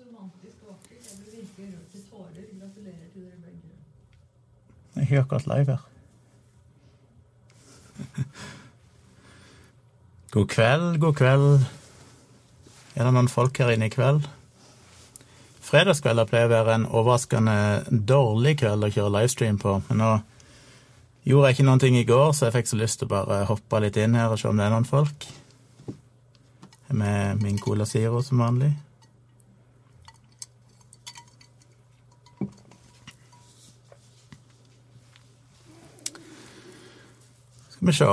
[0.00, 1.02] så romantisk og vakkert.
[1.10, 2.44] Jeg blir virkelig rørt til tårer.
[2.60, 3.68] Gratulerer til dere begge.
[4.94, 5.82] Jeg er ikke akkurat live her.
[10.34, 11.64] God kveld, god kveld.
[12.94, 14.28] Er det noen folk her inne i kveld?
[15.70, 20.12] Fredagskvelder pleier å være en overraskende dårlig kveld å kjøre livestream på, men nå
[21.28, 23.48] gjorde jeg ikke noen ting i går, så jeg fikk så lyst til å bare
[23.50, 25.18] hoppe litt inn her og se om det er noen folk.
[26.90, 28.72] Med min Cola Zero som vanlig.
[37.80, 38.06] Skal vi se.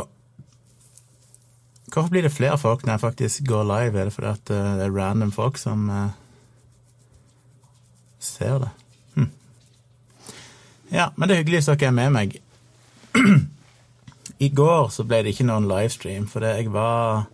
[1.91, 3.99] Hvorfor blir det flere folk når jeg faktisk går live?
[3.99, 6.09] Er det fordi at eh, det er random folk som uh,
[8.20, 8.70] ser det?
[9.16, 9.31] Hm.
[10.91, 12.38] Ja, men det er hyggelig hvis dere er med meg.
[14.48, 17.26] I går så ble det ikke noen livestream, fordi jeg var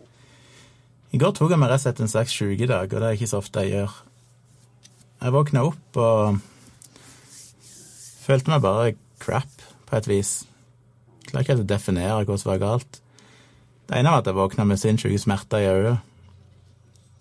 [1.13, 3.29] I går tok jeg meg rett og slett en slags sjukedag, og det er ikke
[3.29, 3.99] så ofte jeg gjør.
[5.21, 6.41] Jeg våkna opp og
[8.25, 10.33] følte meg bare crap, på et vis.
[11.33, 12.99] Klarer ikke helt å definere hva som var galt.
[13.89, 16.11] Det ene var at jeg våkna med sinnssyke smerter i øyet.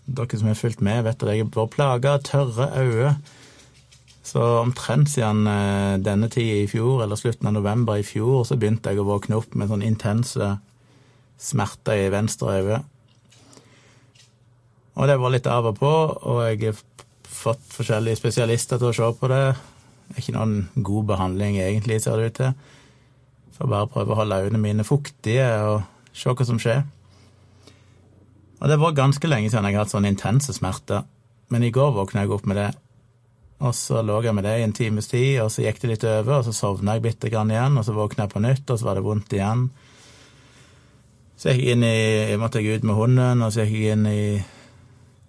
[0.04, 3.14] Dere som har fulgt med, vet at jeg har vært plaga av tørre øyne.
[4.22, 8.58] Så omtrent siden eh, denne tida i fjor, eller slutten av november i fjor, så
[8.60, 10.50] begynte jeg å våkne opp med sånn intense
[11.40, 12.82] smerter i venstre øye.
[15.00, 15.90] Og det var litt av og på,
[16.28, 16.84] og jeg har
[17.32, 19.42] fått forskjellige spesialister til å se på det.
[20.06, 22.54] Det er ikke noen god behandling egentlig, ser det ut til.
[23.62, 26.80] Får bare prøve å holde øynene mine fuktige og se hva som skjer.
[28.58, 31.04] Og det var ganske lenge siden jeg har hatt sånn intense smerter,
[31.54, 32.72] men i går våkna jeg opp med det.
[33.62, 36.06] Og så lå jeg med det i en times tid, og så gikk det litt
[36.10, 38.80] over, og så sovna jeg bitte grann igjen, og så våkna jeg på nytt, og
[38.80, 39.62] så var det vondt igjen.
[41.38, 41.92] Så jeg i
[42.32, 44.42] Jeg måtte jeg ut med hunden, og så gikk jeg inn i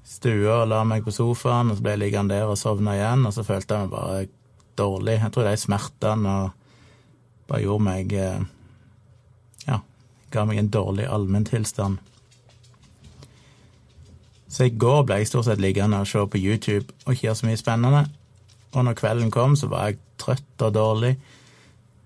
[0.10, 3.30] stua og la meg på sofaen, og så ble jeg liggende der og sovna igjen,
[3.30, 4.28] og så følte jeg meg bare
[4.74, 5.20] dårlig.
[5.22, 6.63] Jeg tror de smertene og
[7.48, 8.42] bare gjorde meg eh,
[9.68, 9.80] Ja,
[10.32, 12.02] ga meg en dårlig allmenntilstand.
[14.54, 17.40] Så i går ble jeg stort sett liggende og se på YouTube og ikke gjøre
[17.40, 18.04] så mye spennende.
[18.74, 21.18] Og når kvelden kom, så var jeg trøtt og dårlig,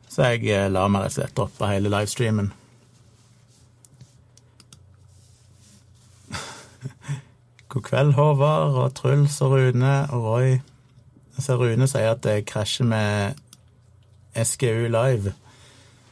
[0.09, 2.47] så jeg eh, la meg rett og slett droppe hele livestreamen.
[7.71, 10.49] God kveld, Håvard og Truls og Rune og Roy.
[11.37, 13.37] Så Rune sier at jeg krasjer med
[14.37, 15.33] SGU Live.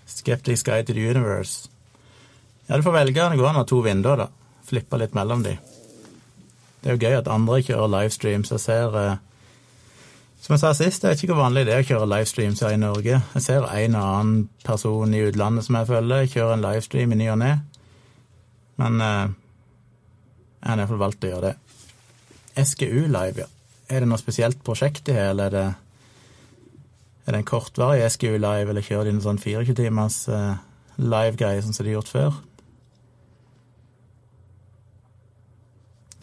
[0.06, 1.70] Skeptics Guide to the Universe.
[2.68, 3.30] Ja, du får velge.
[3.30, 4.28] Det går an å ha to vinduer, da.
[4.66, 5.56] Flippe litt mellom de.
[6.82, 8.52] Det er jo gøy at andre kjører livestreams.
[8.54, 9.22] Jeg ser eh,
[10.42, 12.76] Som jeg sa sist, jeg vet ikke hvor vanlig det er å kjøre livestreams her
[12.76, 13.22] i Norge.
[13.34, 17.18] Jeg ser en og annen person i utlandet som jeg følger, kjøre en livestream i
[17.18, 17.54] ny og ne.
[18.82, 19.34] Men eh,
[20.62, 21.56] jeg har iallfall valgt å gjøre det.
[22.62, 23.50] SGU Live, ja.
[23.90, 25.66] Er det noe spesielt prosjekt i her, eller er det,
[27.26, 30.60] er det en kortvarig SGU Live, eller kjører de en sånn 24 timers uh,
[31.02, 32.38] live-greie, sånn som de har gjort før?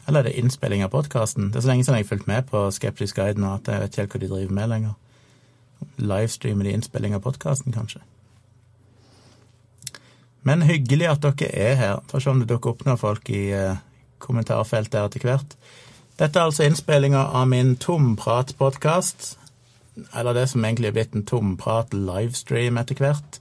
[0.07, 1.51] Eller er det innspilling av podkasten?
[1.51, 3.83] Det er så lenge siden jeg har fulgt med på Skeptisk Guide nå at jeg
[3.83, 4.97] vet ikke helt hva de driver med lenger.
[5.99, 8.03] Livestreamer de innspilling av podkasten, kanskje?
[10.47, 12.01] Men hyggelig at dere er her.
[12.11, 13.79] Får se om det dukker opp noen folk i uh,
[14.23, 15.57] kommentarfeltet her etter hvert.
[16.19, 19.37] Dette er altså innspillinga av min Tomprat-podkast.
[20.15, 23.41] Eller det som egentlig er blitt en Tomprat-livestream etter hvert.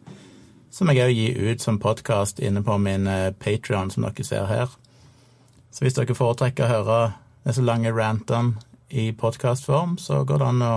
[0.72, 3.08] Som jeg òg gir ut som podkast inne på min
[3.40, 4.72] Patrion, som dere ser her.
[5.72, 7.00] Så hvis dere foretrekker å høre
[7.48, 8.60] disse lange rantene
[8.92, 10.74] i podkastform, så går det an å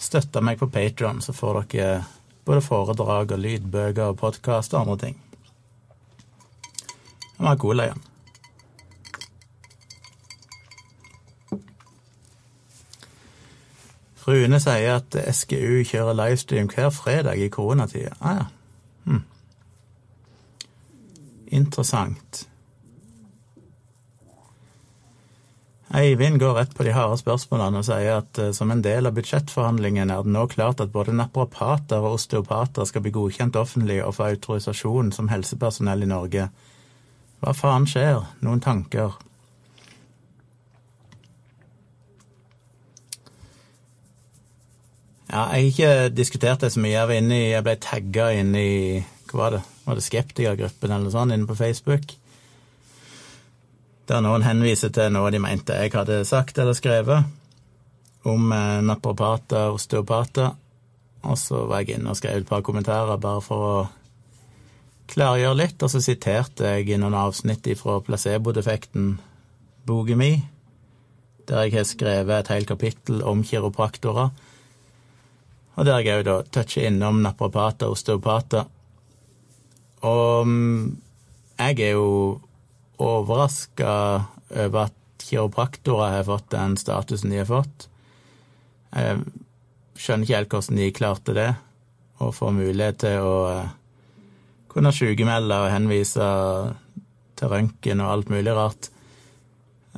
[0.00, 2.04] støtte meg på Patrion, så får dere
[2.48, 5.18] både foredrag og lydbøker og podkast og andre ting.
[7.36, 8.07] Det var god igjen.
[14.28, 18.12] Rune sier at SGU kjører livestream hver fredag i koronatida.
[18.20, 18.46] Ah, ja.
[19.08, 19.24] Hm.
[21.58, 22.44] Interessant.
[25.88, 29.14] Eivind går rett på de harde spørsmålene og sier at uh, som en del av
[29.16, 34.18] budsjettforhandlingene er det nå klart at både naprapater og osteopater skal bli godkjent offentlig og
[34.18, 36.50] få autorisasjon som helsepersonell i Norge.
[37.40, 38.20] Hva faen skjer?
[38.44, 39.16] Noen tanker?
[45.28, 46.94] Ja, jeg har ikke diskutert det så mye.
[46.96, 48.70] Jeg inne i, jeg ble tagga inn i
[49.28, 52.14] hva var det, var det skeptikergruppen eller noe sånt inne på Facebook.
[54.08, 57.28] Der noen henviser til noe de mente jeg hadde sagt eller skrevet
[58.24, 60.56] om napropater naprapater og osteopater.
[61.28, 63.86] Og så var jeg inne og skrev et par kommentarer bare for å
[65.12, 69.16] klargjøre litt, og så siterte jeg i noen avsnitt fra placebo-defekten
[69.88, 70.34] boka mi,
[71.48, 74.32] der jeg har skrevet et helt kapittel om kiropraktorer.
[75.78, 78.66] Og der jeg òg da toucher innom naprapater og osteopater.
[80.02, 80.96] Og mm,
[81.58, 82.40] jeg er jo
[82.98, 83.92] overraska
[84.58, 87.86] over at kiropraktorer har fått den statusen de har fått.
[88.90, 89.22] Jeg
[89.98, 91.48] skjønner ikke helt hvordan de klarte det,
[92.18, 93.72] å få mulighet til å eh,
[94.72, 96.28] kunne sjukemelde og henvise
[97.38, 98.90] til røntgen og alt mulig rart.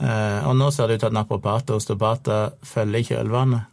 [0.00, 3.69] Eh, og nå ser det ut til at naprapater og osteopater følger i kjølvannet.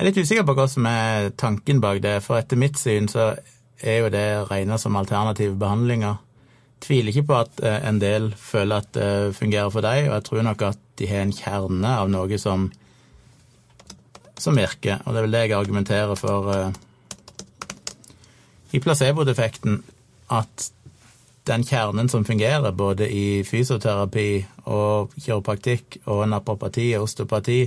[0.00, 3.04] Jeg er litt usikker på hva som er tanken bak det, for etter mitt syn
[3.12, 3.34] så
[3.84, 6.14] er jo det regna som alternative behandlinger.
[6.80, 10.24] Tviler ikke på at eh, en del føler at det fungerer for dem, og jeg
[10.24, 12.64] tror nok at de har en kjerne av noe som,
[14.40, 15.02] som virker.
[15.04, 16.72] Og det er vel det jeg argumenterer for uh,
[18.72, 19.82] i placebo-defekten,
[20.32, 20.70] at
[21.52, 24.26] den kjernen som fungerer både i fysioterapi
[24.64, 27.60] og kiropraktikk og naprapati og osteopati,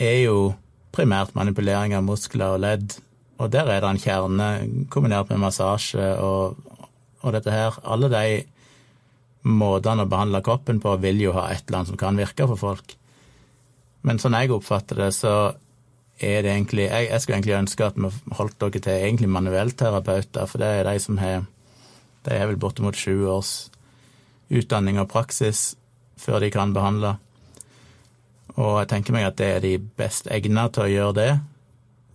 [0.00, 0.40] er jo
[0.94, 2.96] primært manipulering av muskler og ledd.
[3.40, 4.48] Og der er det en kjerne
[4.92, 6.58] kombinert med massasje og,
[7.22, 7.78] og dette her.
[7.84, 8.42] Alle de
[9.48, 12.60] måtene å behandle kroppen på vil jo ha et eller annet som kan virke for
[12.60, 12.96] folk.
[14.04, 15.34] Men sånn jeg oppfatter det, så
[16.20, 20.46] er det egentlig Jeg, jeg skulle egentlig ønske at vi holdt dere til egentlig manuellterapeuter,
[20.46, 21.46] for det er de som har
[22.24, 23.70] De har vel bortimot sju års
[24.50, 25.74] utdanning og praksis
[26.20, 27.14] før de kan behandle.
[28.56, 31.30] Og jeg tenker meg at det er de best egnet til å gjøre det.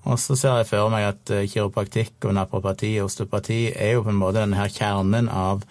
[0.06, 4.06] Og så ser jeg for meg at eh, kiropraktikk og naprapati og osteopati er jo
[4.06, 5.66] på en måte denne her kjernen av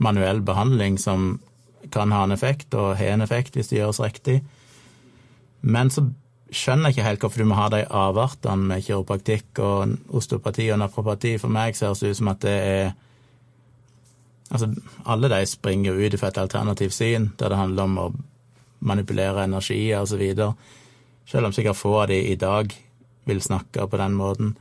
[0.00, 1.40] manuell behandling som
[1.90, 4.40] kan ha en effekt, og har en effekt hvis det gjøres riktig.
[5.60, 6.06] Men så
[6.54, 10.80] skjønner jeg ikke helt hvorfor du må ha de avartene med kiropraktikk og osteopati og
[10.82, 11.36] naprapati.
[11.40, 12.92] For meg ser det ut som at det er
[14.50, 14.66] Altså,
[15.06, 18.06] alle de springer ut fra et alternativt syn, der det handler om å
[18.80, 20.24] manipulere energier osv.
[21.28, 22.72] Selv om sikkert få av de i dag
[23.28, 24.54] vil snakke på den måten.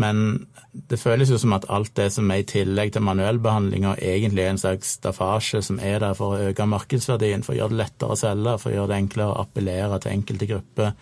[0.00, 4.44] Men det føles jo som at alt det som er i tillegg til manuellbehandlinga, egentlig
[4.46, 7.80] er en slags staffasje som er der for å øke markedsverdien, for å gjøre det
[7.82, 10.94] lettere å selge, for å gjøre det enklere å appellere til enkelte grupper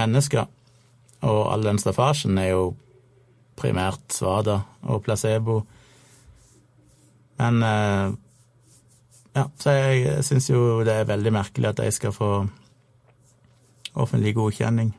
[0.00, 0.50] mennesker.
[1.26, 2.64] Og all den staffasjen er jo
[3.56, 5.60] primært svada og placebo.
[7.40, 8.16] Men eh,
[9.36, 12.30] ja, så jeg syns jo det er veldig merkelig at de skal få
[13.96, 14.94] offentlig godkjenning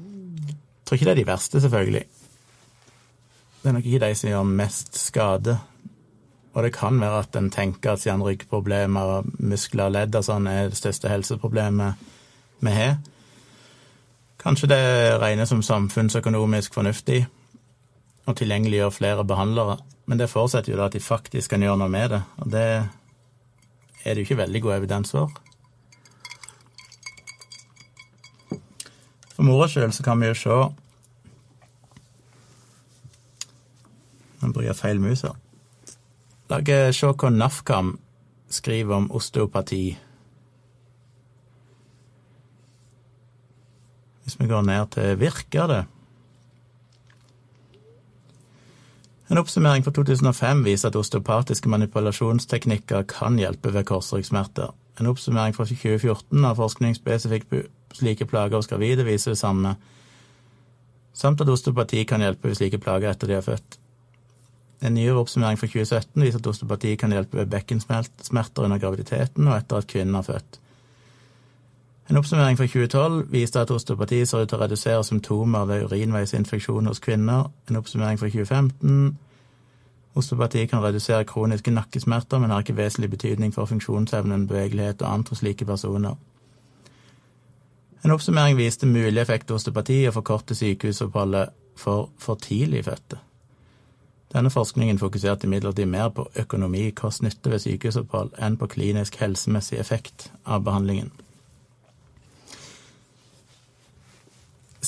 [0.00, 0.56] Jeg
[0.86, 2.04] tror ikke det er de verste, selvfølgelig.
[3.62, 5.52] Det er nok ikke de som gjør mest skade.
[6.52, 10.48] Og det kan være at en tenker at siden ryggproblemer, muskler og ledd og sånn
[10.50, 11.94] er det største helseproblemet
[12.60, 12.96] vi har.
[14.40, 14.82] Kanskje det
[15.22, 17.20] regnes som samfunnsøkonomisk fornuftig
[18.26, 19.78] å tilgjengeliggjøre flere behandlere,
[20.10, 22.66] men det forutsetter jo da at de faktisk kan gjøre noe med det, og det
[24.02, 25.36] er det jo ikke veldig god evidens for.
[29.36, 30.56] For moro skyld så kan vi jo se
[34.40, 35.38] Nå bruker feil mus her.
[36.50, 37.92] Lager se hva NAFKAM
[38.50, 39.84] skriver om osteopati.
[44.24, 45.82] Hvis vi går ned til virker det?
[49.30, 54.72] En oppsummering fra 2005 viser at osteopatiske manipulasjonsteknikker kan hjelpe ved korsryggsmerter.
[54.98, 57.60] En oppsummering fra 2014 av forskning spesifikt på
[57.94, 59.76] slike plager hos gravide viser det samme,
[61.14, 63.78] samt at osteopati kan hjelpe ved slike plager etter de er født.
[64.82, 69.60] En nyere oppsummering fra 2017 viser at osteopati kan hjelpe ved bekkensmerter under graviditeten og
[69.60, 70.58] etter at kvinnen har født.
[72.10, 76.90] En oppsummering fra 2012 viste at osteopati ser ut til å redusere symptomer ved urinveisinfeksjon
[76.90, 77.52] hos kvinner.
[77.70, 79.18] En oppsummering fra 2015
[80.14, 85.28] Osteopati kan redusere kroniske nakkesmerter, men har ikke vesentlig betydning for funksjonsevnen, bevegelighet og annet
[85.28, 86.14] hos slike personer.
[88.04, 93.20] En oppsummering viste mulig effekt av osteopati og forkorte sykehusoppholdet for for tidlig fødte.
[94.34, 100.32] Denne forskningen fokuserte imidlertid mer på økonomi, kost-nytte ved sykehusopphold enn på klinisk helsemessig effekt
[100.44, 101.10] av behandlingen.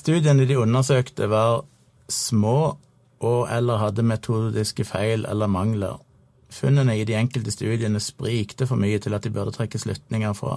[0.02, 1.61] Studiene de undersøkte, var
[2.11, 2.75] små
[3.23, 6.00] og eller hadde metodiske feil eller mangler.
[6.50, 10.56] Funnene i de enkelte studiene sprikte for mye til at de burde trekke slutninger fra.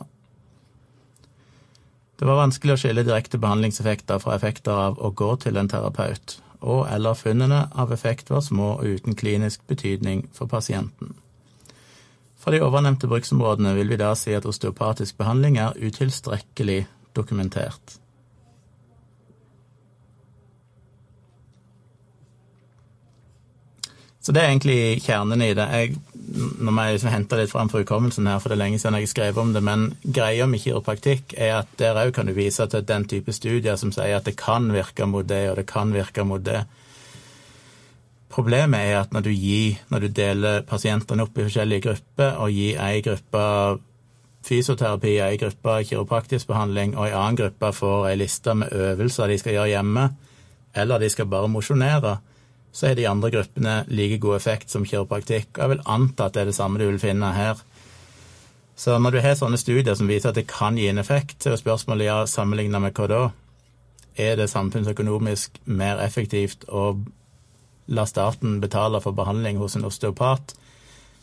[2.17, 6.39] Det var vanskelig å skille direkte behandlingseffekter fra effekter av å gå til en terapeut,
[6.65, 11.13] og eller funnene av effekt var små og uten klinisk betydning for pasienten.
[12.41, 17.99] For de ovennevnte bruksområdene vil vi da si at osteopatisk behandling er utilstrekkelig dokumentert.
[24.25, 25.65] Så det er egentlig kjernen i det.
[25.69, 25.97] Jeg,
[26.35, 28.97] Nå må jeg liksom hente litt fram fra hukommelsen her, for det er lenge siden
[28.97, 32.65] jeg skrev om det, men greia med kiropraktikk er at der òg kan du vise
[32.65, 35.93] til den type studier som sier at det kan virke mot det, og det kan
[35.93, 36.63] virke mot det.
[38.33, 42.57] Problemet er at når du, gir, når du deler pasientene opp i forskjellige grupper, og
[42.57, 43.47] gir ei gruppe
[44.49, 49.37] fysioterapi, ei gruppe kiropraktisk behandling, og ei annen gruppe får ei liste med øvelser de
[49.37, 50.09] skal gjøre hjemme,
[50.73, 52.17] eller de skal bare mosjonere,
[52.75, 55.53] så er de andre gruppene like god effekt som kiropraktikk.
[55.55, 57.61] Og jeg vil anta at det er det samme du vil finne her.
[58.75, 61.53] Så når du har sånne studier som viser at det kan gi en effekt, så
[61.53, 63.21] er spørsmålet ja, sammenligna med hva da?
[64.19, 66.97] Er det samfunnsøkonomisk mer effektivt å
[67.95, 70.55] la staten betale for behandling hos en osteopat,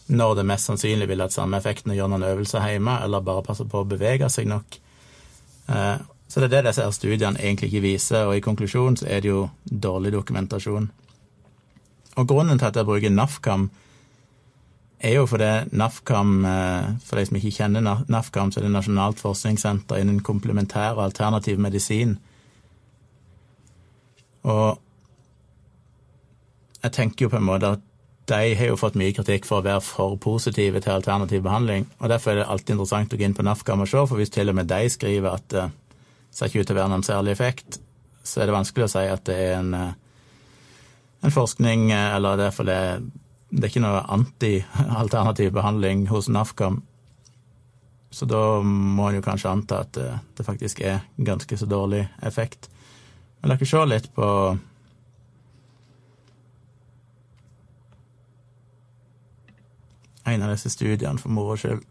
[0.06, 3.44] når det mest sannsynlig vil ha samme effekten å gjøre noen øvelser hjemme, eller bare
[3.44, 4.80] passe på å bevege seg nok.
[5.68, 9.21] Eh, så det er det disse studiene egentlig ikke viser, og i konklusjonen så er
[9.21, 10.88] det jo dårlig dokumentasjon.
[12.16, 13.71] Og grunnen til at jeg bruker NAFKAM,
[15.02, 19.23] er jo fordi NAFKAM, eh, for de som ikke kjenner NAFKAM, så er det Nasjonalt
[19.23, 22.19] forskningssenter innen komplementær og alternativ medisin.
[24.42, 24.78] Og
[26.83, 27.88] jeg tenker jo på en måte at
[28.31, 31.88] de har jo fått mye kritikk for å være for positive til alternativ behandling.
[31.99, 34.31] og Derfor er det alltid interessant å gå inn på NAFKAM og se, for hvis
[34.31, 35.64] til og med de skriver at det
[36.31, 37.81] ser ikke ut til å være noen særlig effekt,
[38.23, 39.95] så er det vanskelig å si at det er en, eh,
[41.23, 42.79] en forskning, eh, eller det er fordi
[43.52, 46.81] det er ikke noe anti-alternativ behandling hos NAFKAM.
[48.12, 52.07] Så da må en jo kanskje anta at det, det faktisk er ganske så dårlig
[52.23, 52.69] effekt.
[53.41, 54.26] Men oss se litt på
[60.25, 61.85] en av disse studiene for moro skyld.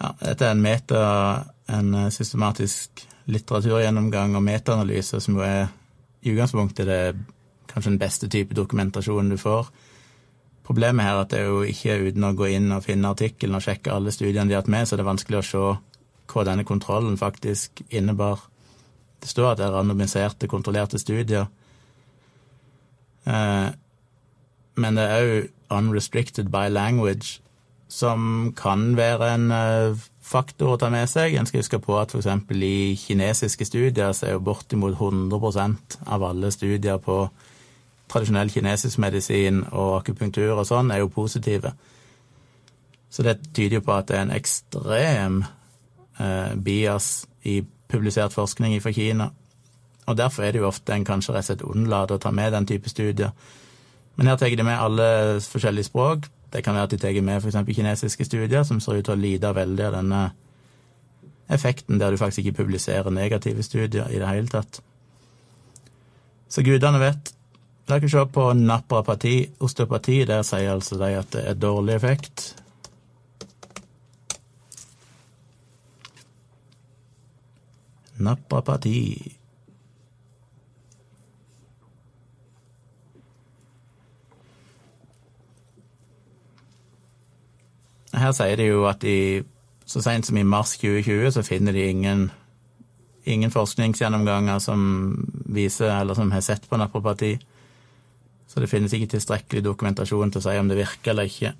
[0.00, 1.02] Ja, dette er en meta,
[1.68, 5.68] en eh, systematisk litteraturgjennomgang og metaanalyse, som jo er
[6.24, 7.02] i utgangspunktet det
[7.70, 9.68] kanskje den beste type dokumentasjon du får.
[10.66, 13.58] Problemet her er at det er jo ikke uten å gå inn og finne artikkelen
[13.58, 15.62] og sjekke alle studiene de har hatt med, så det er vanskelig å se
[16.30, 18.44] hva denne kontrollen faktisk innebar.
[19.20, 21.48] Det står at det er randomiserte, kontrollerte studier.
[23.26, 23.68] Eh,
[24.80, 27.40] men det er òg unrestricted by language,
[27.90, 31.34] som kan være en eh, faktor å ta med seg.
[31.34, 32.28] En skal huske på at f.eks.
[32.54, 37.24] i kinesiske studier så er jo bortimot 100% av alle studier på
[38.10, 41.74] tradisjonell kinesisk medisin og akupunktur og sånn er jo positive.
[43.10, 48.78] Så det tyder jo på at det er en ekstrem eh, bias i publisert forskning
[48.82, 49.30] fra Kina.
[50.06, 52.54] Og derfor er det jo ofte en kanskje rett og slett unnlater å ta med
[52.54, 53.34] den type studier.
[54.14, 57.20] Men her tar jeg det med alle forskjellige språk, det kan være at de tar
[57.22, 57.76] med f.eks.
[57.76, 60.22] kinesiske studier som ser ut til å lide veldig av denne
[61.50, 64.80] effekten der du faktisk ikke publiserer negative studier i det hele tatt.
[66.50, 67.34] Så gudene vet.
[67.90, 70.24] La oss se på naprapati, osteopati.
[70.26, 72.54] Der sier altså de at det er dårlig effekt.
[78.18, 79.39] Naprapati.
[88.20, 89.42] Her sier de jo at de
[89.88, 92.28] så sent som i mars 2020 så finner de ingen,
[93.24, 94.82] ingen forskningsgjennomganger som
[95.50, 97.38] viser, eller som har sett på naprapati.
[98.46, 101.52] Så det finnes ikke tilstrekkelig dokumentasjon til å si om det virker eller ikke.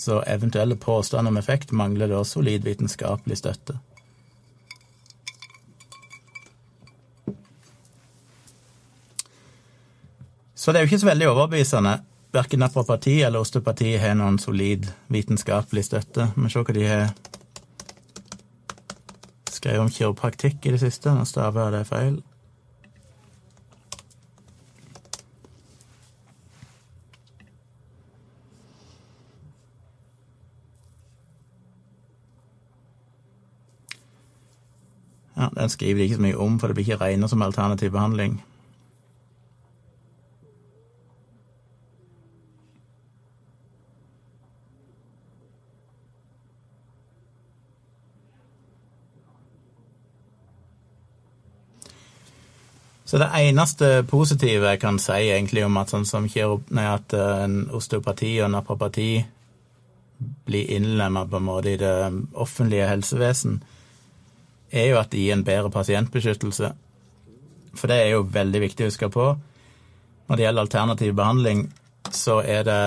[0.00, 3.76] Så eventuelle påstander om effekt mangler da solid vitenskapelig støtte.
[10.56, 11.98] Så det er jo ikke så veldig overbevisende
[12.32, 16.30] verken naprapati eller osteopati har noen solid vitenskapelig støtte.
[16.36, 17.12] Men se hva de har
[19.50, 21.12] skrevet om kiropraktikk i det siste.
[21.14, 22.20] Nå staver jeg det feil.
[35.40, 37.90] Ja, Den skriver de ikke så mye om, for det blir ikke regnet som alternativ
[37.94, 38.42] behandling.
[53.10, 57.38] Så det eneste positive jeg kan si egentlig om at sånn som nei, at eh,
[57.42, 59.24] en osteopati og naprapati
[60.46, 61.90] blir innlemma på en måte i det
[62.38, 63.56] offentlige helsevesen,
[64.70, 66.70] er jo at det gir en bedre pasientbeskyttelse.
[67.74, 69.26] For det er jo veldig viktig å huske på.
[70.28, 71.64] Når det gjelder alternativ behandling,
[72.14, 72.84] så er det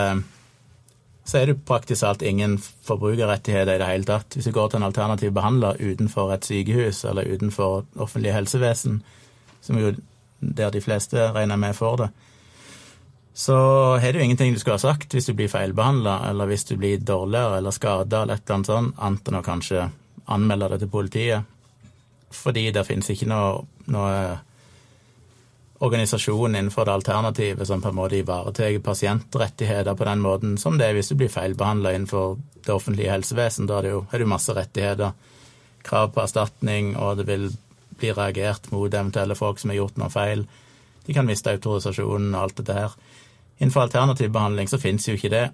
[1.28, 4.40] så er det praktisk alt ingen forbrukerrettigheter i det hele tatt.
[4.40, 9.02] Hvis du går til en alternativ behandler utenfor et sykehus eller utenfor offentlig helsevesen,
[9.60, 9.94] som jo
[10.58, 12.10] der de fleste regner med får det,
[13.34, 13.56] så
[13.98, 17.02] har du ingenting du skulle ha sagt hvis du blir feilbehandla, eller hvis du blir
[17.02, 19.88] dårligere eller skada eller et eller annet sånt, annet enn å kanskje
[20.26, 21.50] anmelde det til politiet.
[22.34, 24.14] Fordi det finnes ikke noe, noe
[25.84, 30.88] organisasjon innenfor det alternativet som på en måte ivaretar pasientrettigheter på den måten som det
[30.88, 33.68] er hvis du blir feilbehandla innenfor det offentlige helsevesen.
[33.68, 35.18] Da det jo er det masse rettigheter,
[35.84, 37.50] krav på erstatning, og det vil
[38.04, 40.46] bli reagert mot eventuelle folk som har gjort noe feil.
[41.08, 42.96] De kan miste autorisasjonen og alt dette her.
[43.58, 45.48] Innenfor alternativ behandling så finnes jo ikke det.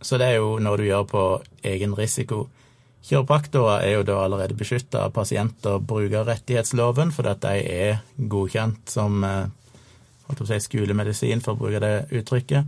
[0.00, 1.24] Så det er jo noe du gjør på
[1.66, 2.46] egen risiko.
[3.08, 8.90] Kiropraktorer er jo da allerede beskytta av pasient- og brukerrettighetsloven, fordi at de er godkjent
[8.90, 9.46] som eh,
[10.44, 12.66] si, skolemedisin, for å bruke det uttrykket.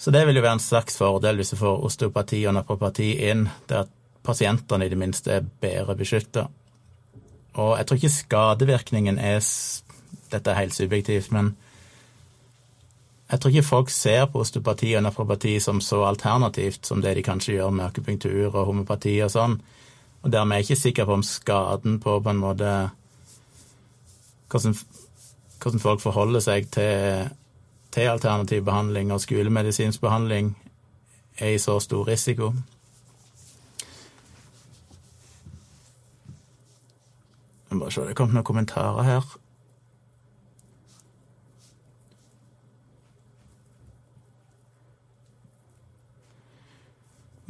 [0.00, 3.44] Så det vil jo være en slags fordel hvis du får osteopati og naprapati inn,
[3.68, 3.92] det at
[4.24, 6.46] pasientene i det minste er bedre beskytta.
[7.60, 9.42] Og jeg tror ikke skadevirkningen er
[10.30, 11.56] Dette er helt subjektivt, men
[13.30, 17.22] jeg tror ikke folk ser på osteopati og nefropati som så alternativt som det de
[17.22, 19.56] kanskje gjør med akupunktur og homopati og sånn.
[20.22, 22.72] Og dermed er jeg ikke sikker på om skaden på på en måte
[24.50, 24.74] hvordan,
[25.62, 27.30] hvordan folk forholder seg til,
[27.94, 30.54] til alternativ behandling og skolemedisinsk behandling,
[31.38, 32.52] er i så stor risiko.
[37.70, 39.26] Jeg må bare se, det kom noen kommentarer her.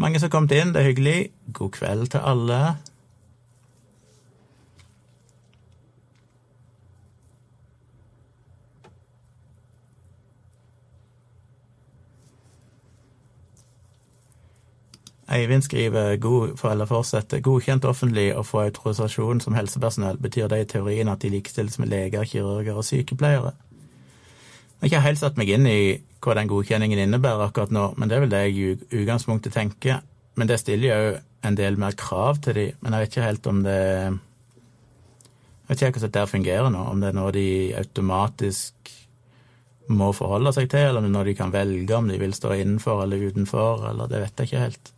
[0.01, 1.19] Mange som har kommet inn, det er hyggelig.
[1.57, 2.61] God kveld til alle.
[15.31, 20.19] Eivind skriver god, eller fortsetter, godkjent offentlig å få autorisasjon som helsepersonell.
[20.19, 23.53] Betyr det i teorien at de likestilles med leger, kirurger og sykepleiere?
[24.81, 25.81] Jeg har ikke helt satt meg inn i
[26.25, 30.01] hva den godkjenningen innebærer akkurat nå, men det er vel det jeg i utgangspunktet tenker.
[30.41, 31.17] Men det stiller jo
[31.47, 33.81] en del mer krav til de, men jeg vet ikke helt om det
[35.71, 38.97] Jeg vet ikke hvordan det fungerer nå, om det er noe de automatisk
[39.91, 43.05] må forholde seg til, eller er noe de kan velge om de vil stå innenfor
[43.05, 44.93] eller utenfor, eller det vet jeg ikke helt.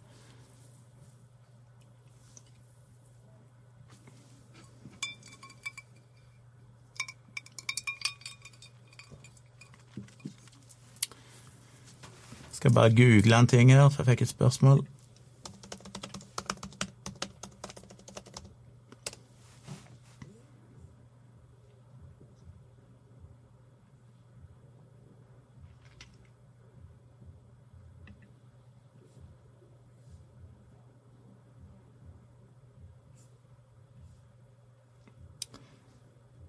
[12.62, 14.86] Skal bare google en ting her, for jeg fikk et spørsmål.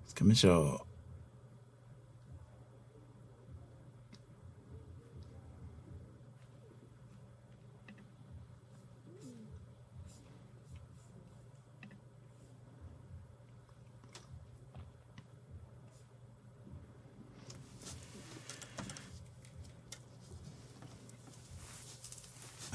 [0.08, 0.48] Skal vi se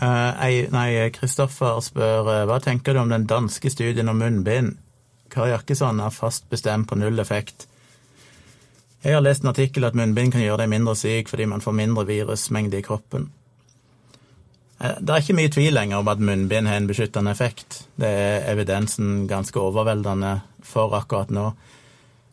[0.00, 4.76] nei, Kristoffer spør uh, hva tenker du om den danske studien om munnbind?
[5.32, 7.66] Kari Jakkesson er fast bestemt på null effekt.
[9.04, 11.76] Jeg har lest en artikkel at munnbind kan gjøre deg mindre syk fordi man får
[11.76, 13.28] mindre virusmengde i kroppen.
[14.78, 17.84] Uh, det er ikke mye tvil lenger om at munnbind har en beskyttende effekt.
[17.98, 21.50] Det er evidensen ganske overveldende for akkurat nå.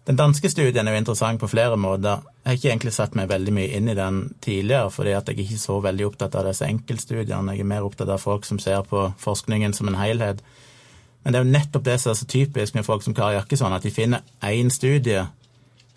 [0.06, 2.22] Den danske studien er jo interessant på flere måter.
[2.44, 5.39] Jeg har ikke egentlig satt meg veldig mye inn i den tidligere, fordi at jeg
[5.41, 7.56] ikke så veldig opptatt av disse enkeltstudiene.
[7.56, 10.44] Jeg er mer opptatt av folk som ser på forskningen som en helhet.
[11.24, 13.74] Men det er jo nettopp det som er så typisk med folk som Kari Jakkesson,
[13.74, 15.24] at de finner én studie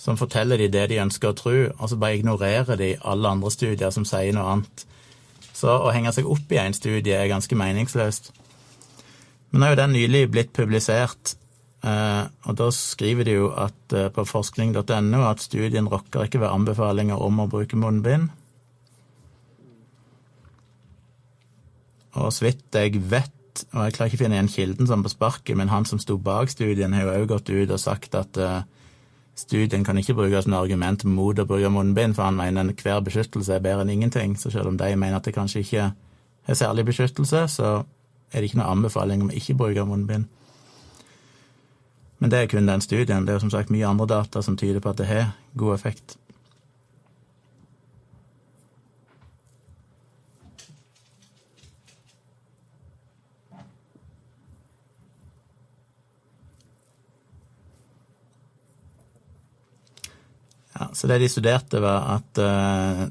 [0.00, 3.50] som forteller de det de ønsker å tro, og så bare ignorerer de alle andre
[3.52, 4.86] studier som sier noe annet.
[5.52, 8.32] Så å henge seg opp i én studie er ganske meningsløst.
[9.50, 11.34] Men nå er jo den nylig blitt publisert
[11.82, 17.20] og da skriver de jo at eh, på forskning.no at studien rokker ikke ved anbefalinger
[17.22, 18.32] om å bruke munnbind.
[22.18, 25.12] Og så vidt jeg vet, og jeg klarer ikke å finne igjen kilden som på
[25.12, 28.40] sparket, men han som sto bak studien, har jo òg gått ut og sagt at
[28.42, 28.64] uh,
[29.38, 33.54] studien kan ikke brukes som argument mot å bruke munnbind, for han mener hver beskyttelse
[33.54, 34.34] er bedre enn ingenting.
[34.34, 35.86] Så selv om de mener at det kanskje ikke
[36.48, 37.70] er særlig beskyttelse, så
[38.32, 40.26] er det ikke noe anbefaling om å ikke bruke munnbind.
[42.18, 43.26] Men det er kun den studien.
[43.26, 45.74] Det er jo som sagt mye andre data som tyder på at det har god
[45.74, 46.18] effekt.
[60.78, 63.06] Ja, så det de studerte, var at uh,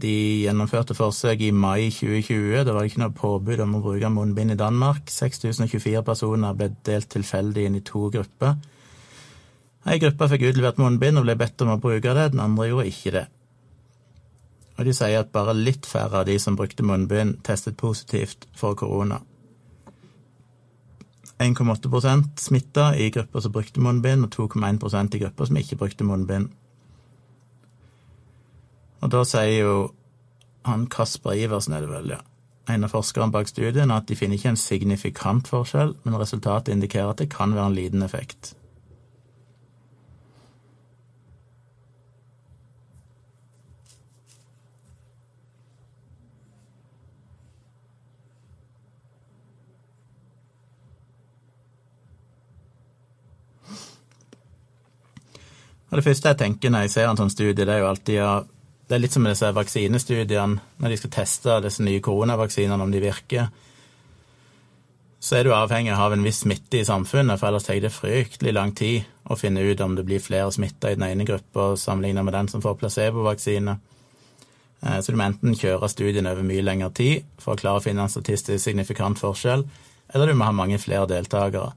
[0.00, 2.64] de gjennomførte forsøk i mai 2020.
[2.66, 5.10] Det var ikke noe påbud om å bruke munnbind i Danmark.
[5.10, 8.56] 6024 personer ble delt tilfeldig inn i to grupper.
[9.84, 12.88] Ei gruppe fikk utlevert munnbind og ble bedt om å bruke det, den andre gjorde
[12.90, 13.26] ikke det.
[14.74, 18.74] Og de sier at bare litt færre av de som brukte munnbind, testet positivt for
[18.74, 19.20] korona.
[21.38, 26.50] 1,8% smitta i grupper som brukte munnbind, og 2,1% i grupper som ikke brukte munnbind.
[29.04, 29.72] Og da sier jo
[30.64, 32.22] han Kasper Iversen, er det vel, ja,
[32.72, 37.12] en av forskerne bak studien, at de finner ikke en signifikant forskjell, men resultatet indikerer
[37.12, 38.54] at det kan være en liten effekt.
[55.94, 58.30] Det første jeg tenker når jeg ser en sånn studie, det er jo alltid ja,
[58.84, 60.60] Det er litt som med disse vaksinestudiene.
[60.80, 63.48] Når de skal teste disse nye koronavaksinene, om de virker,
[65.24, 68.52] så er du avhengig av en viss smitte i samfunnet, for ellers tar det fryktelig
[68.52, 72.26] lang tid å finne ut om det blir flere smitta i den ene gruppa sammenlignet
[72.26, 73.78] med den som får placebovaksine.
[74.84, 77.84] Eh, så du må enten kjøre studien over mye lengre tid for å klare å
[77.86, 79.64] finne en statistisk signifikant forskjell,
[80.12, 81.72] eller du må ha mange flere deltakere.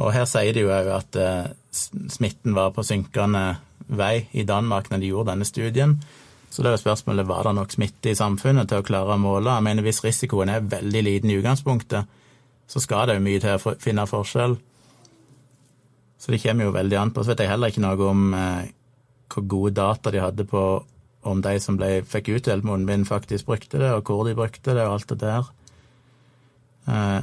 [0.00, 3.60] Og her sier de jo òg at eh, smitten var på synkende
[3.96, 5.96] vei i Danmark når de gjorde denne studien.
[6.50, 9.22] Så det er jo spørsmålet var det nok smitte i samfunnet til å klare å
[9.22, 9.52] måle.
[9.54, 12.18] Jeg mener Hvis risikoen er veldig liten i utgangspunktet,
[12.70, 14.56] så skal det jo mye til å finne forskjell.
[16.20, 17.22] Så det kommer jo veldig an på.
[17.22, 18.70] Så vet jeg heller ikke noe om eh,
[19.30, 20.64] hvor gode data de hadde på
[21.30, 24.86] om de som ble, fikk utdelt munnbind, faktisk brukte det, og hvor de brukte det,
[24.86, 25.50] og alt det der.
[26.88, 27.20] Eh,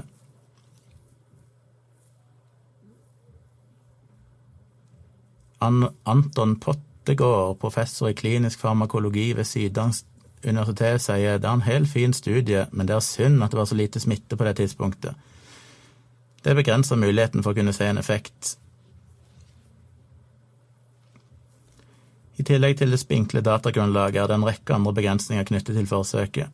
[5.60, 10.04] Anton Pottegård, professor i klinisk farmakologi ved Sydans
[10.43, 13.70] universitet, sier det er en helt fin studie, men det er synd at det var
[13.70, 15.15] så lite smitte på det tidspunktet.
[16.43, 18.56] Det begrenser muligheten for å kunne se en effekt.
[22.38, 26.54] I tillegg til det spinkle datagrunnlaget er det en rekke andre begrensninger knyttet til forsøket.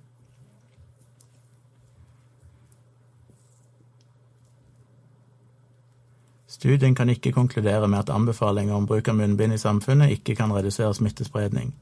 [6.63, 10.51] Studien kan ikke konkludere med at anbefalinger om bruk av munnbind i samfunnet ikke kan
[10.55, 11.73] redusere smittespredning.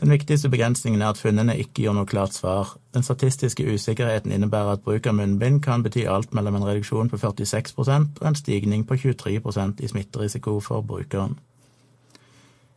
[0.00, 2.76] Den viktigste begrensningen er at funnene ikke gir noe klart svar.
[2.94, 7.18] Den statistiske usikkerheten innebærer at bruk av munnbind kan bety alt mellom en reduksjon på
[7.24, 11.34] 46% og en stigning på 23% i smitterisiko for brukeren.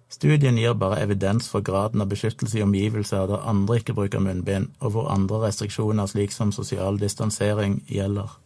[0.10, 4.72] Studien gir bare evidens for graden av beskyttelse i omgivelser der andre ikke bruker munnbind,
[4.80, 8.40] og hvor andre restriksjoner, slik som sosial distansering, gjelder.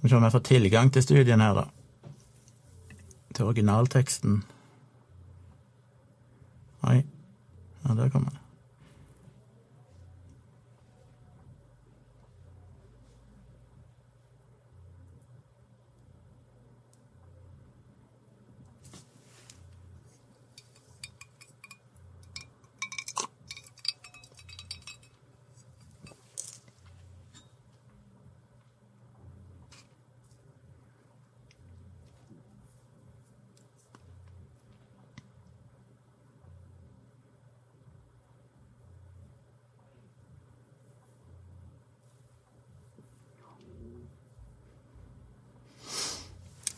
[0.00, 1.66] Skal vi se om jeg får tilgang til studien her, da.
[3.36, 4.42] Til originalteksten.
[6.88, 7.02] Oi.
[7.84, 8.40] Ja, der kommer det.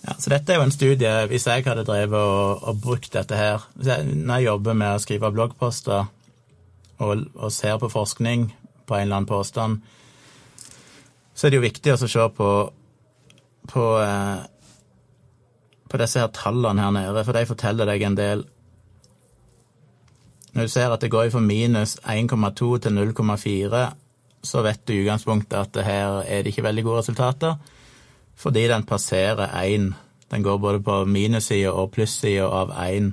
[0.02, 3.34] Ja, så dette er jo en studie Hvis jeg hadde drevet og, og brukt dette
[3.34, 6.06] her Når jeg jobber med å skrive bloggposter
[7.02, 8.46] og, og, ser på forskning
[8.86, 9.80] på en eller annen påstand,
[11.34, 12.50] så er det jo viktig å se på,
[13.72, 14.44] på, eh,
[15.90, 18.44] på disse her tallene her nede, for de forteller deg en del.
[20.52, 23.82] Når du ser at det går fra minus 1,2 til 0,4,
[24.42, 27.58] så vet du i utgangspunktet at her er det ikke veldig gode resultater
[28.42, 29.92] fordi den passerer én.
[30.32, 33.12] Den går både på minussida og plussida av én.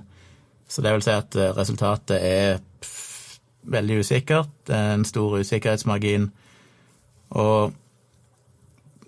[0.68, 2.60] Så det vil si at eh, resultatet er
[3.70, 4.52] veldig usikkert.
[4.68, 6.30] Det er en stor usikkerhetsmargin.
[7.30, 7.74] Og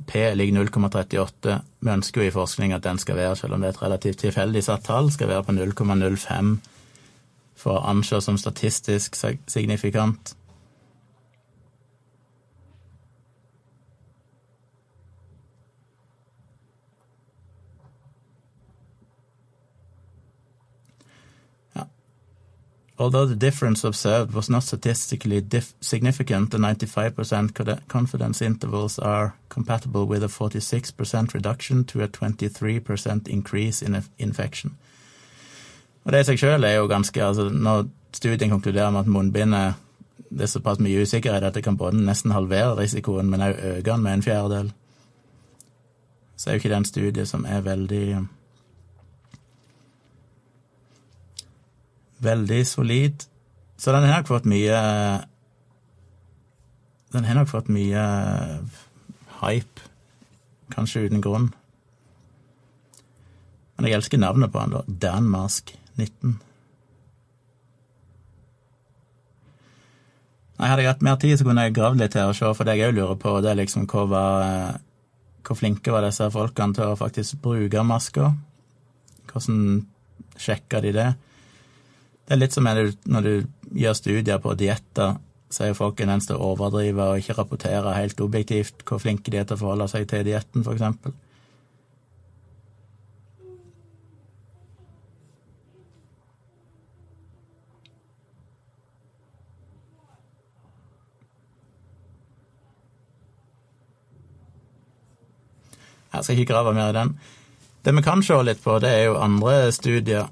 [0.07, 1.55] P ligger 0,38.
[1.79, 4.19] Vi ønsker jo i forskning at den skal være, selv om det er et relativt
[4.25, 6.55] tilfeldig satt tall, skal være på 0,05
[7.61, 9.15] for å anses som statistisk
[9.47, 10.33] signifikant.
[23.01, 25.43] Although the difference observed was not statistically
[25.81, 33.81] significant, the 95% confidence intervals are compatible with a 46% reduction to a 23% increase
[33.81, 34.77] in infection.
[36.03, 39.73] Og det i seg sjøl er jo ganske altså Når studien konkluderer med at munnbindet
[40.29, 43.91] det er såpass mye usikkerhet at det kan både nesten halvere risikoen, men òg øke
[43.91, 44.71] den med en fjerdedel,
[46.37, 48.05] så er jo ikke det en studie som er veldig
[52.21, 53.25] Veldig solid.
[53.81, 54.77] Så den har nok fått mye
[57.11, 58.03] Den har nok fått mye
[59.41, 59.89] hype,
[60.71, 61.49] kanskje uten grunn.
[63.75, 64.83] Men jeg elsker navnet på han, da.
[64.85, 66.37] Danmask 19.
[70.61, 72.69] Nei, Hadde jeg hatt mer tid, så kunne jeg gravd litt her og se, for
[72.69, 74.77] det jeg òg lurer på, det er liksom hvor, var,
[75.41, 78.29] hvor flinke var disse folkene til å faktisk bruke masker?
[79.31, 79.81] Hvordan
[80.37, 81.09] sjekka de det?
[82.27, 83.33] Det er litt som når du
[83.75, 85.17] gjør studier på dietter,
[85.51, 89.47] så er folk en eneste overdriver og ikke rapporterer helt objektivt hvor flinke de er
[89.47, 91.11] til å forholde seg til dietten, f.eks.
[106.11, 107.13] Jeg skal ikke grave mer i den.
[107.85, 110.27] Det vi kan se litt på, det er jo andre studier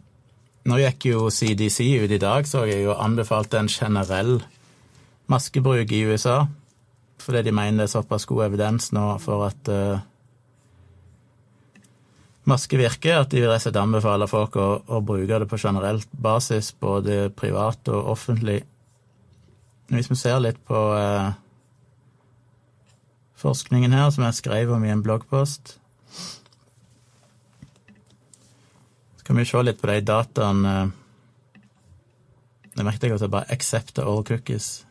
[0.70, 4.38] nå gikk jo CDC ut i dag, så jeg jo anbefalte en generell
[5.30, 6.44] maskebruk i USA.
[7.20, 10.00] Fordi de mener det er såpass god evidens nå for at uh,
[12.50, 16.72] maske virker, at de vil rett anbefale folk å, å, bruke det på generelt basis,
[16.72, 18.62] både privat og offentlig.
[19.90, 21.34] Hvis vi ser litt på uh,
[23.42, 25.79] forskningen her, som jeg skrev om i en bloggpost
[29.30, 30.70] kan vi se litt på de dataene
[32.74, 34.86] Jeg merket at jeg bare 'accept all cookies'.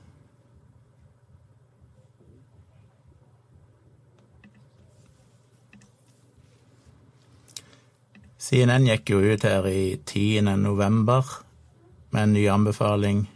[8.38, 10.40] CNN gikk jo ut her i 10.
[10.56, 11.24] november
[12.10, 13.28] med en ny anbefaling.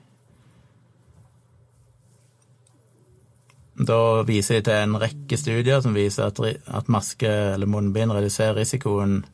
[3.74, 8.54] Da viser de til en rekke studier som viser at, at maske eller munnbind reduserer
[8.54, 9.24] risikoen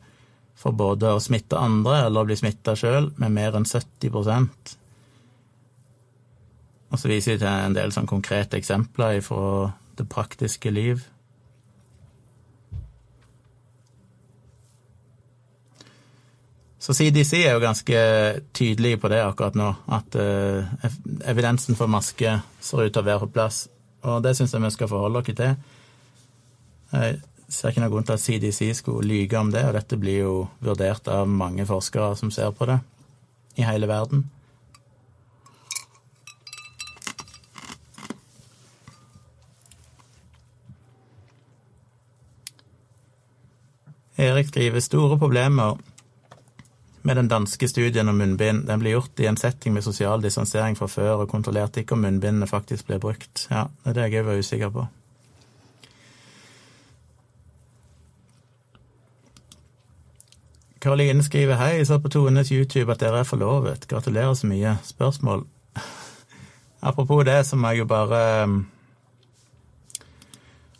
[0.59, 4.75] for både å smitte andre eller å bli smitta sjøl med mer enn 70%
[6.89, 9.69] Og så viser de til en del sånn konkrete eksempler fra
[9.99, 11.03] det praktiske liv.
[16.79, 17.99] Så CDC er jo ganske
[18.55, 20.65] tydelig på det akkurat nå, at uh,
[21.27, 23.67] evidensen for maske ser ut til å være på plass.
[24.07, 25.51] Og det syns jeg vi skal forholde oss til.
[27.49, 30.33] Ser ikke noen grunn til at CDC skulle lyge om det, og dette blir jo
[30.61, 32.77] vurdert av mange forskere som ser på det
[33.57, 34.27] i hele verden.
[44.19, 45.77] Erik skriver store problemer
[47.01, 48.65] med den danske studien om munnbind.
[48.67, 52.03] Den ble gjort i en setting med sosial distansering fra før, og kontrollerte ikke om
[52.03, 53.47] munnbindene faktisk ble brukt.
[53.49, 54.87] Ja, det er det jeg var usikker på.
[60.81, 63.87] Karoline skriver hei, jeg så på Tones YouTube at dere er forlovet.
[63.87, 64.77] Gratulerer så mye.
[64.83, 65.43] Spørsmål?
[66.81, 68.67] Apropos det, så må jeg jo bare um,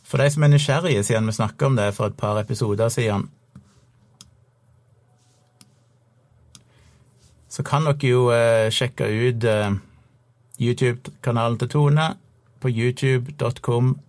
[0.03, 3.29] For de som er nysgjerrige, siden vi snakka om det for et par episoder siden,
[7.49, 9.75] så kan dere jo uh, sjekke ut uh,
[10.61, 12.15] YouTube-kanalen til Tone
[12.59, 13.99] på youtube.com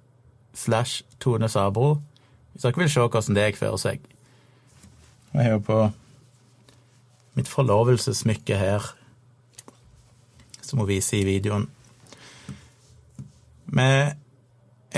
[0.54, 2.00] slash Tone Sabro
[2.52, 4.09] hvis dere vil se hvordan det gikk for seg.
[5.30, 5.78] Jeg har jo på
[7.38, 8.86] mitt forlovelsessmykke her,
[10.62, 11.68] som hun viser i videoen.
[13.70, 13.90] Vi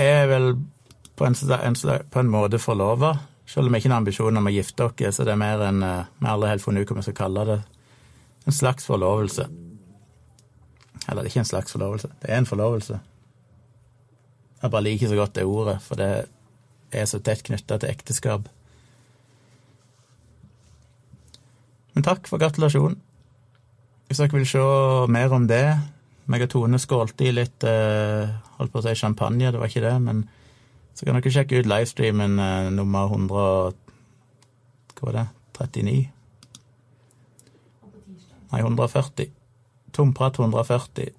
[0.01, 0.55] er vel
[1.13, 3.13] på en, på en måte forlova,
[3.45, 5.83] selv om vi ikke har ambisjon om å gifte oss, så det er mer enn
[5.85, 7.59] eh, Vi har aldri helt funnet ut hva vi skal kalle det.
[8.47, 9.45] En slags forlovelse.
[11.03, 12.99] Eller det er ikke en slags forlovelse, det er en forlovelse.
[14.63, 16.11] Jeg bare liker så godt det ordet, for det
[16.95, 18.47] er så tett knytta til ekteskap.
[21.93, 22.97] Men takk for gratulasjonen.
[24.07, 24.63] Hvis dere vil se
[25.13, 25.65] mer om det
[26.31, 29.85] meg og Tone skålte i litt eh, holdt på å si champagne, det var ikke
[29.85, 30.25] det, men
[30.93, 33.33] Så kan dere sjekke ut livestreamen eh, nummer 100
[34.93, 35.27] Hva var det?
[35.57, 35.95] 39?
[37.81, 38.37] Og på tirsdag.
[38.51, 39.31] Nei, 140.
[39.93, 41.09] Tomprat 140.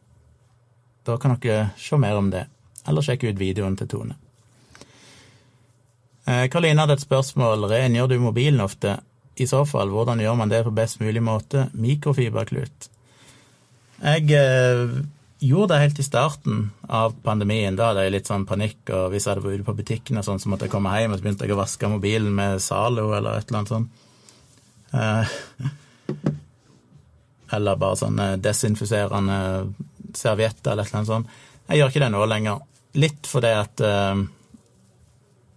[1.05, 2.47] Da kan dere se mer om det,
[2.87, 4.17] eller sjekke ut videoen til Tone.
[6.25, 7.67] Eh, Karoline hadde et spørsmål.
[7.69, 9.01] Rengjør du mobilen ofte?
[9.37, 11.69] I så fall, hvordan gjør man det på best mulig måte?
[11.75, 12.89] Mikrofiberklut.
[14.05, 14.93] Jeg eh,
[15.45, 17.77] gjorde det helt i starten av pandemien.
[17.77, 20.27] Da hadde jeg litt sånn panikk, og hvis jeg hadde vært ute på butikken og
[20.27, 23.11] sånn, så måtte jeg komme hjem, og så begynte jeg å vaske mobilen med Zalo
[23.17, 23.89] eller et eller annet sånt.
[24.95, 25.35] Eh,
[27.59, 29.41] eller bare sånne desinfuserende
[30.15, 31.35] servietter eller et eller annet sånt.
[31.69, 32.63] Jeg gjør ikke det nå lenger.
[33.03, 34.23] Litt fordi at eh,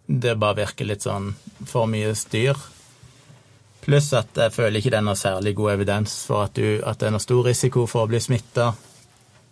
[0.08, 1.34] det bare virker litt sånn
[1.68, 2.58] for mye styr.
[3.88, 7.00] Pluss at jeg føler ikke det er noe særlig god evidens for at, du, at
[7.00, 8.74] det er noe stor risiko for å bli smitta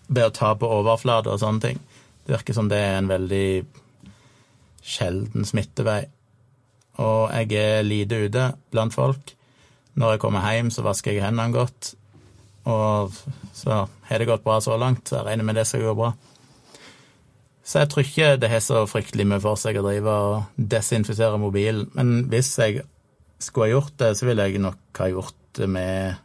[0.10, 1.80] ved å ta på overflater og sånne ting.
[2.26, 3.48] Det virker som det er en veldig
[4.84, 6.02] sjelden smittevei.
[7.00, 9.32] Og jeg er lite ute blant folk.
[9.96, 11.94] Når jeg kommer hjem, så vasker jeg hendene godt.
[12.68, 13.16] Og
[13.56, 16.12] så har det gått bra så langt, så jeg regner med det skal gå bra.
[17.66, 21.40] Så jeg tror ikke det har så fryktelig mye for seg å drive og desinfisere
[21.42, 21.88] mobilen.
[21.96, 22.84] Men hvis jeg
[23.40, 26.22] skulle ha gjort det, så ville jeg nok ha gjort det med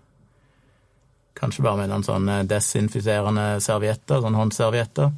[1.40, 5.12] Kanskje bare med noen sånne desinfiserende servietter, sånne håndservietter.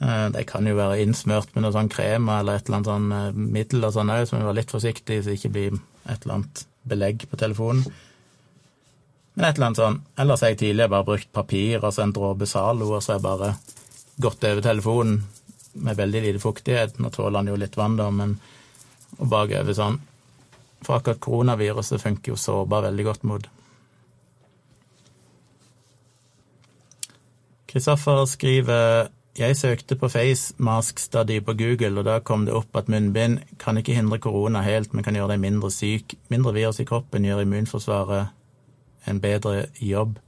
[0.00, 3.10] Eh, De kan jo være innsmørt med noe sånn krem eller et eller annet sånn
[3.12, 5.76] eh, middel og sånn òg, så vi være litt forsiktig så det ikke blir
[6.06, 7.84] et eller annet belegg på telefonen.
[9.34, 10.00] Men et eller annet sånn.
[10.24, 13.20] Ellers har jeg tidligere bare brukt papir og så en dråpe Zalo, og så har
[13.20, 13.52] jeg bare
[14.24, 15.20] gått over telefonen
[15.84, 16.98] med veldig lite fuktighet.
[17.00, 18.38] Nå tåler han jo litt vann, da, men
[19.18, 20.00] og bakover sånn.
[20.82, 23.48] For akkurat koronaviruset funker jo sårbar veldig godt mot.
[27.72, 32.76] Kristoffer skriver jeg søkte på face mask study på Google, og da kom det opp
[32.76, 36.12] at munnbind kan ikke hindre korona helt, men kan gjøre deg mindre syk.
[36.28, 40.18] Mindre virus i kroppen gjør immunforsvaret en bedre jobb.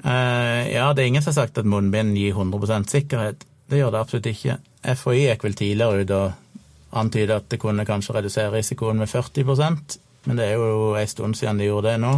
[0.00, 3.44] Uh, ja, det er ingen som har sagt at munnbind gir 100 sikkerhet.
[3.68, 4.56] Det gjør det absolutt ikke.
[4.80, 6.49] FHI gikk vel tidligere ut og
[6.90, 11.36] antydet at det kunne kanskje redusere risikoen med 40% men det er jo en stund
[11.36, 12.12] siden de gjorde det nå.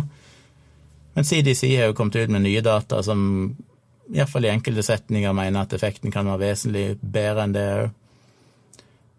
[1.14, 3.22] Men CDC har jo kommet ut med nye data som
[4.12, 7.90] iallfall i enkelte setninger mener at effekten kan være vesentlig bedre enn det òg.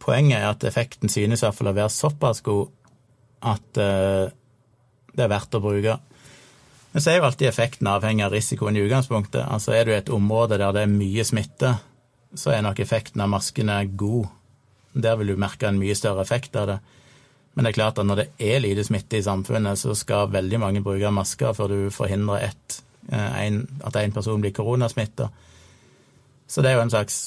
[0.03, 2.73] Poenget er at effekten synes iallfall å være såpass god
[3.53, 4.25] at eh,
[5.13, 5.95] det er verdt å bruke.
[6.91, 9.45] Men så er jo alltid effekten avhengig av risikoen i utgangspunktet.
[9.47, 11.71] Altså er du i et område der det er mye smitte,
[12.35, 14.27] så er nok effekten av maskene god.
[14.93, 16.79] Der vil du merke en mye større effekt av det.
[17.53, 20.59] Men det er klart at når det er lite smitte i samfunnet, så skal veldig
[20.61, 22.79] mange bruke masker før du forhindrer ett,
[23.11, 25.29] en, at én person blir koronasmitta.
[26.47, 27.19] Så det er jo en slags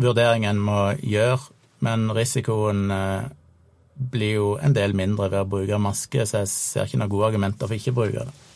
[0.00, 1.40] vurdering en må gjøre,
[1.84, 3.28] men risikoen eh,
[4.12, 7.28] blir jo en del mindre ved å bruke maske, så jeg ser ikke noen gode
[7.32, 8.51] argumenter for ikke å bruke det.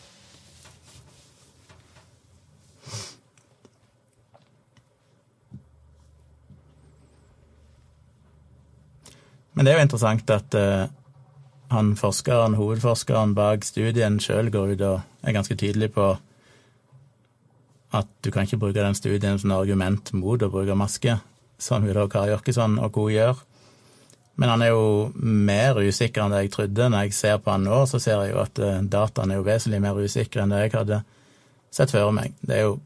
[9.57, 10.85] Men det er jo interessant at uh,
[11.73, 16.13] han forskeren, hovedforskeren bak studien sjøl går ut og er ganske tydelig på
[17.97, 21.17] at du kan ikke bruke den studien som argument mot å bruke maske,
[21.59, 23.09] som jo da Kari Jørkesson og co.
[23.09, 23.41] gjør.
[24.37, 26.91] Men han er jo mer usikker enn det jeg trodde.
[26.93, 29.47] Når jeg ser på han nå, så ser jeg jo at uh, dataene er jo
[29.47, 31.01] vesentlig mer usikre enn det jeg hadde
[31.73, 32.37] sett før meg.
[32.45, 32.77] Det er jo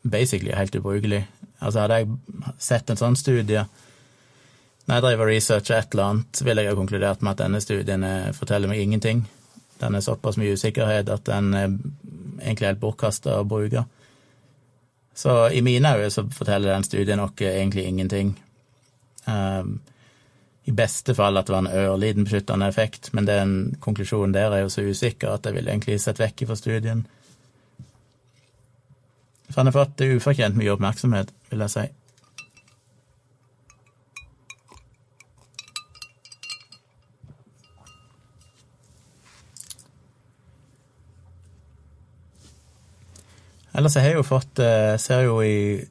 [0.00, 1.26] basically helt ubrukelig.
[1.60, 3.66] Altså hadde jeg sett en sånn studie
[4.84, 7.60] når jeg driver og researcha et eller annet, vil jeg ha konkludert med at denne
[7.64, 8.04] studien
[8.36, 9.24] forteller meg ingenting.
[9.80, 11.70] Den er såpass mye usikkerhet at den er
[12.42, 13.86] egentlig helt bortkasta å bruke.
[15.14, 18.34] Så i mine øyne så forteller den studien nok egentlig ingenting.
[19.26, 19.80] Um,
[20.64, 24.64] I beste fall at det var en ørliten beskyttende effekt, men den konklusjonen der er
[24.64, 27.06] jo så usikker at jeg ville egentlig sett vekk fra studien.
[29.48, 31.84] Så han har fått ufortjent mye oppmerksomhet, vil jeg si.
[43.74, 45.82] Ellers jeg har jeg jo fått Jeg ser jo i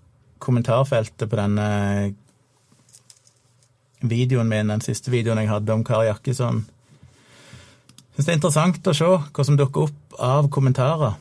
[0.43, 1.67] kommentarfeltet på denne
[4.03, 6.65] videoen min, den siste videoen jeg hadde om Kari Jakkesson
[8.13, 11.15] Syns det er interessant å se hva som dukker opp av kommentarer.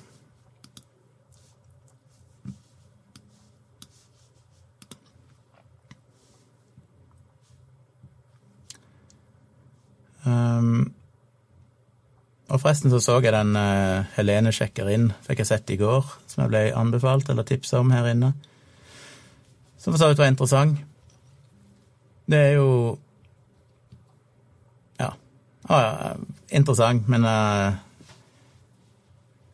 [10.29, 10.93] Um,
[12.53, 16.05] og forresten så så jeg den uh, Helene sjekker inn, fikk jeg sett i går,
[16.29, 18.35] som jeg ble anbefalt eller tipsa om her inne.
[19.81, 20.83] Som for så vidt var interessant.
[22.29, 22.99] Det er jo
[25.01, 25.11] Ja.
[25.69, 26.13] Ah, ja
[26.53, 27.73] interessant, men uh,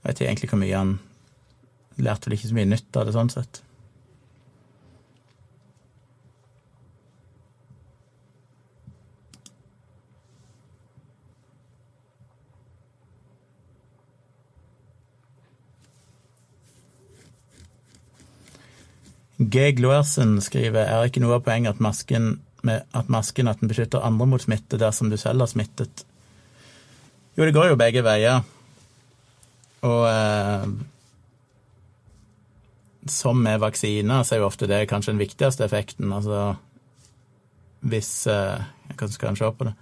[0.03, 0.99] jeg vet ikke egentlig hvor mye han
[1.99, 3.59] Lærte vel ikke så mye nytt av det sånn sett.
[19.39, 19.70] G.
[19.78, 24.26] Gloersen skriver er ikke noe av poenget at masken, at masken at den beskytter andre
[24.26, 26.05] mot smitte dersom du selv har smittet.
[27.39, 28.43] Jo, det går jo begge veier.
[29.86, 30.64] Og eh,
[33.07, 36.11] som med vaksiner, så er jo ofte det kanskje den viktigste effekten.
[36.12, 36.57] Altså
[37.86, 38.59] hvis eh,
[38.89, 39.74] Jeg kan kanskje se på det?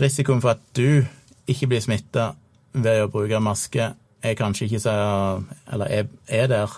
[0.00, 1.06] Risikoen for at du
[1.48, 2.34] ikke blir smitta
[2.72, 4.92] ved å bruke maske, er kanskje ikke så
[5.72, 6.76] Eller er, er der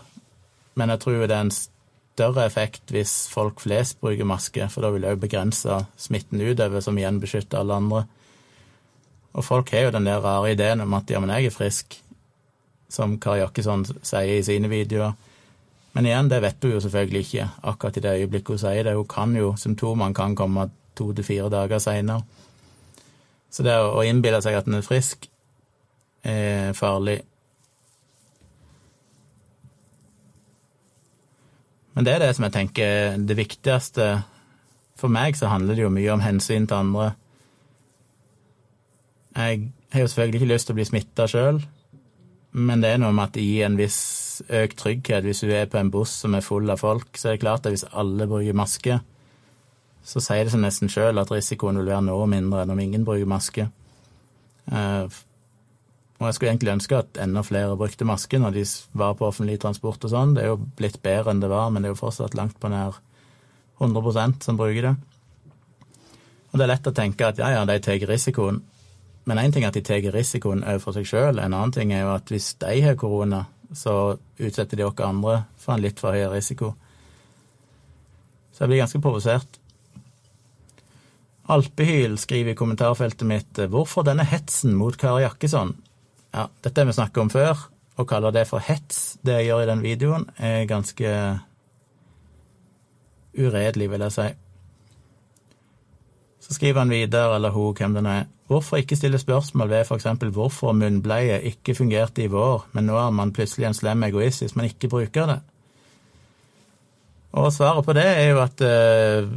[0.74, 4.92] men jeg tror det er en større effekt hvis folk flest bruker maske, for da
[4.92, 8.04] vil det òg begrense smitten utover, som igjen beskytter alle andre.
[9.32, 11.96] Og folk har jo den der rare ideen om at ja, men jeg er frisk,
[12.92, 15.16] som Kari Jakkesson sier i sine videoer.
[15.92, 18.94] Men igjen, det vet hun jo selvfølgelig ikke akkurat i det øyeblikket hun sier det.
[18.96, 22.24] Hun kan jo, Symptomene kan komme to til fire dager seinere.
[23.52, 25.26] Så det å innbille seg at en er frisk,
[26.24, 27.20] er farlig.
[31.94, 34.06] Men det er det som jeg tenker det viktigste.
[35.00, 37.12] For meg så handler det jo mye om hensyn til andre.
[39.36, 41.62] Jeg har jo selvfølgelig ikke lyst til å bli smitta sjøl,
[42.52, 45.24] men det er noe med at det gir en viss økt trygghet.
[45.24, 47.64] Hvis du er på en buss som er full av folk, så er det klart
[47.64, 48.98] at hvis alle bruker maske,
[50.04, 53.06] så sier det seg nesten sjøl at risikoen vil være noe mindre enn om ingen
[53.08, 53.68] bruker maske.
[56.22, 58.62] Og jeg skulle egentlig ønske at enda flere brukte maske når de
[58.94, 60.36] var på offentlig transport og sånn.
[60.36, 62.70] Det er jo blitt bedre enn det var, men det er jo fortsatt langt på
[62.70, 63.00] nær
[63.82, 64.92] 100% som bruker det.
[66.52, 68.62] Og det er lett å tenke at ja, ja, de tar risikoen.
[69.26, 72.04] Men én ting er at de tar risikoen overfor seg sjøl, en annen ting er
[72.04, 73.44] jo at hvis de har korona,
[73.74, 76.74] så utsetter de oss andre for en litt for høy risiko.
[78.52, 79.58] Så jeg blir ganske provosert.
[81.50, 85.74] Alpehyl skriver i kommentarfeltet mitt 'Hvorfor denne hetsen mot Kari Jakkesson?'
[86.32, 87.66] Ja, dette har vi snakket om før.
[88.00, 91.10] Å kalle det for hets, det jeg gjør i den videoen, er ganske
[93.36, 94.28] uredelig, vil jeg si.
[96.42, 100.08] Så skriver han videre, eller hun, hvem den er, hvorfor ikke stille spørsmål ved f.eks.
[100.32, 104.56] hvorfor munnbleie ikke fungerte i vår, men nå er man plutselig en slem egoist hvis
[104.56, 105.38] man ikke bruker det?
[107.32, 109.28] Og svaret på det er jo at uh,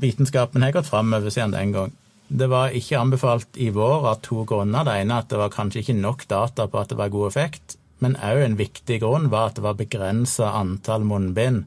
[0.00, 1.94] vitenskapen har gått framover siden den gang.
[2.30, 4.86] Det var ikke anbefalt i vår av to grunner.
[4.86, 7.74] Det ene at det var kanskje ikke nok data på at det var god effekt,
[7.98, 11.64] men òg en viktig grunn var at det var begrensa antall munnbind.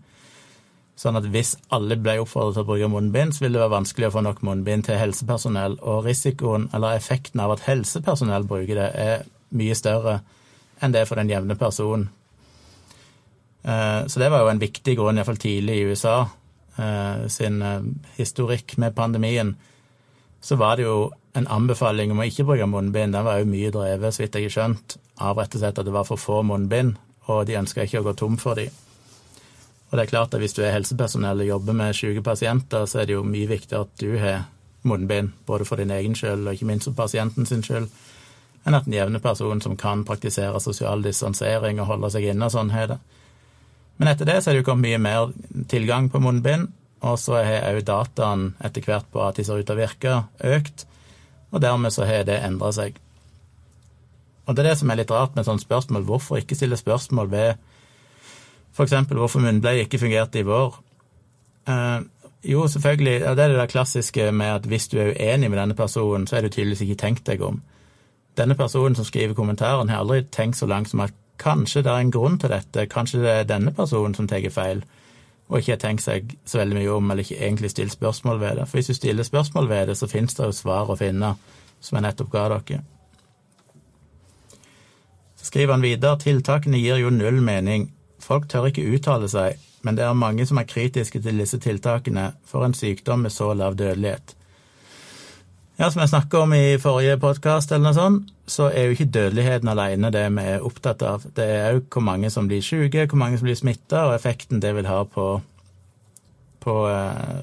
[0.95, 4.07] Sånn at hvis alle ble oppfordret til å bruke munnbind, så ville det være vanskelig
[4.07, 8.89] å få nok munnbind til helsepersonell, og risikoen, eller effekten av at helsepersonell bruker det,
[8.93, 10.21] er mye større
[10.79, 12.07] enn det for den jevne person.
[13.67, 16.15] Eh, så det var jo en viktig grunn, iallfall tidlig i USA
[16.77, 17.85] eh, sin eh,
[18.15, 19.55] historikk med pandemien
[20.43, 23.15] så var det jo en anbefaling om å ikke bruke munnbind.
[23.15, 25.87] Den var jo mye drevet, så vidt jeg har skjønt, av rett og slett at
[25.87, 26.97] det var for få munnbind,
[27.31, 28.67] og de ønska ikke å gå tom for de.
[29.89, 32.99] Og det er klart at hvis du er helsepersonell og jobber med syke pasienter, så
[32.99, 34.43] er det jo mye viktigere at du har
[34.83, 37.87] munnbind, både for din egen skyld og ikke minst for pasienten sin skyld,
[38.67, 42.75] enn at en jevne person som kan praktisere sosial distansering og holde seg inne, sånn
[42.75, 42.99] har det.
[43.95, 46.73] Men etter det så er det jo kommet mye mer tilgang på munnbind,
[47.03, 50.15] og så har òg dataen etter hvert på at de ser ut til å virke,
[50.39, 50.85] økt.
[51.51, 52.95] Og dermed så har det endra seg.
[54.47, 56.05] Og det er det som er litt rart med sånne spørsmål.
[56.07, 57.49] Hvorfor ikke stille spørsmål ved
[58.73, 58.95] f.eks.
[59.11, 60.79] hvorfor munnbleie ikke fungerte i vår?
[61.69, 61.99] Eh,
[62.43, 65.59] jo, selvfølgelig, ja, det er det der klassiske med at hvis du er uenig med
[65.59, 67.61] denne personen, så er du tydeligvis ikke tenkt deg om.
[68.37, 72.03] Denne personen som skriver kommentaren, har aldri tenkt så langt som at kanskje det er
[72.03, 74.83] en grunn til dette, kanskje det er denne personen som tar feil
[75.53, 78.55] og ikke har tenkt seg så veldig mye om, eller ikke egentlig stilt spørsmål ved
[78.57, 78.63] det.
[78.69, 81.35] For hvis du stiller spørsmål ved det, så finnes det jo svar å finne,
[81.77, 82.79] som jeg nettopp ga dere.
[85.37, 87.91] Så skriver han videre tiltakene gir jo null mening.
[88.23, 92.31] Folk tør ikke uttale seg, men det er mange som er kritiske til disse tiltakene
[92.49, 94.33] for en sykdom med så lav dødelighet.
[95.77, 97.71] Ja, Som jeg snakka om i forrige podkast,
[98.47, 101.23] så er jo ikke dødeligheten alene det vi er opptatt av.
[101.35, 104.61] Det er òg hvor mange som blir syke, hvor mange som blir smitta, og effekten
[104.61, 105.41] det vil ha på,
[106.59, 107.41] på eh,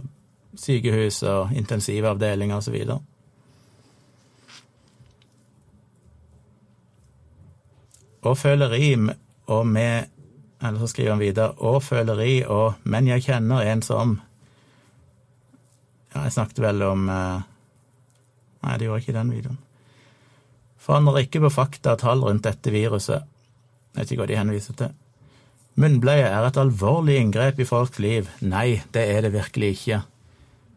[0.55, 2.79] sykehus og intensivavdelinger osv.
[8.23, 8.97] Og føleri
[9.47, 10.05] og med
[10.63, 14.21] Eller så skriver han videre og føleri og Men jeg kjenner en som
[16.15, 17.41] Ja, jeg snakket vel om eh,
[18.65, 19.61] Nei, det gjorde ikke den videoen.
[20.81, 23.27] Forandrer ikke på fakta og tall rundt dette viruset.
[23.91, 24.95] Jeg vet ikke hva de henviser til.
[25.81, 28.29] Munnbleie er et alvorlig inngrep i folks liv.
[28.45, 30.01] Nei, det er det virkelig ikke.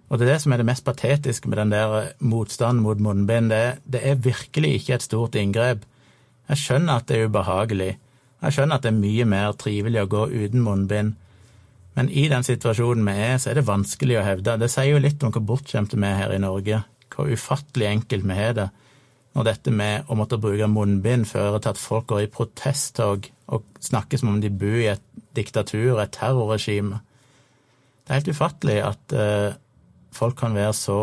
[0.09, 3.49] Og det er det som er det mest patetiske med den der motstanden mot munnbind.
[3.49, 5.87] Det, det er virkelig ikke et stort inngrep.
[6.51, 7.91] Jeg skjønner at det er ubehagelig.
[8.43, 11.15] Jeg skjønner at det er mye mer trivelig å gå uten munnbind.
[11.97, 14.57] Men i den situasjonen vi er, så er det vanskelig å hevde.
[14.59, 16.83] Det sier jo litt om hvor bortskjemte vi er her i Norge.
[17.13, 18.69] Hvor ufattelig enkelt vi har det.
[19.33, 23.65] Når dette med å måtte bruke munnbind fører til at folk går i protesttog og
[23.81, 25.03] snakker som om de bor i et
[25.35, 27.01] diktatur, et terrorregime.
[28.03, 29.55] Det er helt ufattelig at uh,
[30.13, 30.99] folk kan være så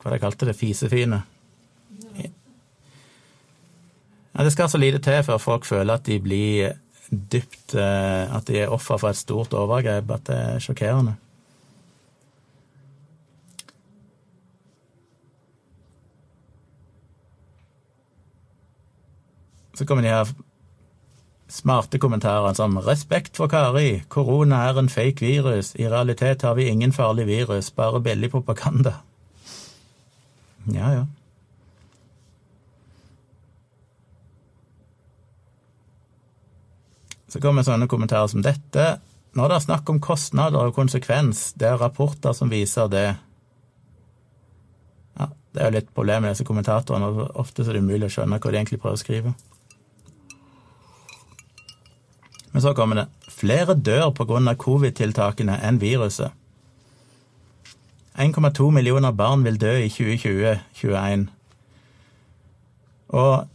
[0.00, 0.54] Hva de kalte det?
[0.56, 1.18] Fisefine?
[4.32, 6.70] Ja, det skal så lite til før folk føler at de blir
[7.10, 11.16] dypt uh, At de er offer for et stort overgrep, at det er sjokkerende.
[19.74, 20.28] Så kommer de her
[21.48, 24.02] smarte kommentarene som 'Respekt for Kari.
[24.08, 25.74] Korona er en fake virus.
[25.74, 28.94] I realitet har vi ingen farlig virus, bare billig propaganda'.
[30.72, 31.04] Ja, ja.
[37.30, 38.86] Så kommer sånne kommentarer som dette.
[39.38, 43.06] Når det er snakk om kostnader og konsekvens, det er rapporter som viser det.
[45.18, 47.30] Ja, Det er jo litt problemet med disse kommentatorene.
[47.38, 49.34] Ofte er det umulig å skjønne hva de egentlig prøver å skrive.
[52.50, 54.54] Men så kommer det flere dør pga.
[54.54, 56.32] covid-tiltakene enn viruset.
[58.18, 61.28] 1,2 millioner barn vil dø i 2020-2021.
[63.08, 63.46] Og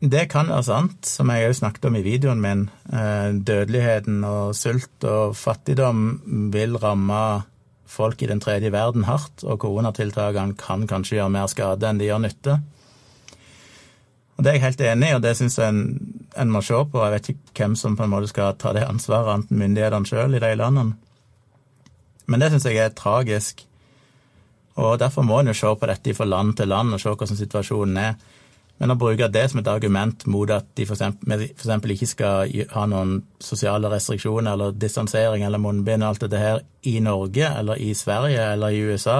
[0.00, 2.62] det kan være sant, som jeg òg snakket om i videoen min.
[2.88, 7.44] Eh, dødeligheten og sult og fattigdom vil ramme
[7.90, 12.08] folk i den tredje verden hardt, og koronatiltakene kan kanskje gjøre mer skade enn de
[12.08, 12.60] gjør nytte.
[14.38, 15.80] Og Det er jeg helt enig i, og det syns jeg en,
[16.32, 17.02] en, må se på.
[17.04, 20.38] Jeg vet ikke hvem som på en måte skal ta det ansvaret, enten myndighetene sjøl
[20.38, 20.96] i de landene.
[22.24, 23.66] Men det syns jeg er tragisk.
[24.80, 27.36] Og derfor må en jo se på dette fra land til land og se hvordan
[27.36, 28.14] situasjonen er.
[28.80, 31.02] Men å bruke det som et argument mot at de f.eks.
[31.92, 36.94] ikke skal ha noen sosiale restriksjoner eller distansering eller munnbind og alt dette her i
[37.04, 39.18] Norge eller i Sverige eller i USA,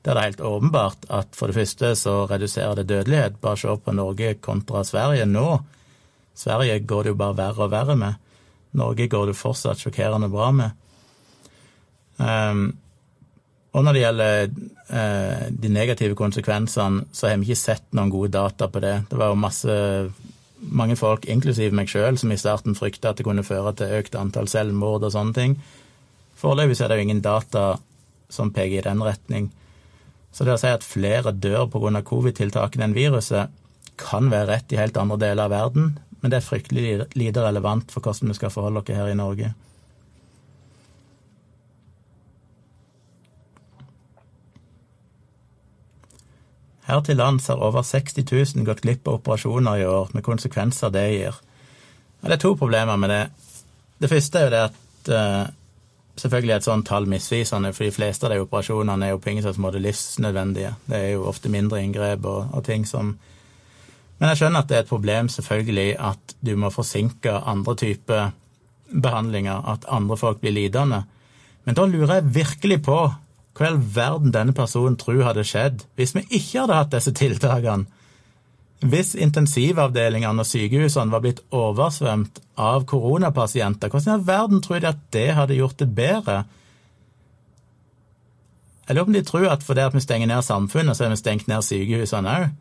[0.00, 3.36] der det er helt åpenbart at for det første så reduserer det dødelighet.
[3.42, 5.58] Bare se på Norge kontra Sverige nå.
[6.36, 8.16] Sverige går det jo bare verre og verre med.
[8.80, 10.82] Norge går det fortsatt sjokkerende bra med.
[12.16, 12.70] Um,
[13.76, 18.32] og når det gjelder eh, de negative konsekvensene, så har vi ikke sett noen gode
[18.32, 18.94] data på det.
[19.10, 19.76] Det var jo masse
[20.56, 24.16] mange folk, inklusiv meg sjøl, som i starten frykta at det kunne føre til økt
[24.16, 25.58] antall selvmord og sånne ting.
[26.40, 27.66] Foreløpig er det jo ingen data
[28.32, 29.50] som peker i den retning.
[30.32, 32.02] Så det å si at flere dør pga.
[32.04, 33.52] covid-tiltakene enn viruset,
[33.96, 37.92] kan være rett i helt andre deler av verden, men det er fryktelig lite relevant
[37.92, 39.54] for hvordan vi skal forholde oss her i Norge.
[46.86, 50.92] Her til lands har over 60 000 gått glipp av operasjoner i år, med konsekvenser
[50.94, 51.38] det gir.
[52.22, 53.22] det er to problemer med det.
[53.98, 55.54] Det første er jo det at uh,
[56.16, 59.34] Selvfølgelig er et sånt tall misvisende, for de fleste av de operasjonene er jo på
[59.34, 60.70] ingen måte livsnødvendige.
[60.88, 63.18] Det er jo ofte mindre inngrep og, og, ting som
[64.18, 68.30] Men jeg skjønner at det er et problem, selvfølgelig, at du må forsinke andre typer
[68.88, 71.02] behandlinger, at andre folk blir lidende.
[71.64, 72.96] Men da lurer jeg virkelig på
[73.56, 77.12] hva i all verden denne personen tror hadde skjedd hvis vi ikke hadde hatt disse
[77.16, 77.88] tiltakene.
[78.84, 84.90] Hvis intensivavdelingene og sykehusene var blitt oversvømt av koronapasienter, hvordan i all verden tror de
[84.90, 86.42] at det hadde gjort det bedre?
[88.86, 91.22] Jeg lurer på om de tror at fordi vi stenger ned samfunnet, så har vi
[91.22, 92.52] stengt ned sykehusene òg.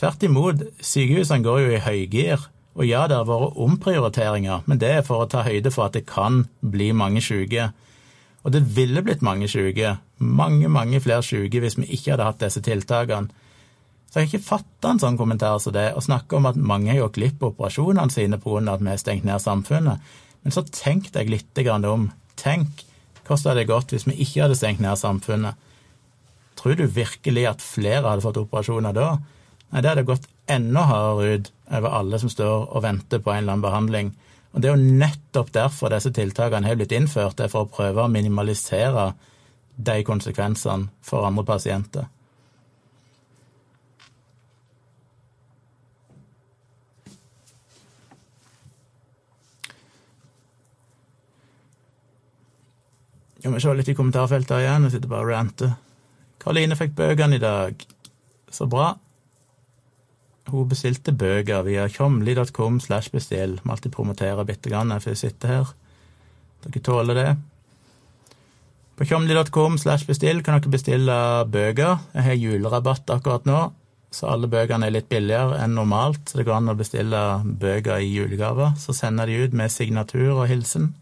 [0.00, 2.48] Tvert imot, sykehusene går jo i høygir.
[2.72, 5.94] Og ja, det har vært omprioriteringer, men det er for å ta høyde for at
[5.98, 7.68] det kan bli mange syke.
[8.42, 12.42] Og det ville blitt mange syke, mange, mange flere syke hvis vi ikke hadde hatt
[12.42, 13.30] disse tiltakene.
[14.10, 16.90] Så jeg har ikke fatta en sånn kommentar som det, og snakke om at mange
[16.90, 18.74] har gjort glipp av operasjonene sine pga.
[18.74, 20.00] at vi har stengt ned samfunnet.
[20.42, 22.84] Men så tenk deg litt om Tenk
[23.22, 25.54] hvordan hadde det gått hvis vi ikke hadde stengt ned samfunnet.
[26.58, 29.18] Tror du virkelig at flere hadde fått operasjoner da?
[29.72, 33.44] Nei, det hadde gått enda hardere ut over alle som står og venter på en
[33.44, 34.12] eller annen behandling.
[34.52, 37.72] Og Det er jo nettopp derfor disse tiltakene har blitt innført, det er for å
[37.72, 39.12] prøve å minimalisere
[39.76, 42.10] de konsekvensene for andre pasienter.
[53.42, 55.72] Jeg må se litt i kommentarfeltet igjen, jeg sitter bare og ranter.
[56.42, 57.80] Karoline fikk bøkene i dag.
[58.54, 58.92] Så bra.
[60.52, 63.56] Hun bestilte bøker via tjomli.com slash bestill.
[63.64, 65.70] Må alltid promotere bitte grann før jeg sitter her.
[66.66, 67.30] Dere tåler det.
[68.98, 71.14] På tjomli.com slash bestill kan dere bestille
[71.48, 72.02] bøker.
[72.12, 73.62] Jeg har julerabatt akkurat nå,
[74.12, 76.26] så alle bøkene er litt billigere enn normalt.
[76.28, 77.22] Så det går an å bestille
[77.64, 78.76] bøker i julegaver.
[78.76, 80.92] Så sender de ut med signatur og hilsen.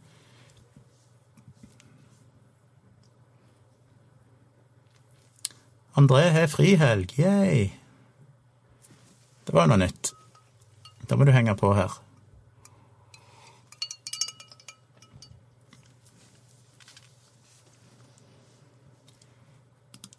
[5.99, 7.80] André har frihelg, yay!
[9.51, 10.13] Det var jo noe nytt.
[11.11, 11.91] Da må du henge på her.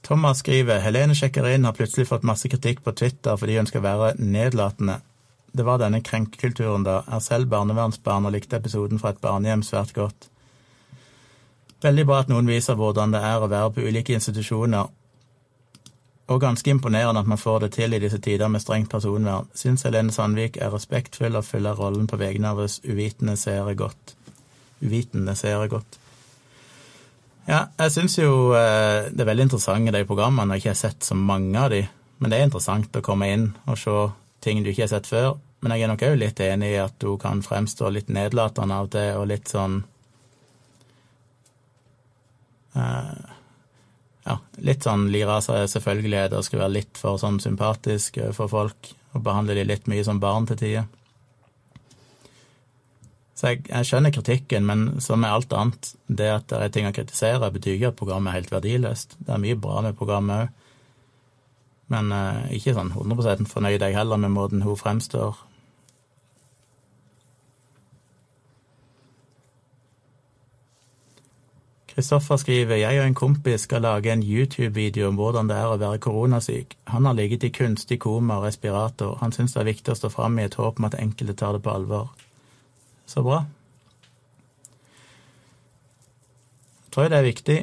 [0.04, 3.86] Thomas skriver Helene sjekker inn har plutselig fått masse kritikk på Twitter fordi hun skal
[3.88, 5.00] være nedlatende.
[5.56, 7.00] Det var denne krenkekulturen, da.
[7.08, 10.28] Er selv barnevernsbarn og likte episoden fra et barnehjem svært godt.
[11.88, 14.92] Veldig bra at noen viser hvordan det er å være på ulike institusjoner,
[16.32, 19.50] og ganske imponerende at man får det til i disse tider med strengt personvern.
[19.56, 24.16] Syns Helene Sandvik er respektfull og fyller rollen på vegne av oss uvitende seere godt.
[24.82, 26.00] Uvitende seere godt.
[27.50, 30.82] Ja, jeg syns jo eh, det er veldig interessant i de programmene, og ikke har
[30.82, 31.82] sett så mange av de.
[32.22, 33.96] Men det er interessant å komme inn og se
[34.46, 35.36] ting du ikke har sett før.
[35.62, 38.90] Men jeg er nok òg litt enig i at du kan fremstå litt nedlatende av
[38.94, 39.82] det, og litt sånn
[42.78, 43.31] uh,
[44.26, 49.24] ja, litt sånn seg selvfølgelighet og skal være litt for sånn sympatisk for folk og
[49.26, 50.90] behandle de litt mye som barn til tider.
[53.36, 56.86] Så jeg, jeg, skjønner kritikken, men som med alt annet, det at det er ting
[56.86, 59.16] å kritisere, betyr ikke at programmet er helt verdiløst.
[59.18, 60.58] Det er mye bra med programmet òg.
[61.92, 65.42] Men eh, ikke sånn 100% fornøyd jeg heller med måten hun fremstår
[72.02, 75.78] Kristoffer skriver jeg og en kompis skal lage en YouTube-video om hvordan det er å
[75.78, 76.72] være koronasyk.
[76.90, 79.20] Han har ligget i kunstig koma og respirator.
[79.20, 81.54] Han syns det er viktig å stå fram i et håp om at enkelte tar
[81.54, 82.08] det på alvor.
[83.06, 83.44] Så bra.
[86.88, 87.60] Jeg tror det er viktig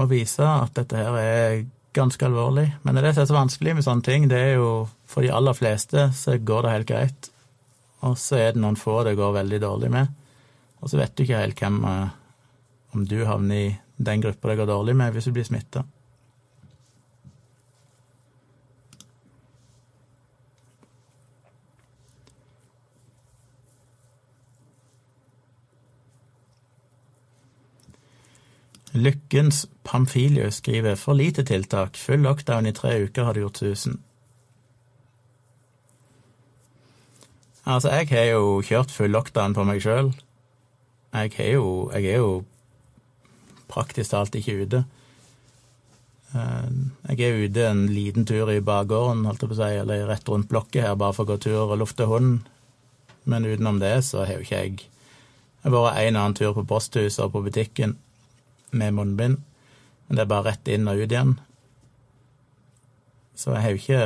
[0.00, 1.60] å vise at dette her er
[1.92, 2.70] ganske alvorlig.
[2.80, 4.28] Men det er det som er så vanskelig med sånne ting.
[4.32, 4.72] Det er jo
[5.04, 7.32] for de aller fleste så går det helt greit.
[8.08, 10.18] Og så er det noen få det går veldig dårlig med.
[10.80, 12.20] Og så vet du ikke helt hvem eh,
[12.96, 13.70] om du havner i
[14.06, 15.84] den gruppa det går dårlig med hvis du blir smitta.
[28.92, 34.02] Lykkens Pamfilius skriver for lite tiltak, full lockdown i tre uker hadde gjort susen.
[37.66, 40.12] Altså, jeg har jo kjørt full lockdown på meg sjøl.
[41.12, 42.44] Jeg, jeg er jo
[43.72, 44.84] praktisk talt ikke ute.
[46.32, 46.68] Eh,
[47.12, 51.16] jeg er ute en liten tur i bakgården, si, eller rett rundt blokket her, bare
[51.16, 52.42] for å gå tur og lufte hunden.
[53.24, 54.88] Men utenom det så har jo ikke
[55.62, 57.92] Jeg har vært en annen tur på posthuset og på butikken
[58.72, 59.36] med munnbind,
[60.08, 61.36] men det er bare rett inn og ut igjen.
[63.38, 64.02] Så jeg har jo ikke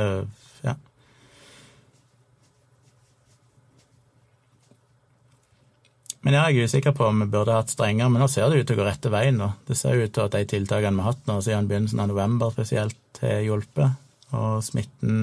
[6.27, 8.67] Men jeg er usikker på om vi burde hatt strengere, men nå ser det ut
[8.67, 9.37] til å gå rette veien.
[9.39, 9.45] nå.
[9.63, 12.51] Det ser ut til at de tiltakene vi har hatt nå siden begynnelsen av november
[12.51, 13.95] spesielt, har hjulpet,
[14.35, 15.21] og smitten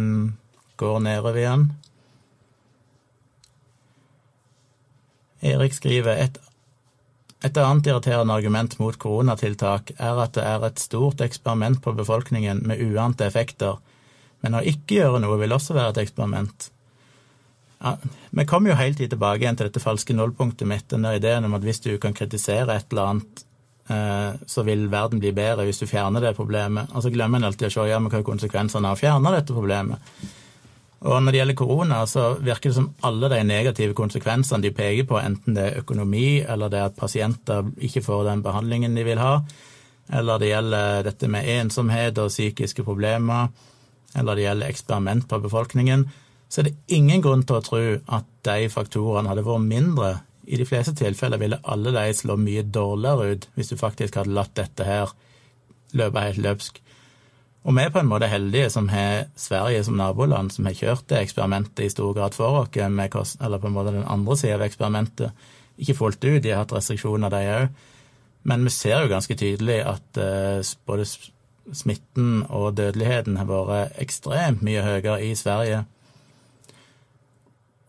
[0.81, 1.67] går nedover igjen.
[5.45, 6.41] Erik skriver et,
[7.45, 12.65] et annet irriterende argument mot koronatiltak er at det er et stort eksperiment på befolkningen
[12.65, 13.77] med uante effekter,
[14.41, 16.71] men å ikke gjøre noe vil også være et eksperiment.
[17.85, 17.99] Ja,
[18.30, 21.57] vi kommer jo helt tilbake igjen til dette falske nullpunktet mitt, den der ideen om
[21.59, 23.43] at hvis du kan kritisere et eller annet,
[23.93, 26.95] eh, så vil verden bli bedre hvis du fjerner det problemet.
[26.97, 29.35] Og så glemmer en alltid å se ja, men hva er konsekvensene av å fjerne
[29.37, 30.16] dette problemet.
[31.05, 35.05] Og når det gjelder korona, så virker det som alle de negative konsekvensene de peker
[35.11, 39.05] på, enten det er økonomi, eller det er at pasienter ikke får den behandlingen de
[39.05, 39.35] vil ha,
[40.09, 43.53] eller det gjelder dette med ensomhet og psykiske problemer,
[44.16, 46.09] eller det gjelder eksperiment på befolkningen,
[46.49, 47.82] så er det ingen grunn til å tro
[48.18, 50.11] at de faktorene hadde vært mindre.
[50.45, 54.36] I de fleste tilfeller ville alle de slå mye dårligere ut hvis du faktisk hadde
[54.36, 55.14] latt dette her
[55.97, 56.80] løpe helt løpsk.
[57.64, 61.07] Og vi er på en måte heldige som har Sverige som naboland, som har kjørt
[61.09, 64.66] det eksperimentet i stor grad for oss, eller på en måte den andre sida av
[64.66, 65.47] eksperimentet.
[65.80, 67.86] Ikke fullt ut, de har hatt restriksjoner, de òg.
[68.45, 71.07] Men vi ser jo ganske tydelig at uh, både
[71.72, 75.86] smitten og dødeligheten har vært ekstremt mye høyere i Sverige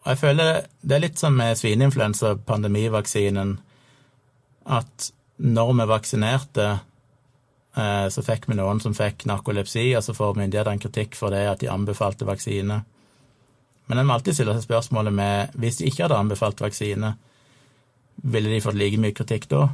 [0.05, 3.55] og jeg føler det er litt som med svineinfluensa, pandemivaksinen,
[4.69, 5.07] at
[5.41, 6.65] når vi vaksinerte,
[7.75, 11.41] eh, så fikk vi noen som fikk narkolepsi, og så får myndighetene kritikk for det
[11.49, 12.83] at de anbefalte vaksine.
[13.85, 17.15] Men en må alltid stille seg spørsmålet med hvis de ikke hadde anbefalt vaksine,
[18.21, 19.67] ville de fått like mye kritikk da?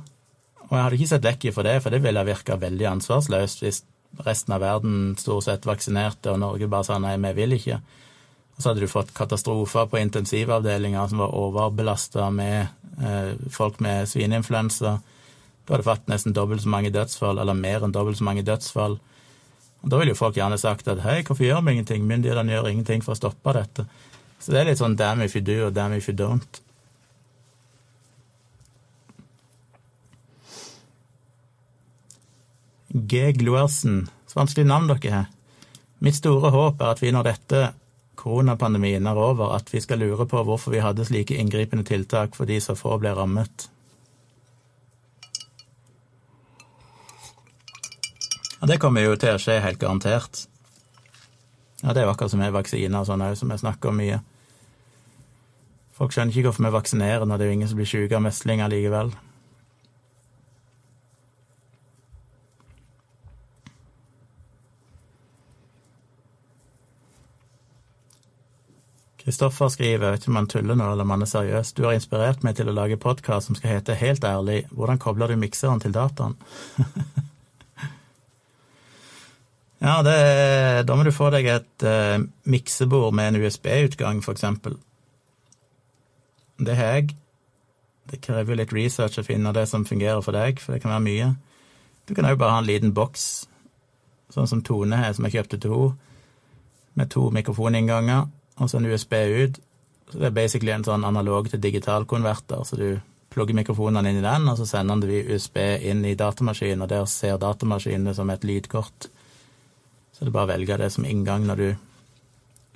[0.70, 3.84] Og jeg hadde ikke sett vekk ifra det, for det ville virka veldig ansvarsløst hvis
[4.24, 7.82] resten av verden stort sett vaksinerte, og Norge bare sa nei, vi vil ikke.
[8.62, 12.68] Og så hadde du fått katastrofer på intensivavdelinger som var overbelasta med
[13.02, 14.92] eh, folk med svineinfluensa.
[15.66, 19.00] Du hadde fått nesten dobbelt så mange dødsfall, eller mer enn dobbelt så mange dødsfall.
[19.82, 22.06] Og Da ville jo folk gjerne sagt at hei, hvorfor gjør vi ingenting?
[22.06, 23.88] Myndighetene gjør ingenting for å stoppe dette.
[24.38, 26.62] Så det er litt sånn damn if you do og damn if you don't.
[32.94, 33.26] G.
[33.42, 34.04] Gluersen.
[34.30, 35.30] Så vanskelig navn dere har.
[35.98, 37.68] Mitt store håp er at vi når dette
[38.22, 42.50] koronapandemien er over, at vi skal lure på hvorfor vi hadde slike inngripende tiltak for
[42.50, 43.68] de så få ble rammet.
[48.62, 50.44] Ja, det kommer jo til å skje helt garantert.
[51.82, 53.98] Ja, det er jo akkurat som med vaksiner og sånn òg, som jeg snakker om
[53.98, 54.20] mye.
[55.98, 58.26] Folk skjønner ikke hvorfor vi vaksinerer når det er jo ingen som blir syke av
[58.28, 59.16] meslinger likevel.
[69.22, 71.84] Kristoffer skriver, jeg vet ikke om han tuller nå eller om han er seriøs, du
[71.86, 75.38] har inspirert meg til å lage podkast som skal hete Helt ærlig, hvordan kobler du
[75.38, 76.34] mikseren til dataen?
[79.86, 80.18] ja, det,
[80.90, 82.18] da må du få deg et uh,
[82.50, 84.80] miksebord med en USB-utgang, for eksempel.
[86.58, 87.14] Det har jeg.
[88.10, 91.06] Det krever litt research å finne det som fungerer for deg, for det kan være
[91.06, 91.30] mye.
[92.10, 93.46] Du kan òg bare ha en liten boks,
[94.34, 95.98] sånn som Tone har, som jeg kjøpte til henne,
[96.98, 98.26] med to mikrofoninnganger
[98.62, 99.60] og så en USB ut.
[100.12, 103.00] Så det er basically en sånn analog til digital konverter, så du
[103.32, 105.58] plugger mikrofonene inn i den, og så sender vi USB
[105.88, 109.08] inn i datamaskinen, og der ser datamaskinen det som et lydkort.
[110.12, 111.70] Så er bare å velge det som inngang når du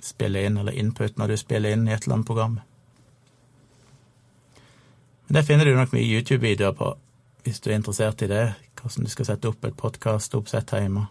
[0.02, 2.56] spiller inn, eller input når du spiller inn i et eller annet program.
[5.26, 6.94] Men det finner du nok mye YouTube-videoer på,
[7.44, 8.46] hvis du er interessert i det,
[8.80, 11.08] hvordan du skal sette opp et podkastoppsett hjemme.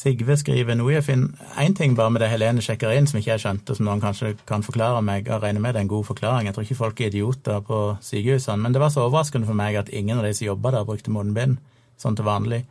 [0.00, 3.34] Sigve skriver noe jeg finner Én ting bare med det Helene sjekker inn som ikke
[3.34, 5.26] jeg skjønte, som noen kanskje kan forklare meg.
[5.28, 6.48] Jeg regner med det er en god forklaring.
[6.48, 8.62] Jeg tror ikke folk er idioter på sykehusene.
[8.64, 11.12] Men det var så overraskende for meg at ingen av de som jobba der, brukte
[11.12, 11.58] munnbind
[12.00, 12.62] sånn til vanlig.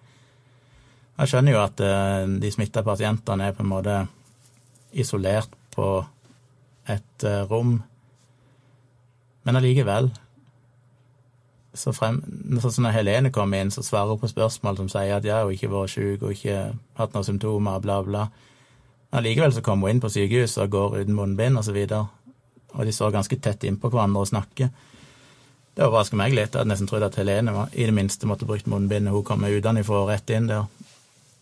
[1.19, 3.99] Jeg skjønner jo at uh, de smitta pasientene er på en måte
[4.97, 5.89] isolert på
[6.89, 7.75] et uh, rom,
[9.45, 10.09] men allikevel
[11.77, 12.19] så frem,
[12.61, 15.45] sånn når Helene kommer inn, så svarer hun på spørsmål som sier at jeg har
[15.45, 16.61] jo ikke vært syk og ikke
[16.97, 18.27] hatt noen symptomer, bla, bla.
[19.09, 22.01] Allikevel likevel så kommer hun inn på sykehuset og går uten munnbind og så.
[22.77, 24.69] Og de står ganske tett innpå hverandre og snakker.
[25.73, 26.53] Det overrasker meg litt.
[26.53, 29.53] Jeg hadde nesten trodd at Helene i det minste måtte brukt munnbind når hun kommer
[29.53, 30.67] utenfra og rett inn der.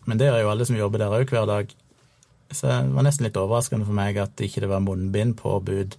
[0.08, 1.72] Men det er jo alle som jobber der òg hver dag.
[2.50, 5.98] Så det var nesten litt overraskende for meg at ikke det var munnbindpåbud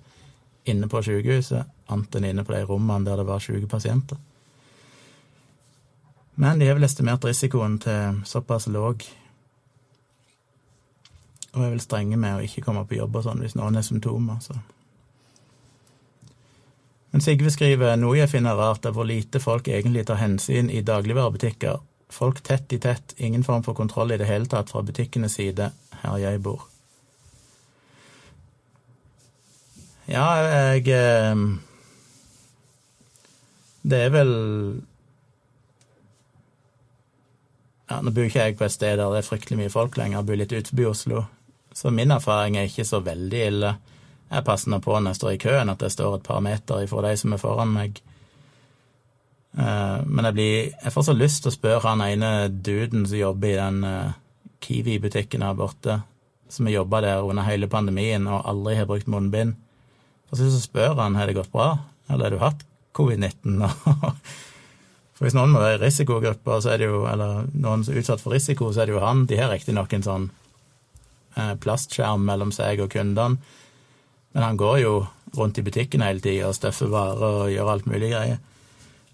[0.69, 4.18] inne på sykehuset, annet enn inne på de rommene der det var syke pasienter.
[6.40, 9.04] Men de har vel estimert risikoen til såpass låg,
[11.50, 13.86] og er vel strenge med å ikke komme på jobb og sånn hvis noen har
[13.86, 14.40] symptomer.
[14.44, 14.56] så...
[17.12, 20.84] Men Sigve skriver noe jeg finner rart, er hvor lite folk egentlig tar hensyn i
[20.86, 21.80] dagligvarebutikker.
[22.14, 25.72] Folk tett i tett, ingen form for kontroll i det hele tatt fra butikkenes side
[26.04, 26.68] her jeg bor.
[30.10, 31.44] Ja, jeg eh,
[33.90, 34.32] Det er vel
[37.90, 40.20] ja, Nå bor ikke jeg på et sted der det er fryktelig mye folk lenger,
[40.20, 41.24] jeg bor litt utenfor Oslo.
[41.74, 43.72] Så min erfaring er ikke så veldig ille.
[44.30, 46.84] Jeg passer nå på når jeg står i køen, at jeg står et par meter
[46.86, 48.02] ifra de som er foran meg.
[49.58, 53.18] Uh, men jeg, blir, jeg får så lyst til å spørre han ene duden som
[53.18, 54.18] jobber i den uh,
[54.62, 56.02] Kiwi-butikken her borte,
[56.50, 59.58] som har jobba der under hele pandemien og aldri har brukt munnbind.
[60.30, 61.72] Og så spør han har det gått bra,
[62.10, 62.66] eller har du hatt
[62.98, 63.64] covid-19.
[65.20, 68.00] For hvis noen må være i risikogrupper, så er det jo, eller noen som er
[68.00, 69.26] utsatt for risiko, så er det jo han.
[69.28, 70.28] De har riktignok en sånn
[71.36, 73.36] eh, plastskjerm mellom seg og kundene,
[74.32, 74.94] men han går jo
[75.36, 78.40] rundt i butikken hele tida og støffer varer og gjør alt mulig greier.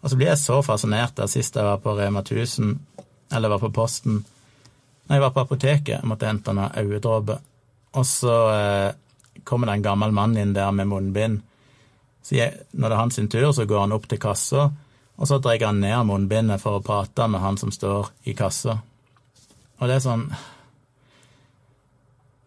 [0.03, 2.75] Og så blir jeg så fascinert av sist jeg var på Rema 1000,
[3.33, 4.21] eller var på Posten
[5.05, 7.41] Nei, jeg var på apoteket, jeg måtte hente noen øyedråper.
[7.93, 8.95] Og så eh,
[9.45, 11.43] kommer det en gammel mann inn der med munnbind.
[12.25, 14.69] Så jeg, når det er hans tur, så går han opp til kassa
[15.15, 18.79] og så drar han ned munnbindet for å prate med han som står i kassa.
[19.79, 20.27] Og det er sånn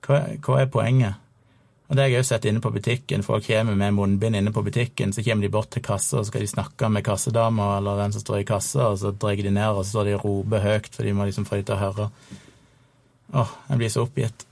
[0.09, 1.25] Hva, hva er poenget?
[1.89, 3.25] Og det har jeg òg sett inne på butikken.
[3.25, 6.31] Folk kommer med munnbind inne på butikken, så kommer de bort til kassa, og så
[6.31, 9.53] skal de snakke med kassedama eller den som står i kassa, og så drar de
[9.53, 11.77] ned, og så står de og roper høyt, for de må liksom få dem til
[11.77, 12.09] å høre.
[13.41, 14.45] Åh, jeg blir så oppgitt.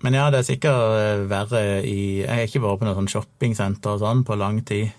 [0.00, 3.10] Men ja, det er sikkert eh, verre i Jeg har ikke vært på noe sånn
[3.12, 4.94] shoppingsenter og sånn på lang tid.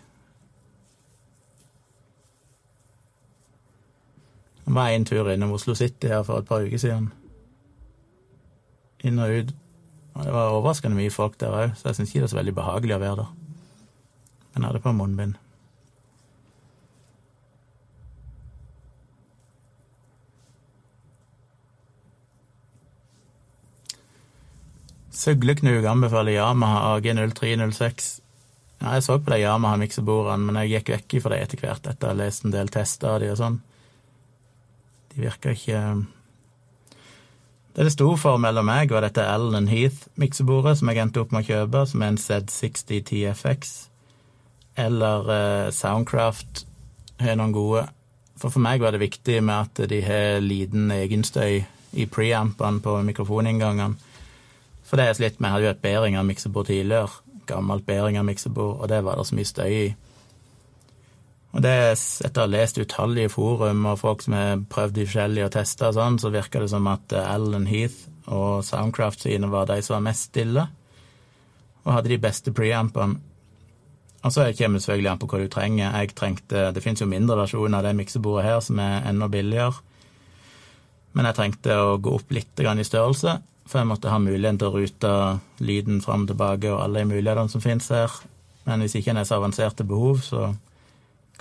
[4.62, 7.10] Jeg var en tur innom Oslo City her for et par uker siden.
[9.04, 9.56] Inn og ut.
[10.14, 12.40] Og det var overraskende mye folk der òg, så jeg syns ikke det er så
[12.42, 13.32] veldig behagelig å være der.
[14.52, 15.40] Men jeg hadde på munnbind.
[25.22, 28.22] Søgleknug anbefaler Yamaha AG0306.
[28.82, 32.10] Ja, jeg så på de Yamaha-miksebordene, men jeg gikk vekk fra dem etter hvert etter
[32.10, 33.60] å ha lest en del tester av de og sånn.
[35.12, 35.84] De virker ikke
[37.76, 41.46] Det det sto for mellom meg, var dette Allen Heath-miksebordet, som jeg endte opp med
[41.46, 43.72] å kjøpe, som er en Z60 TFX.
[44.76, 46.66] Eller uh, Soundcraft
[47.22, 47.86] har noen gode.
[48.42, 51.62] For for meg var det viktig med at de har liten egenstøy
[51.94, 54.11] i preampene på mikrofoninngangene.
[54.92, 55.48] For det er slitt med.
[55.48, 57.22] Jeg hadde jo et Behringer-miksebord tidligere.
[57.48, 59.86] Gammelt Behringer-miksebord, og det var det så mye støy i.
[61.52, 61.72] Og det,
[62.28, 65.90] etter å ha lest utallige forum og folk som har prøvd de forskjellige og testa
[65.94, 69.96] og sånn, så virker det som at Alan Heath og Soundcraft sine var de som
[69.98, 70.66] var mest stille,
[71.86, 73.20] og hadde de beste preampene.
[74.22, 75.96] Og så kommer det selvfølgelig an på hva du trenger.
[75.96, 79.80] Jeg trengte, Det fins jo mindre versjoner av det miksebordet her som er enda billigere,
[81.14, 84.70] men jeg trengte å gå opp litt i størrelse, for jeg måtte ha muligheten til
[84.70, 85.14] å rute
[85.64, 88.14] lyden fram og tilbake og alle de mulighetene som finnes her.
[88.68, 90.52] Men hvis ikke en er så avanserte behov, så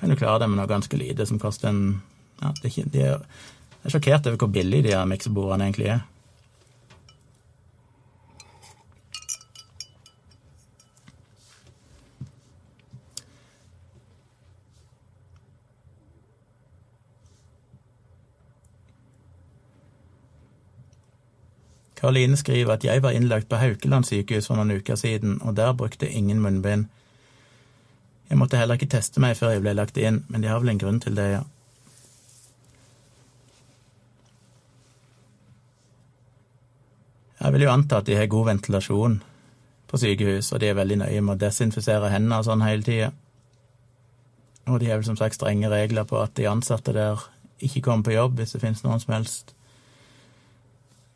[0.00, 1.82] kan du klare det med noe ganske lite som koster en
[2.40, 3.24] ja, det er ikke, de er,
[3.80, 6.00] Jeg er sjokkert over hvor billig de miksebordene egentlig er.
[22.00, 25.74] Karoline skriver at jeg var innlagt på Haukeland sykehus for noen uker siden, og der
[25.76, 26.86] brukte ingen munnbind.
[28.30, 30.72] Jeg måtte heller ikke teste meg før jeg ble lagt inn, men de har vel
[30.72, 31.42] en grunn til det, ja.
[37.40, 39.20] Jeg vil jo anta at de har god ventilasjon
[39.90, 43.12] på sykehus, og de er veldig nøye med å desinfisere hendene og sånn hele tida.
[44.68, 47.20] Og de har vel som sagt strenge regler på at de ansatte der
[47.60, 49.54] ikke kommer på jobb hvis det finnes noen som helst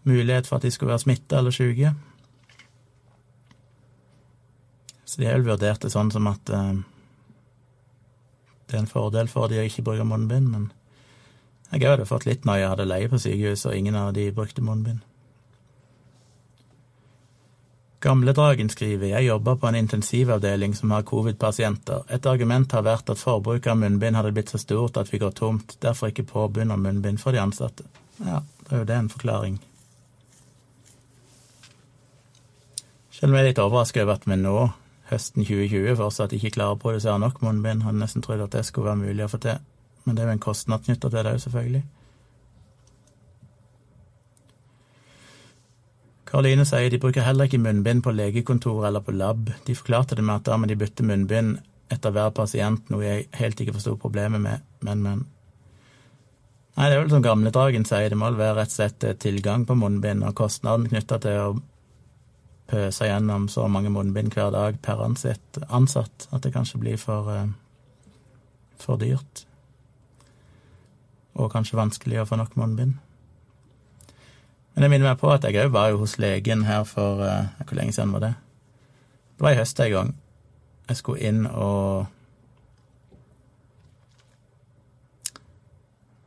[0.04, 1.94] mulighet for at de skulle være smitta eller syke.
[5.04, 6.82] Så de har vel vurdert det sånn som at eh,
[8.66, 10.70] det er en fordel for de å ikke bruke munnbind, men
[11.70, 14.62] jeg hadde fått litt når jeg hadde leie på sykehuset, og ingen av de brukte
[14.64, 15.02] munnbind.
[18.04, 22.02] Gamledragen skriver jeg jobber på en intensivavdeling som har covid-pasienter.
[22.12, 25.32] Et argument har vært at forbruket av munnbind hadde blitt så stort at vi går
[25.38, 27.86] tomt, derfor ikke påbud om munnbind for de ansatte.
[28.18, 29.56] Ja, det er jo det en forklaring.
[33.14, 34.54] Selv om jeg er litt overrasket over at vi nå,
[35.06, 37.84] høsten 2020, fortsatt ikke klarer å produsere nok munnbind.
[37.86, 39.60] Hadde nesten trodd at det skulle være mulig å få til.
[40.04, 41.82] Men det er jo en kostnad knytta til det òg, selvfølgelig.
[46.34, 49.52] Karoline sier de bruker heller ikke munnbind på legekontor eller på lab.
[49.68, 51.60] De forklarte det med at dermed de bytte munnbind
[51.94, 55.20] etter hver pasient, noe jeg helt ikke forsto problemet med, men, men.
[56.74, 59.62] Nei, det er vel som gamledragen sier, det må vel være rett og slett tilgang
[59.68, 61.54] på munnbind og kostnaden knytta til å
[62.70, 67.30] pøse gjennom så mange munnbind hver dag per ansatt, ansatt at det kanskje blir for,
[67.30, 67.48] eh,
[68.78, 69.44] for dyrt.
[71.34, 72.94] Og kanskje vanskelig å få nok munnbind.
[74.74, 77.46] Men det minner meg på at jeg òg var jo hos legen her for uh,
[77.62, 78.34] Hvor lenge siden var det?
[79.36, 80.14] Det var i høst en gang.
[80.88, 82.06] Jeg skulle inn og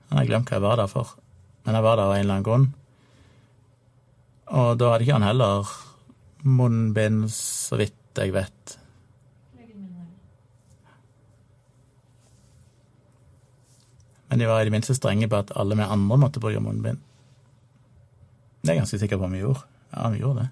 [0.08, 1.10] Jeg har glemt hva jeg var der for,
[1.66, 2.68] men jeg var der av en eller annen grunn.
[4.48, 5.74] Og da hadde ikke han heller
[6.48, 8.78] munnbind, så vidt jeg vet.
[14.28, 17.00] Men de var i det minste strenge på at alle vi andre måtte bruke munnbind.
[18.62, 19.64] Det er jeg ganske sikker på om vi gjorde.
[19.94, 20.50] Ja, vi gjorde det.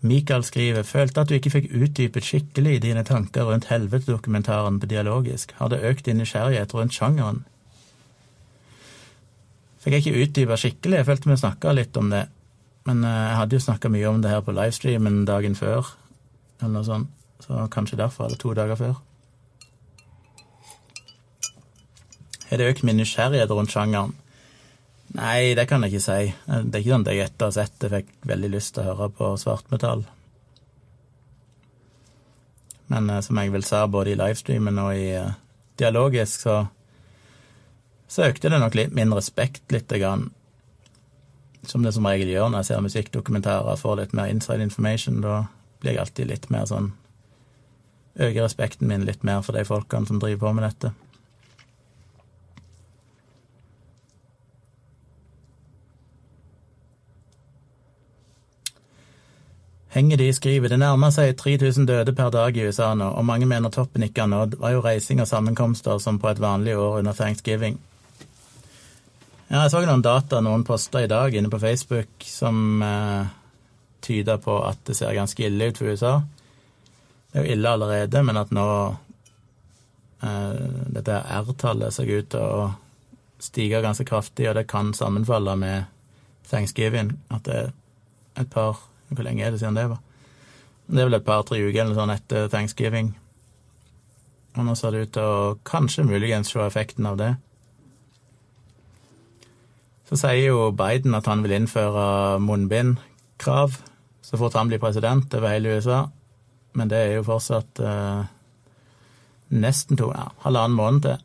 [0.00, 5.52] Michael skriver følte at du ikke fikk utdypet skikkelig dine tanker rundt helvetedokumentaren på Dialogisk.
[5.58, 7.44] Har det økt din nysgjerrighet rundt sjangeren?
[9.78, 12.24] Fikk jeg ikke utdypa skikkelig, jeg følte vi snakka litt om det.
[12.88, 15.92] Men eh, jeg hadde jo snakka mye om det her på livestreamen dagen før,
[16.60, 17.14] eller noe sånt.
[17.38, 18.96] så kanskje derfor eller to dager før.
[22.48, 24.16] Har det økt min nysgjerrighet rundt sjangeren?
[25.14, 26.32] Nei, det kan jeg ikke si.
[26.48, 28.82] Det er ikke sånn at jeg etter å ha sett det fikk veldig lyst til
[28.82, 30.02] å høre på svartmetall.
[32.92, 35.12] Men eh, som jeg vel sa både i livestreamen og i
[35.78, 36.58] dialogisk, så,
[38.08, 40.30] så økte det nok litt min respekt lite grann.
[41.68, 45.20] Som det som regel gjør når jeg ser musikkdokumentarer og får litt mer inside information.
[45.20, 45.42] Da
[45.82, 46.94] blir jeg alltid litt mer sånn
[48.18, 50.90] Øker respekten min litt mer for de folkene som driver på med dette.
[59.94, 63.46] Henger de skriver det nærmer seg 3000 døde per dag i USA nå, og mange
[63.46, 66.98] mener toppen ikke er nådd, var jo reising og sammenkomster som på et vanlig år
[66.98, 67.78] under thanksgiving.
[69.48, 73.30] Ja, jeg så noen data noen poster i dag inne på Facebook som eh,
[74.04, 76.10] tyder på at det ser ganske ille ut for USA.
[77.32, 78.66] Det er jo ille allerede, men at nå
[80.20, 80.60] eh,
[80.98, 82.68] dette R-tallet ser ut til å
[83.40, 85.88] stige ganske kraftig, og det kan sammenfalle med
[86.50, 87.14] thanksgiving.
[87.32, 87.72] At det er
[88.44, 90.04] et par hvor lenge er det siden det var?
[90.92, 93.14] Det er vel et par-tre uker eller sånn etter thanksgiving.
[94.60, 97.34] Og nå ser det ut til å kanskje muligens se effekten av det.
[100.08, 103.76] Så sier jo Biden at han vil innføre munnbindkrav
[104.28, 106.02] så fort han blir president over hele USA.
[106.76, 108.26] Men det er jo fortsatt eh,
[109.56, 111.22] nesten to, ja, halvannen måned til.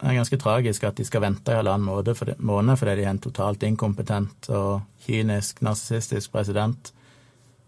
[0.00, 3.04] Det er ganske tragisk at de skal vente i halvannen måned fordi, måned fordi de
[3.06, 6.90] har en totalt inkompetent og kynisk, narsissistisk president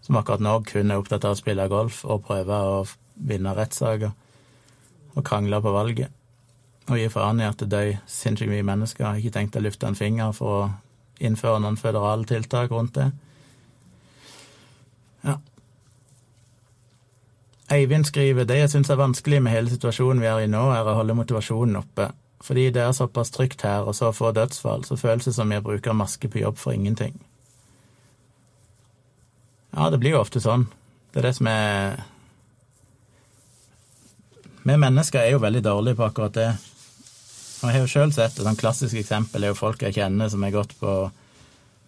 [0.03, 2.83] som akkurat nå kun er opptatt av å spille golf og prøve å
[3.15, 4.11] vinne rettssaker
[5.13, 6.11] og krangle på valget.
[6.91, 9.05] Og gi faen i at døy sinnssykt mye mennesker.
[9.05, 10.71] Jeg har ikke tenkt å løfte en finger for å
[11.23, 13.11] innføre noen føderale tiltak rundt det.
[15.23, 15.37] Ja.
[17.73, 20.89] Eivind skriver det jeg syns er vanskelig med hele situasjonen vi er i nå, er
[20.89, 22.11] å holde motivasjonen oppe.
[22.43, 25.63] Fordi det er såpass trygt her og så få dødsfall, så føles det som jeg
[25.63, 27.15] bruker maske på jobb for ingenting.
[29.73, 30.67] Ja, det blir jo ofte sånn.
[31.13, 32.03] Det er det som er
[34.63, 36.51] Vi mennesker er jo veldig dårlige på akkurat det.
[37.63, 40.51] Jeg har jo sjøl sett et klassisk eksempel er jo folk jeg kjenner som har
[40.51, 40.93] gått på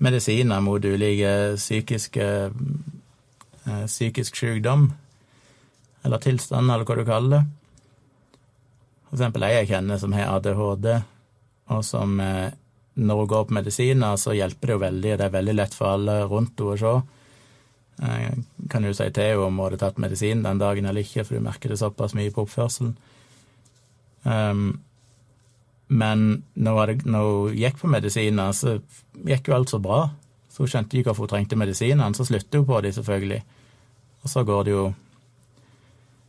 [0.04, 4.92] medisiner mot ulike psykiske eh, psykisk sykdom,
[6.06, 7.42] eller tilstand, eller hva du kaller det.
[9.08, 10.88] For eksempel ei jeg kjenner som har ADHD,
[11.74, 12.54] og som eh,
[12.94, 15.74] når hun går på medisiner, så hjelper det jo veldig, og det er veldig lett
[15.74, 16.94] for alle rundt henne å se.
[18.70, 21.34] Kan jo si til henne om hun hadde tatt medisin den dagen eller ikke, for
[21.34, 22.94] du merker det såpass mye på oppførselen.
[24.22, 24.68] Um,
[25.94, 28.78] men når, hun gikk på medisiner, så
[29.28, 30.08] gikk jo alt så bra.
[30.50, 32.14] Så hun skjønte ikke hvorfor hun trengte medisinene.
[32.18, 33.42] Så slutter hun på dem, selvfølgelig.
[34.24, 34.84] Og så går det jo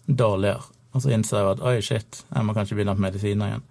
[0.05, 0.61] dårligere.
[0.93, 3.66] Og så innser hun at oi, shit, jeg må kanskje begynne på medisiner igjen.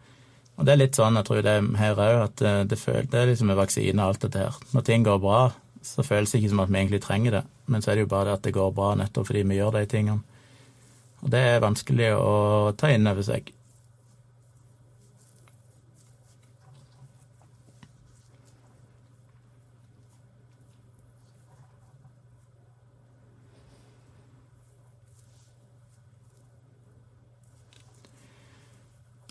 [0.55, 3.21] Og det er litt sånn, jeg tror det er her òg, at det, føler, det
[3.21, 4.59] er liksom med vaksine og alt dette her.
[4.75, 5.41] Når ting går bra,
[5.83, 7.43] så føles det ikke som at vi egentlig trenger det.
[7.71, 9.79] Men så er det jo bare det at det går bra nettopp fordi vi gjør
[9.79, 10.23] de tingene.
[11.25, 12.35] Og det er vanskelig å
[12.79, 13.51] ta inn over seg.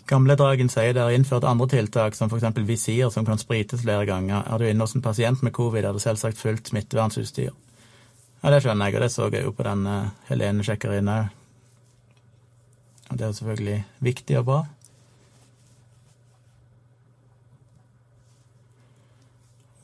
[0.06, 2.58] Gamledragen sier det er innført andre tiltak, som f.eks.
[2.68, 4.44] visir som kan sprites flere ganger.
[4.44, 7.54] Er du inne hos en pasient med covid, er det selvsagt fullt smittevernutstyr.
[8.42, 11.08] Ja, det skjønner jeg, og det så jeg jo på den uh, Helene sjekker inn
[11.08, 11.32] òg.
[13.10, 14.60] Og det er selvfølgelig viktig og bra.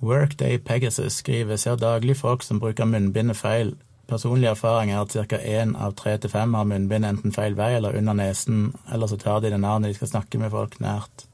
[0.02, 3.74] Workday Pegasus skriver ser daglig folk som bruker munnbindet feil.
[4.10, 5.38] Personlig erfaring er at ca.
[5.38, 9.18] én av tre til fem har munnbind enten feil vei eller under nesen, eller så
[9.20, 11.26] tar de det nær når de skal snakke med folk nært.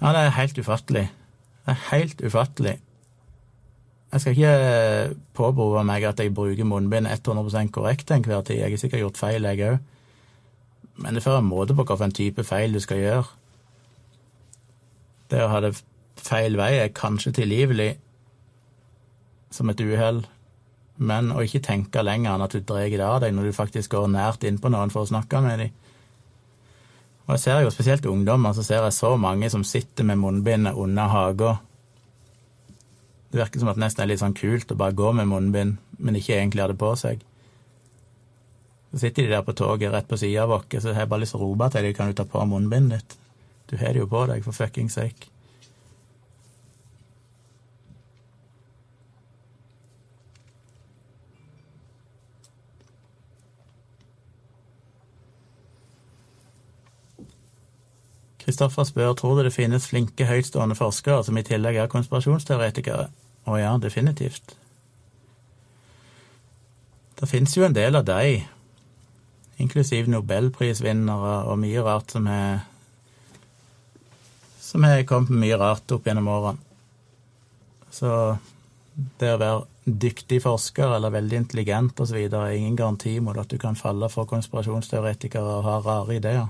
[0.00, 1.10] Ja, det er helt ufattelig.
[1.66, 2.78] Det er helt ufattelig.
[4.10, 8.56] Jeg skal ikke påberope meg at jeg bruker munnbind 100% korrekt til enhver tid.
[8.58, 9.78] Jeg har sikkert gjort feil, jeg òg.
[10.96, 13.28] Men det fører en måte på hvilken type feil du skal gjøre.
[15.30, 15.76] Det å ha det
[16.16, 17.92] feil vei er kanskje tilgivelig
[19.54, 20.24] som et uhell,
[21.00, 23.94] men å ikke tenke lenger enn at du drar det av deg når du faktisk
[23.94, 25.78] går nært innpå noen for å snakke med dem.
[27.24, 30.76] Og jeg ser jo spesielt ungdommer, så ser jeg så mange som sitter med munnbindet
[30.76, 31.54] under haga.
[33.30, 35.78] Det virker som at det nesten er litt sånn kult å bare gå med munnbind,
[36.02, 37.22] men ikke egentlig ha det på seg.
[38.90, 41.22] Så sitter de der på toget rett på sida av oss, så har jeg bare
[41.22, 43.18] lyst til å rope til dem kan du ta på munnbindet ditt.
[43.70, 45.30] Du har det jo på deg, for fuckings sake.
[58.50, 63.04] Kristoffer spør tror du det finnes flinke, høytstående forskere som i tillegg er konspirasjonsteoretikere.
[63.46, 64.56] Å ja, definitivt.
[67.20, 68.40] Det finnes jo en del av de,
[69.62, 72.66] inklusiv nobelprisvinnere og mye rart som er
[74.58, 76.58] som har kommet med mye rart opp gjennom årene.
[77.94, 78.10] Så
[79.18, 82.18] det å være dyktig forsker eller veldig intelligent osv.
[82.18, 86.48] er ingen garanti mot at du kan falle for konspirasjonsteoretikere og ha rare ideer.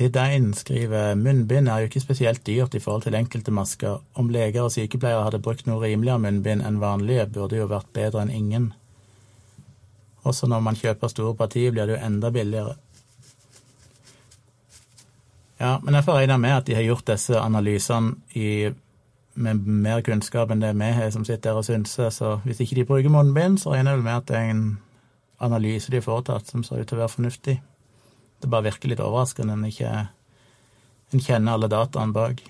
[0.00, 3.98] Sidein skriver munnbind er jo ikke spesielt dyrt i forhold til enkelte masker.
[4.16, 8.22] Om leger og sykepleiere hadde brukt noe rimeligere munnbind enn vanlige, burde jo vært bedre
[8.22, 8.70] enn ingen.
[10.24, 12.78] Også når man kjøper store partier, blir det jo enda billigere.
[15.60, 18.70] Ja, men jeg får regne med at de har gjort disse analysene i,
[19.34, 22.80] med mer kunnskap enn det vi har som sitter her og synser, så hvis ikke
[22.80, 24.68] de bruker munnbind, så regner jeg vel med at det er en
[25.44, 27.60] analyse de har foretatt som ser ut til å være fornuftig.
[28.40, 29.90] Det bare virker litt overraskende en ikke
[31.10, 32.40] en kjenner alle dataene bak.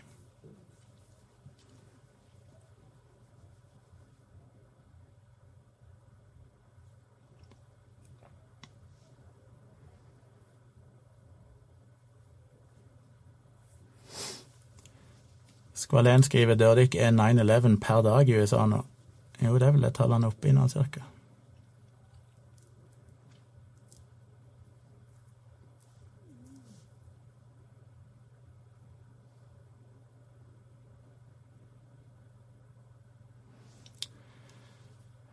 [15.80, 18.84] Skvalen skriver dør ikke er 9-11 per dag i USA nå.
[19.41, 21.03] Jo, det er vel det tallet han oppe i nå, cirka.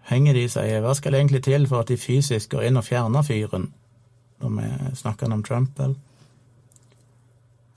[0.07, 2.85] Henger de sier hva skal det egentlig til for at de fysisk går inn og
[2.87, 3.71] fjerner fyren?
[4.39, 5.97] Når vi snakker om Trump, vel.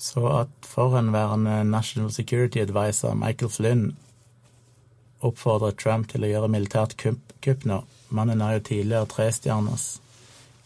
[0.00, 3.96] Så at forhenværende National Security Advisor Michael Flynn
[5.20, 7.82] oppfordret Trump til å gjøre militært kupp nå.
[8.08, 9.88] Mannen er jo tidligere trestjerners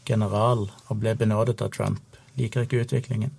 [0.07, 2.21] general og ble benådet av Trump.
[2.39, 3.33] Liker ikke utviklingen.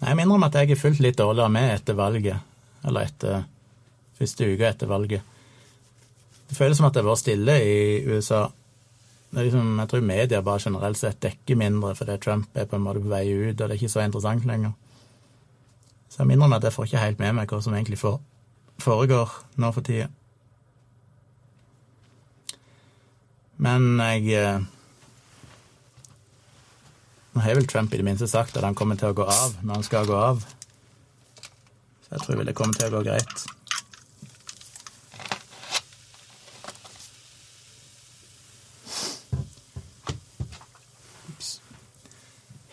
[0.00, 2.44] Jeg må innrømme at jeg er fulgt litt dårligere med etter valget,
[2.88, 3.42] eller etter
[4.20, 5.36] første uka etter valget.
[6.50, 7.74] Det føles som at det har vært stille i
[8.10, 8.44] USA.
[9.36, 13.02] Liksom, jeg tror media bare generelt sett dekker mindre fordi Trump er på en måte
[13.02, 14.72] på vei ut, og det er ikke så interessant lenger.
[16.10, 18.00] Så jeg minner meg at jeg får ikke helt med meg hva som egentlig
[18.82, 20.08] foregår nå for tida.
[23.60, 24.68] Men jeg eh,
[27.30, 29.60] Nå har vel Trump i det minste sagt at han kommer til å gå av
[29.62, 30.42] når han skal gå av.
[32.02, 33.44] Så jeg tror vel det kommer til å gå greit.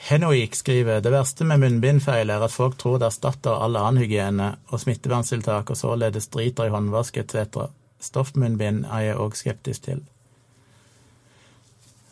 [0.08, 4.54] Henoik skriver det verste med munnbindfeil er at folk tror det erstatter all annen hygiene
[4.72, 7.66] og smitteverntiltak, og således driter i håndvask etc.
[8.00, 10.00] Stoffmunnbind er jeg òg skeptisk til.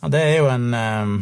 [0.02, 1.14] Ja, det er jo en eh,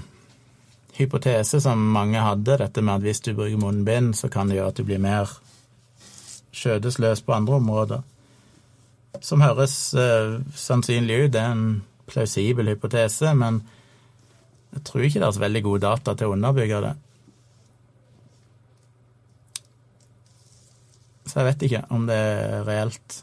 [0.99, 4.75] hypotese som mange hadde, dette med at hvis du bruker munnbind, så kan det gjøre
[4.75, 5.31] at du blir mer
[6.55, 8.03] skjødesløs på andre områder.
[9.23, 13.63] Som høres eh, sannsynlig ut, det er en plausibel hypotese, men
[14.75, 16.95] jeg tror ikke det er så veldig gode data til å underbygge det.
[21.31, 23.21] Så jeg vet ikke om det er reelt.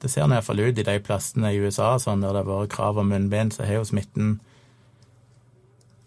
[0.00, 3.00] Det ser iallfall ut i de plassene i USA sånn, der det har vært krav
[3.00, 4.36] om munnbind, så har jo smitten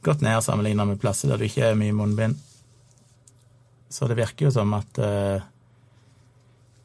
[0.05, 2.37] gått ned sammenlignet med plasser der det ikke er mye munnbind.
[3.89, 5.41] Så det virker jo som at eh,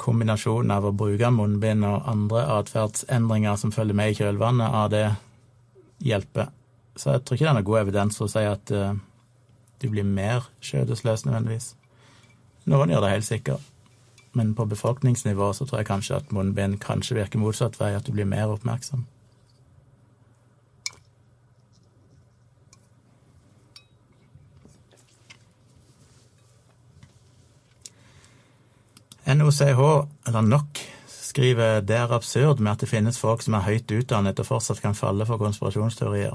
[0.01, 5.07] kombinasjonen av å bruke munnbind og andre atferdsendringer som følger med i kjølvannet av det,
[6.03, 6.51] hjelper.
[6.97, 8.93] Så jeg tror ikke det er noe god evidens for å si at uh,
[9.83, 11.73] du blir mer skjødesløs nødvendigvis.
[12.71, 13.71] Noen gjør det helt sikkert,
[14.39, 18.13] men på befolkningsnivå så tror jeg kanskje at munnbind kanskje virker motsatt vei, at du
[18.15, 19.07] blir mer oppmerksom.
[29.33, 30.79] NOCH, eller NOK,
[31.09, 34.83] skriver det er absurd med at det finnes folk som er høyt utdannet og fortsatt
[34.83, 36.35] kan falle for konspirasjonsteorier.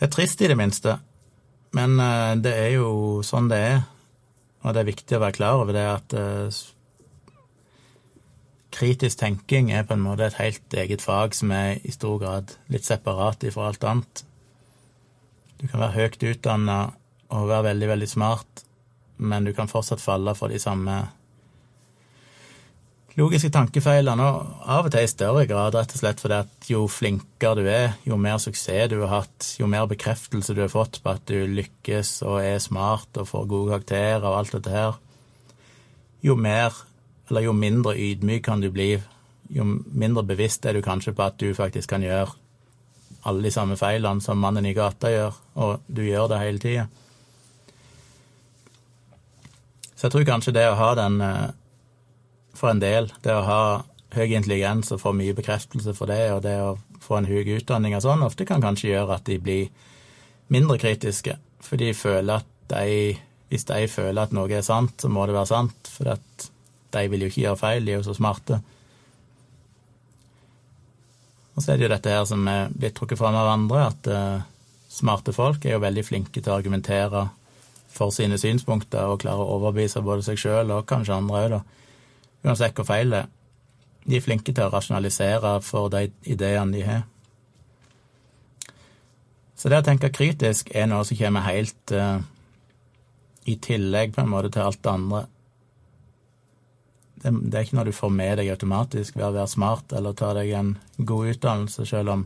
[0.00, 0.94] Det er trist, i det minste,
[1.76, 3.82] men eh, det er jo sånn det er.
[4.64, 6.56] Og det er viktig å være klar over det at uh,
[8.72, 12.52] kritisk tenking er på en måte et helt eget fag som er i stor grad
[12.72, 14.24] litt separat ifra alt annet.
[15.60, 16.78] Du kan være høyt utdanna
[17.32, 18.64] og være veldig, veldig smart,
[19.16, 20.96] men du kan fortsatt falle for de samme
[23.18, 24.28] logiske tankefeilene, nå,
[24.70, 27.94] av og til i større grad, rett og slett fordi at jo flinkere du er,
[28.06, 31.48] jo mer suksess du har hatt, jo mer bekreftelse du har fått på at du
[31.50, 35.00] lykkes og er smart og får gode karakterer og alt dette her,
[36.22, 36.76] jo mer,
[37.30, 38.92] eller jo mindre ydmyk kan du bli
[39.50, 42.30] jo mindre bevisst er du kanskje på at du faktisk kan gjøre
[43.26, 46.86] alle de samme feilene som mannen i gata gjør, og du gjør det hele tida.
[49.92, 51.50] Så jeg tror kanskje det å ha den, eh,
[52.60, 53.62] for en del, det å ha
[54.14, 57.96] høy intelligens og få mye bekreftelse for det, og det å få en høy utdanning
[57.96, 59.70] og sånn, ofte kan kanskje gjøre at de blir
[60.52, 63.18] mindre kritiske, for de føler at de
[63.50, 66.44] Hvis de føler at noe er sant, så må det være sant, for at
[66.94, 68.60] de vil jo ikke gjøre feil, de er jo så smarte.
[71.56, 74.06] Og så er det jo dette her som er blitt trukket fram av andre, at
[74.06, 74.44] uh,
[74.86, 77.24] smarte folk er jo veldig flinke til å argumentere
[77.90, 81.79] for sine synspunkter og klare å overbevise både seg sjøl og kanskje andre òg, da.
[82.44, 83.30] Uansett hvor feil det er.
[84.06, 87.02] De er flinke til å rasjonalisere for de ideene de har.
[89.60, 92.22] Så det å tenke kritisk er noe som kommer helt uh,
[93.44, 95.26] i tillegg på en måte til alt det andre
[97.20, 100.16] det, det, er ikke noe du får med deg automatisk ved å være smart eller
[100.16, 102.22] ta deg en god utdannelse, selv om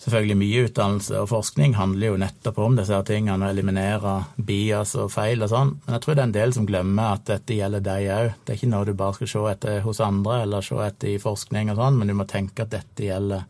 [0.00, 4.94] selvfølgelig mye utdannelse og forskning handler jo nettopp om disse her tingene, å eliminere bias
[5.00, 5.74] og feil og sånn.
[5.84, 8.30] Men jeg tror det er en del som glemmer at dette gjelder deg òg.
[8.44, 11.20] Det er ikke noe du bare skal se etter hos andre eller se etter i
[11.22, 13.44] forskning og sånn, men du må tenke at dette gjelder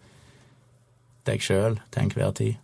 [1.28, 2.58] deg sjøl til enhver tid.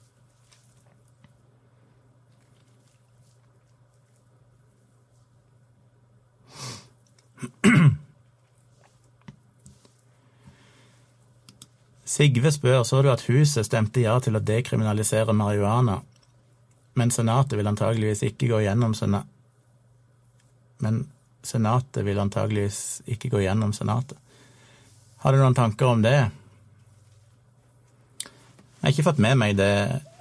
[12.17, 15.99] Sigve spør så du at huset stemte ja til å dekriminalisere marihuana,
[16.97, 19.33] men Senatet vil antageligvis ikke gå gjennom Senatet
[20.81, 21.03] Men
[21.45, 24.17] Senatet vil antageligvis ikke gå gjennom Senatet.
[25.23, 26.17] Har du noen tanker om det?
[28.25, 29.73] Jeg har ikke fått med meg det,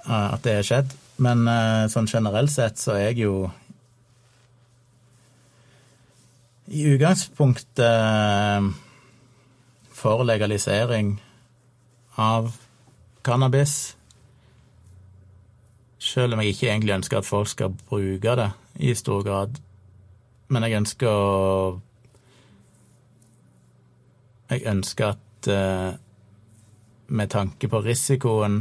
[0.06, 3.50] eh, at det er skjedd, men eh, sånn generelt sett så er jeg jo
[6.66, 8.72] i utgangspunktet
[9.96, 11.16] for legalisering
[12.16, 12.52] av
[13.24, 13.96] cannabis.
[15.98, 19.58] Selv om jeg ikke egentlig ønsker at folk skal bruke det i stor grad.
[20.48, 21.80] Men jeg ønsker å
[24.46, 25.96] Jeg ønsker at eh,
[27.08, 28.60] med tanke på risikoen,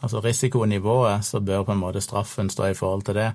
[0.00, 3.26] altså risikonivået, så bør på en måte straffen stå i forhold til det.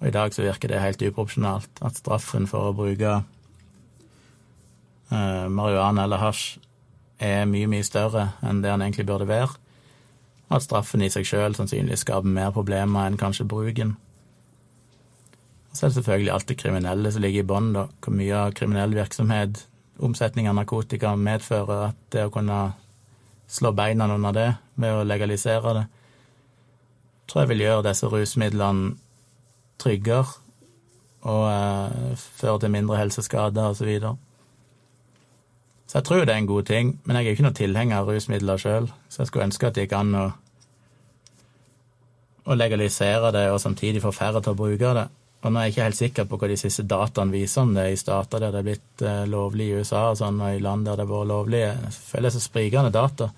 [0.00, 3.12] Og i dag så virker det helt uproporsjonalt at straffen for å bruke
[5.12, 6.56] eh, marihuana eller hasj
[7.22, 9.54] er mye, mye større enn det han egentlig burde være.
[10.52, 13.96] At straffen i seg sjøl sannsynligvis skaper mer problemer enn kanskje bruken.
[15.70, 17.86] Og så er det selvfølgelig alt det kriminelle som ligger i bånn, da.
[18.00, 19.64] Hvor mye av kriminell virksomhet,
[20.00, 22.60] omsetning av narkotika, medfører at det å kunne
[23.50, 25.84] slå beina under det ved å legalisere det,
[27.26, 28.94] tror jeg vil gjøre disse rusmidlene
[29.82, 30.38] tryggere
[31.26, 33.90] og eh, føre til mindre helseskader osv.
[35.86, 38.00] Så jeg tror det er en god ting, men jeg er jo ikke noen tilhenger
[38.00, 40.24] av rusmidler sjøl, så jeg skulle ønske at det gikk an å,
[42.50, 45.06] å legalisere det og samtidig få færre til å bruke det.
[45.46, 47.84] Og nå er jeg ikke helt sikker på hva de siste dataene viser om det
[47.92, 50.88] i stater der det er blitt eh, lovlig i USA og sånn, og i land
[50.88, 51.60] der det har vært lovlig.
[51.62, 53.28] Jeg føler det er så sprikende data.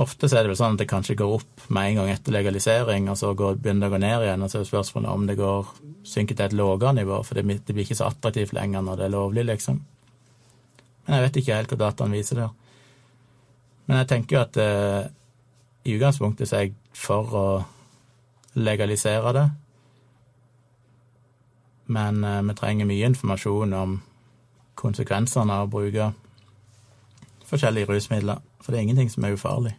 [0.00, 2.34] Ofte så er det vel sånn at det kanskje går opp med en gang etter
[2.34, 4.44] legalisering, og så går, begynner det å gå ned igjen.
[4.46, 5.72] Og så er spørsmålet om det går
[6.08, 9.14] synker til et lavere nivå, for det, blir ikke så attraktivt lenger når det er
[9.14, 9.82] lovlig, liksom.
[11.10, 12.50] Men jeg vet ikke helt hva dataen viser der.
[13.88, 15.08] Men jeg tenker jo at eh,
[15.82, 17.46] i utgangspunktet så er jeg for å
[18.54, 19.42] legalisere det.
[21.90, 23.96] Men eh, vi trenger mye informasjon om
[24.78, 26.12] konsekvensene av å bruke
[27.50, 28.38] forskjellige rusmidler.
[28.62, 29.74] For det er ingenting som er ufarlig.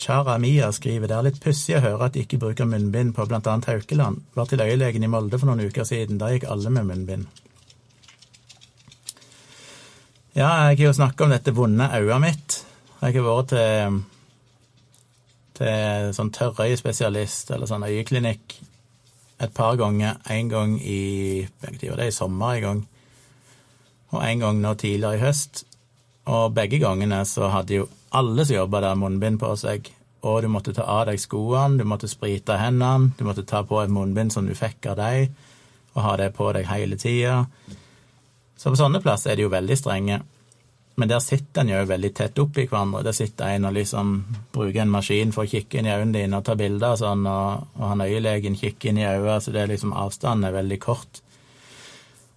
[0.00, 3.26] Chara Mia skriver det er litt pussig å høre at de ikke bruker munnbind på
[3.26, 4.22] annet Haukeland.
[4.32, 6.16] Var til øyelegen i Molde for noen uker siden.
[6.20, 7.28] Da gikk alle med munnbind.
[10.32, 12.56] Ja, jeg har jo snakka om dette vonde øyet mitt.
[13.02, 14.00] Jeg har vært til,
[15.60, 18.56] til sånn tørrøyespesialist, eller sånn øyeklinikk,
[19.44, 20.16] et par ganger.
[20.32, 22.84] En gang i det er i sommer en gang,
[24.14, 25.66] og en gang nå tidligere i høst.
[26.30, 29.90] Og begge gangene så hadde jo alle som jobba der, munnbind på seg.
[30.26, 33.78] Og du måtte ta av deg skoene, du måtte sprite hendene, du måtte ta på
[33.80, 35.30] et munnbind som du fikk av deg,
[35.94, 37.46] og ha det på deg hele tida.
[38.60, 40.20] Så på sånne plasser er de jo veldig strenge.
[41.00, 43.00] Men der sitter en jo veldig tett oppi hverandre.
[43.06, 44.10] Der sitter en og liksom
[44.52, 47.24] bruker en maskin for å kikke inn i øynene dine og ta bilder og sånn,
[47.24, 50.80] og, og han øyelegen kikker inn i øynene, så det er liksom avstanden er veldig
[50.82, 51.22] kort.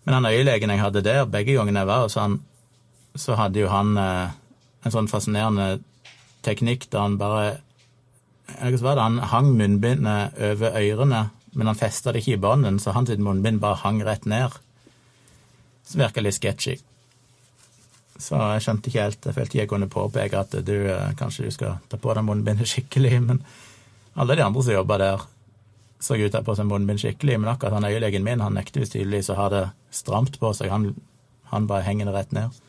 [0.06, 2.40] Men han øyelegen jeg hadde der, begge gangene jeg var hos han,
[3.20, 4.32] så hadde jo han eh,
[4.84, 5.80] en sånn fascinerende
[6.44, 7.46] teknikk der han bare
[8.54, 11.22] så var det han hang munnbindet over ørene,
[11.54, 14.52] men han festa det ikke i bånden, så hans munnbind bare hang rett ned.
[15.88, 16.76] Som virka litt sketchy.
[18.20, 21.48] Så jeg skjønte ikke helt Jeg følte ikke jeg kunne påpeke at du eh, kanskje
[21.48, 23.42] du skal ta på deg munnbindet skikkelig, men
[24.14, 25.24] alle de andre som jobba der,
[26.04, 28.84] så ut til å på seg munnbind skikkelig, men akkurat han øyelegen min han nekter
[28.84, 30.70] visst tydeligvis å ha det stramt på seg.
[30.70, 30.92] Han,
[31.50, 32.62] han bare henger det rett ned.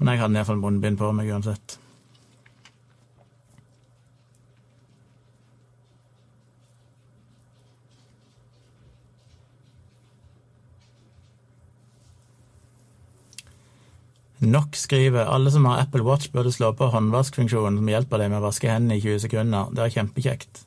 [0.00, 1.76] Men jeg hadde iallfall munnbind på meg uansett.
[14.40, 18.40] Nok skriver alle som har Apple Watch burde slå på håndvaskfunksjonen som hjelper deg med
[18.40, 19.68] å vaske hendene i 20 sekunder.
[19.76, 20.62] Det er kjempekjekt.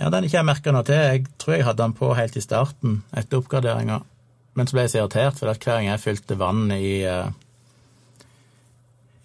[0.00, 0.96] Ja, den ikke jeg merka noe til.
[0.96, 4.00] Jeg tror jeg hadde den på helt i starten, etter oppgraderinga.
[4.56, 7.28] Men så ble jeg så irritert, for hver gang jeg fylte vann i uh,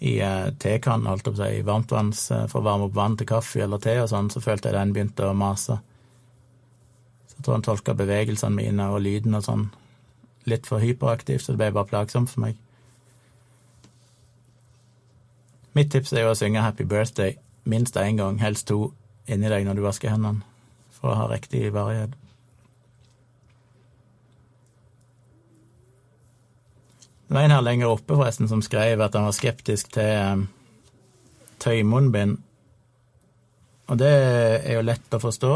[0.01, 3.17] i uh, holdt jeg på å si, i varmtvanns uh, for å varme opp vann
[3.19, 5.77] til kaffe eller te og sånn, så følte jeg den begynte å mase.
[7.29, 9.67] Så jeg tror han tolka bevegelsene mine og lyden og sånn
[10.49, 12.57] litt for hyperaktivt, så det ble bare plagsomt for meg.
[15.77, 17.37] Mitt tips er jo å synge Happy Birthday
[17.69, 18.89] minst én gang, helst to,
[19.29, 20.41] inni deg når du vasker hendene,
[20.97, 22.17] for å ha riktig varighet.
[27.31, 30.41] Det var en her lenger oppe forresten som skrev at han var skeptisk til um,
[31.63, 32.33] tøymunnbind.
[33.87, 35.51] Og det er jo lett å forstå.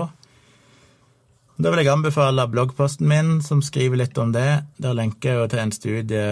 [1.60, 4.64] Da vil jeg anbefale bloggposten min, som skriver litt om det.
[4.80, 6.30] Der lenker jeg jo til en studie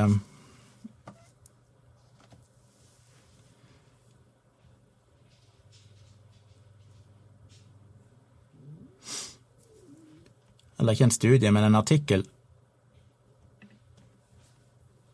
[10.79, 12.23] Eller ikke en studie, men en artikkel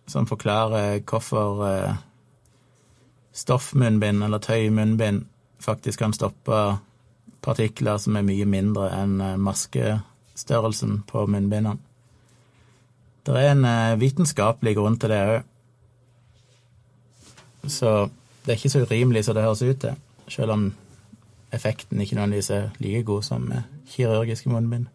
[0.09, 1.97] som forklarer hvorfor eh,
[3.33, 5.25] stoffmunnbind eller tøymunnbind
[5.59, 6.77] faktisk kan stoppe
[7.41, 11.77] partikler som er mye mindre enn eh, maskestørrelsen på munnbindene.
[13.25, 15.47] Det er en eh, vitenskapelig grunn til det òg.
[17.69, 17.89] Så
[18.45, 19.97] det er ikke så urimelig som det høres ut til,
[20.31, 20.69] selv om
[21.53, 23.51] effekten ikke nødvendigvis er like god som
[23.89, 24.87] kirurgiske munnbind.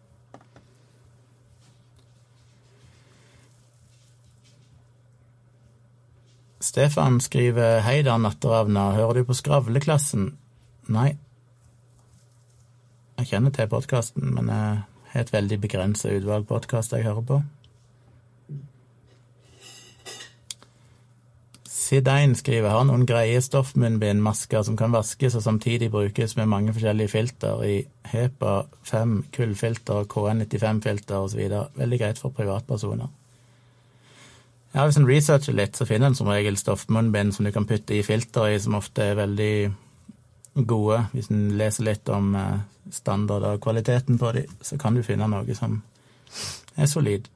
[6.65, 10.31] Stefan skriver Hei da, Natteravna, hører du på Skravleklassen?
[10.89, 11.11] Nei.
[13.19, 14.79] Jeg kjenner til podkasten, men jeg
[15.11, 17.37] har et veldig begrensa utvalg podkaster jeg hører på.
[21.69, 27.13] Sidein skriver har noen greie stoffmunnbindmasker som kan vaskes og samtidig brukes med mange forskjellige
[27.13, 27.75] filter i
[28.09, 28.55] HEPA
[28.89, 31.45] 5, kullfilter, KN95-filter osv.
[31.77, 33.13] Veldig greit for privatpersoner.
[34.75, 37.95] Ja, Hvis en researcher litt, så finner en som regel stoffmunnbind som du kan putte
[37.95, 39.53] i filter i, som ofte er veldig
[40.67, 40.97] gode.
[41.13, 42.57] Hvis en leser litt om eh,
[42.91, 45.77] standard og kvaliteten på de, så kan du finne noe som
[46.75, 47.29] er solid.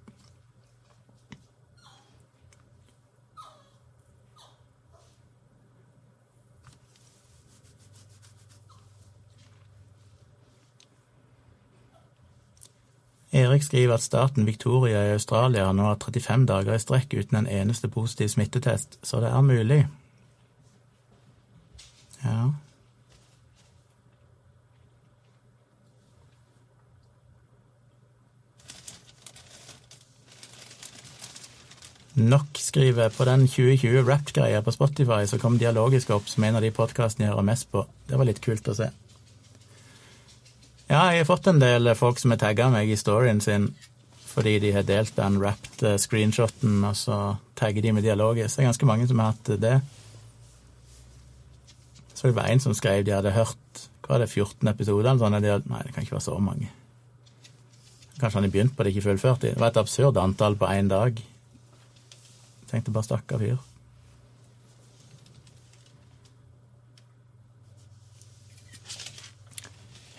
[13.32, 17.52] Erik skriver at staten Victoria i Australia nå har 35 dager i strekk uten en
[17.60, 19.84] eneste positiv smittetest, så det er mulig.
[22.24, 22.50] Ja.
[32.20, 36.66] Nok skriver på den 2020 Wrapped-greia på Spotify, så kom Dialogisk opp som en av
[36.66, 37.86] de podkastene jeg hører mest på.
[38.10, 38.90] Det var litt kult å se.
[41.00, 43.70] Ja, jeg har fått en del folk som har tagga meg i storyen sin
[44.30, 47.16] fordi de har delt den wrapped eh, screenshoten, og så
[47.56, 48.58] tagger de med dialogisk.
[48.58, 49.78] Det er ganske mange som har hatt det.
[52.12, 55.24] Så det var en som skrev de hadde hørt hva er det, 14 episoder eller
[55.24, 55.40] sånn.
[55.72, 56.68] Nei, det kan ikke være så mange.
[58.20, 59.56] Kanskje han har begynt på det, ikke fullført det.
[59.56, 61.16] Det var et absurd antall på én dag.
[61.16, 63.69] Jeg tenkte bare stakkar fyr.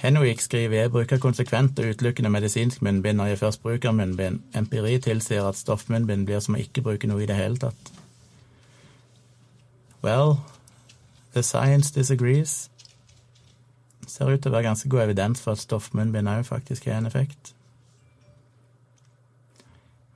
[0.01, 4.41] Henwick skriver jeg bruker konsekvent og utelukkende medisinsk munnbind når jeg først bruker munnbind.
[4.57, 7.91] Empiri tilsier at stoffmunnbind blir som å ikke bruke noe i det hele tatt.
[10.03, 10.39] Well,
[11.35, 12.71] the science disagrees.
[14.09, 17.11] Ser ut til å være ganske god evidens for at stoffmunnbind òg faktisk har en
[17.11, 17.53] effekt.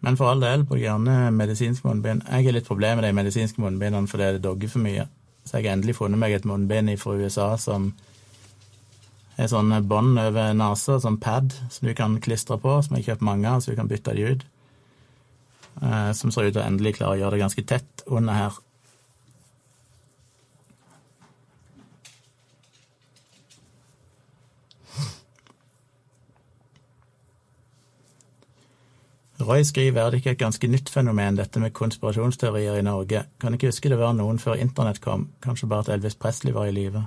[0.01, 2.25] Men for all del, bruk gjerne medisinsk munnbind.
[2.29, 5.07] Jeg har litt problemer med de medisinske munnbindene fordi det dogger for mye.
[5.45, 7.93] Så jeg har endelig funnet meg et munnbind fra USA som
[9.39, 13.27] ei sånn bånd over nesa, sånn pad, som du kan klistre på, som jeg kjøpt
[13.27, 14.45] mange av, så du kan bytte de ut.
[15.83, 18.61] Eh, som ser ut til å endelig klare å gjøre det ganske tett under her.
[29.45, 33.27] Roy skriver er det ikke et ganske nytt fenomen, dette med konspirasjonsteorier i Norge.
[33.43, 36.71] Kan ikke huske det var noen før internett kom, kanskje bare at Elvis Presley var
[36.71, 37.03] i live.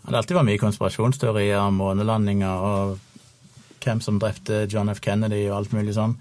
[0.00, 2.98] Det har alltid vært mye konspirasjonsteorier om månelandinger og
[3.80, 5.00] hvem som drepte John F.
[5.04, 6.16] Kennedy og alt mulig sånn.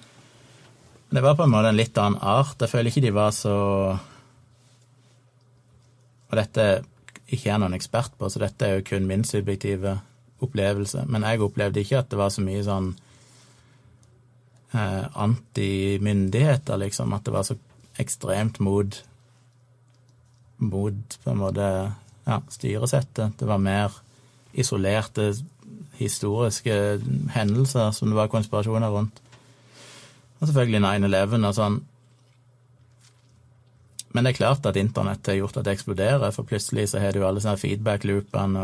[1.10, 2.60] Men det var på en måte en litt annen art.
[2.62, 3.56] Jeg føler ikke de var så
[6.30, 6.66] Og dette
[7.34, 9.96] ikke er noen ekspert på, så dette er jo kun min subjektive
[10.46, 11.06] opplevelse.
[11.10, 12.92] Men jeg opplevde ikke at det var så mye sånn
[14.78, 17.16] eh, antimyndigheter, liksom.
[17.18, 17.58] At det var så
[18.02, 19.02] ekstremt mot
[20.60, 21.66] mot på en måte
[22.30, 23.40] ja, styresettet.
[23.40, 23.96] Det var mer
[24.54, 25.32] isolerte
[26.00, 26.76] historiske
[27.34, 29.22] hendelser som det var konspirasjoner rundt.
[30.40, 31.80] Og selvfølgelig 9-11 og sånn.
[34.14, 37.14] Men det er klart at internett har gjort at det eksploderer, for plutselig så har
[37.14, 38.64] du alle sånne feedback-loopene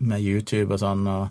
[0.00, 1.26] med YouTube og sånn, og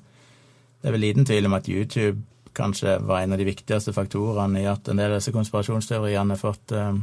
[0.79, 2.19] det er vel liten tvil om at YouTube
[2.53, 6.41] kanskje var en av de viktigste faktorene i at en del av disse konspirasjonsteoriene har
[6.41, 6.99] fått eh,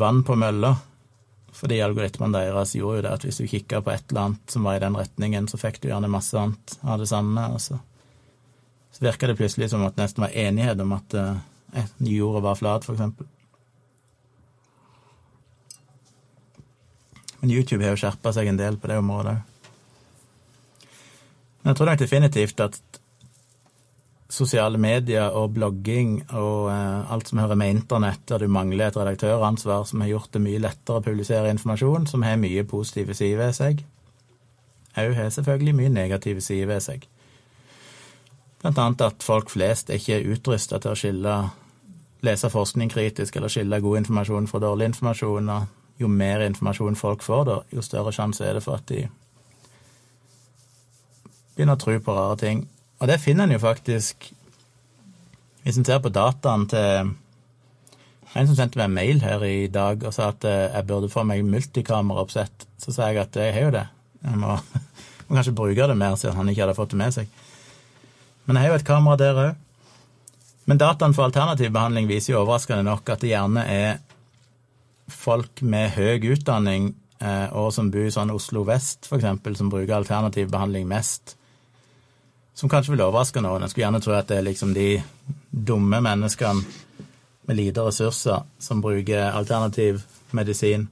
[0.00, 0.74] vann på mølla.
[1.54, 4.66] Fordi algoritmene deres gjorde jo det at hvis du kikka på et eller annet som
[4.66, 7.44] var i den retningen, så fikk du gjerne masse annet av det samme.
[7.54, 7.78] Altså.
[8.90, 12.58] så, virka det plutselig som at det nesten var enighet om at eh, jorda var
[12.58, 13.30] flat, eksempel.
[17.40, 19.50] Men YouTube har jo skjerpa seg en del på det området òg.
[21.64, 22.93] Men jeg tror nok definitivt at
[24.34, 28.98] sosiale medier og blogging og eh, alt som hører med internett, der du mangler et
[28.98, 33.44] redaktøransvar, som har gjort det mye lettere å publisere informasjon, som har mye positive sider
[33.44, 33.84] ved seg,
[34.98, 37.06] òg har selvfølgelig mye negative sider ved seg.
[38.64, 41.34] Blant annet at folk flest er ikke utrusta til å skille
[42.24, 45.50] lese forskning kritisk eller skille god informasjon fra dårlig informasjon.
[45.52, 49.04] Og jo mer informasjon folk får, da, jo større sjanse er det for at de
[51.54, 52.64] begynner å tro på rare ting.
[53.04, 54.30] Og det finner en jo faktisk
[55.60, 57.10] Hvis en ser på dataen til
[58.34, 61.10] en som sendte meg en mail her i dag og sa at eh, jeg burde
[61.12, 63.84] få meg multikameraoppsett, så sa jeg at jeg har jo det.
[64.24, 64.56] Jeg må,
[65.28, 67.30] må kanskje bruke det mer, siden han ikke hadde fått det med seg.
[68.44, 69.62] Men jeg har jo et kamera der òg.
[70.66, 74.02] Men dataen for alternativ behandling viser jo overraskende nok at det gjerne er
[75.06, 76.90] folk med høy utdanning
[77.20, 79.30] eh, og som bor i sånn Oslo vest, f.eks.,
[79.62, 81.36] som bruker alternativ behandling mest
[82.54, 83.62] som kanskje vil overraske noen.
[83.62, 84.88] En skulle gjerne tro at det er liksom de
[85.50, 86.62] dumme menneskene
[87.44, 90.88] med lite ressurser som bruker alternativ medisin.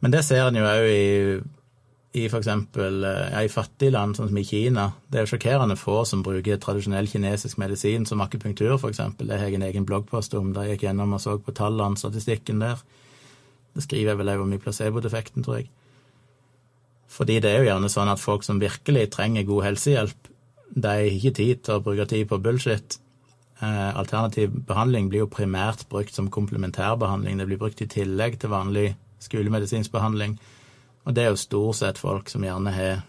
[0.00, 1.36] Men det ser en jo òg i,
[2.20, 2.48] i f.eks.
[2.48, 4.90] Ja, i fattige land, sånn som i Kina.
[5.08, 9.00] Det er jo sjokkerende få som bruker tradisjonell kinesisk medisin, som akupunktur f.eks.
[9.20, 12.00] Det har jeg en egen bloggpost om der jeg gikk gjennom og så på tallene,
[12.00, 12.82] statistikken der.
[13.74, 15.70] Det skriver jeg vel òg om i placebo-defekten, tror jeg.
[17.14, 20.30] Fordi det er jo gjerne sånn at folk som virkelig trenger god helsehjelp,
[20.74, 22.98] de har ikke tid til å bruke tid på bullshit.
[23.62, 27.38] Eh, alternativ behandling blir jo primært brukt som komplementærbehandling.
[27.38, 28.88] Det blir brukt i tillegg til vanlig
[29.22, 30.34] skolemedisinsk behandling.
[31.04, 33.04] Og det er jo stort sett folk som gjerne har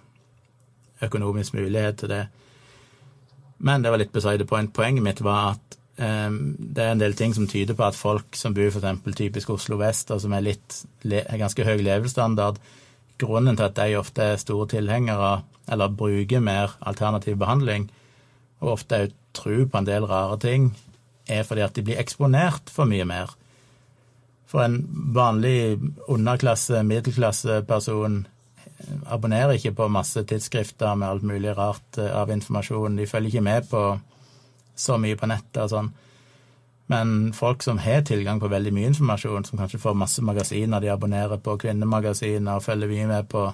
[1.06, 2.26] økonomisk mulighet til det.
[3.58, 4.74] Men det var litt beside point.
[4.74, 8.36] Poenget mitt var at um, det er en del ting som tyder på at folk
[8.36, 9.16] som bor f.eks.
[9.16, 10.52] typisk Oslo vest, og som er
[11.40, 12.60] ganske høy levestandard,
[13.22, 17.90] grunnen til at de ofte er store tilhengere, eller bruker mer alternativ behandling,
[18.62, 20.70] og ofte òg tror på en del rare ting,
[21.28, 23.34] er fordi at de blir eksponert for mye mer.
[24.48, 24.78] For en
[25.16, 28.22] vanlig underklasse, middelklasseperson
[29.10, 32.98] abonnerer ikke på masse tidsskrifter med alt mulig rart eh, av informasjon.
[33.00, 33.84] De følger ikke med på
[34.76, 35.92] så mye på nettet og sånn.
[36.92, 40.92] Men folk som har tilgang på veldig mye informasjon, som kanskje får masse magasiner, de
[40.94, 43.48] abonnerer på kvinnemagasiner og følger mye med på,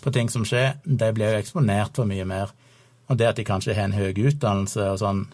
[0.00, 2.54] på ting som skjer, de blir jo eksponert for mye mer.
[3.12, 5.26] Og det at de kanskje har en høy utdannelse og sånn,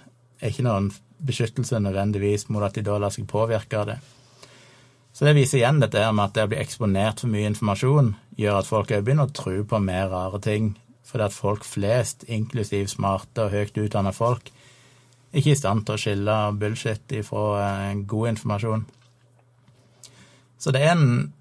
[0.42, 3.98] er ikke noen beskyttelse nødvendigvis mot at de da lar seg påvirke av det.
[5.14, 8.12] Så det viser igjen dette her med at det å bli eksponert for mye informasjon
[8.38, 10.72] gjør at folk begynner å tro på mer rare ting,
[11.06, 14.52] fordi at folk flest, inklusiv smarte og høyt utdanna folk,
[15.32, 18.86] ikke i stand til å skille bullshit ifra eh, god informasjon.
[20.58, 21.32] Så det er en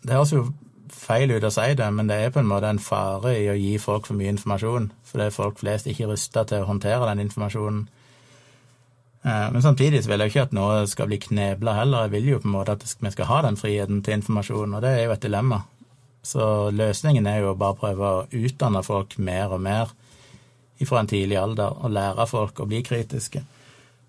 [0.00, 0.46] Det høres jo
[0.88, 3.56] feil ut å si det, men det er på en måte en fare i å
[3.58, 7.20] gi folk for mye informasjon, fordi folk flest ikke er rusta til å håndtere den
[7.26, 7.82] informasjonen.
[9.22, 12.06] Eh, men samtidig så vil jeg ikke at noe skal bli knebla heller.
[12.06, 14.82] Jeg vil jo på en måte at vi skal ha den friheten til informasjon, og
[14.84, 15.60] det er jo et dilemma.
[16.24, 19.92] Så løsningen er jo å bare prøve å utdanne folk mer og mer
[20.88, 23.42] fra en tidlig alder og lære folk å bli kritiske.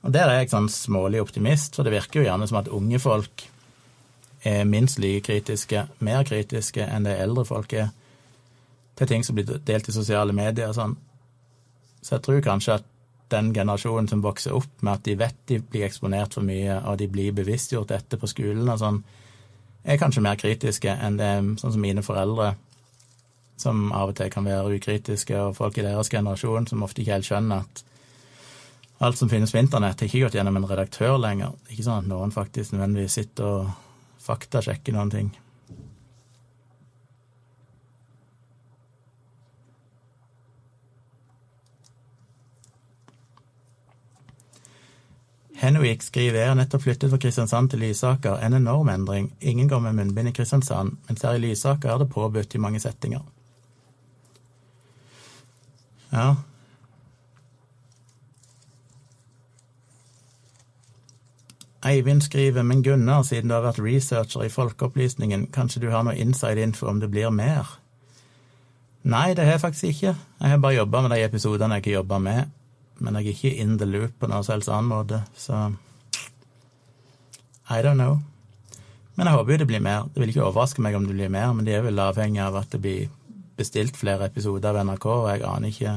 [0.02, 3.00] Og der er jeg sånn smålig optimist, for det virker jo gjerne som at unge
[3.02, 3.46] folk
[4.48, 7.92] er minst like kritiske, mer kritiske enn det eldre folk er,
[8.98, 10.96] til ting som blir delt i sosiale medier og sånn.
[12.02, 12.88] Så jeg tror kanskje at
[13.32, 16.98] den generasjonen som vokser opp med at de vet de blir eksponert for mye, og
[17.00, 19.00] de blir bevisstgjort dette på skolen og sånn,
[19.86, 21.32] er kanskje mer kritiske enn det
[21.62, 22.56] sånn som mine foreldre,
[23.62, 27.20] som av og til kan være ukritiske, og folk i deres generasjon som ofte ikke
[27.20, 27.84] helt skjønner at
[29.02, 31.56] alt som finnes på internett, har ikke gått gjennom en redaktør lenger.
[31.72, 33.72] Ikke sånn at noen faktisk nødvendigvis sitter og
[34.22, 35.32] faktasjekker noen ting.
[45.62, 48.40] Henwick skriver har nettopp flyttet fra Kristiansand til Lysaker.
[48.42, 49.28] En enorm endring.
[49.40, 52.82] Ingen går med munnbind i Kristiansand, mens her i Lysaker er det påbudt i mange
[52.82, 53.22] settinger.
[56.12, 56.36] Ja.
[61.82, 66.16] Eivind skriver, men Gunnar, siden du har vært researcher i Folkeopplysningen, kanskje du har noe
[66.16, 67.78] inside info om det blir mer?
[69.02, 70.16] Nei, det har jeg faktisk ikke.
[70.42, 72.52] Jeg har bare jobba med de episodene jeg ikke jobba med
[73.02, 75.72] men jeg er ikke in the loop på noen selvs annen måte, så
[77.72, 78.20] I don't know.
[79.16, 80.08] Men jeg håper jo det blir mer.
[80.12, 82.60] Det vil ikke overraske meg om det blir mer, men det er vel avhengig av
[82.62, 83.10] at det blir
[83.58, 85.94] bestilt flere episoder av NRK, og jeg aner ikke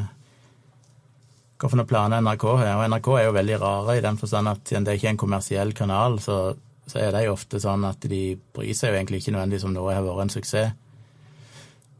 [1.64, 2.70] hvilke planer NRK har.
[2.76, 5.22] Og NRK er jo veldig rare i den forstand at siden det ikke er en
[5.24, 6.38] kommersiell kanal, så,
[6.86, 9.94] så er de ofte sånn at de bryr seg jo egentlig ikke nødvendigvis om noe
[9.94, 10.80] har vært en suksess.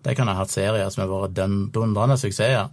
[0.04, 1.38] De kan ha hatt serier som har vært
[1.72, 2.68] dundrende suksesser,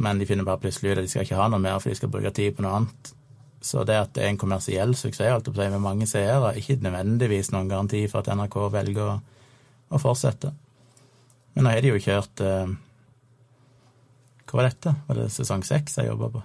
[0.00, 1.98] men de finner bare plutselig ut at de skal ikke ha noe mer, for de
[1.98, 3.12] skal bruke tid på noe annet.
[3.60, 8.06] Så det at det er en kommersiell suksess med mange seere, ikke nødvendigvis noen garanti
[8.08, 9.18] for at NRK velger å,
[9.92, 10.54] å fortsette.
[11.54, 12.72] Men nå har de jo kjørt eh,
[14.46, 14.94] Hva var dette?
[15.08, 16.42] Var det sesong seks jeg jobba på?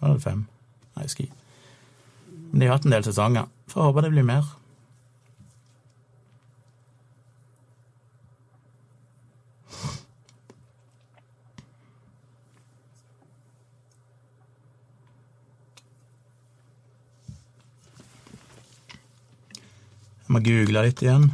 [0.00, 0.46] Var det fem?
[0.96, 1.28] Nei, jeg.
[2.50, 3.50] Men de har hatt en del sesonger.
[3.70, 4.48] Får håpe det blir mer.
[20.30, 21.24] Jeg må google litt igjen.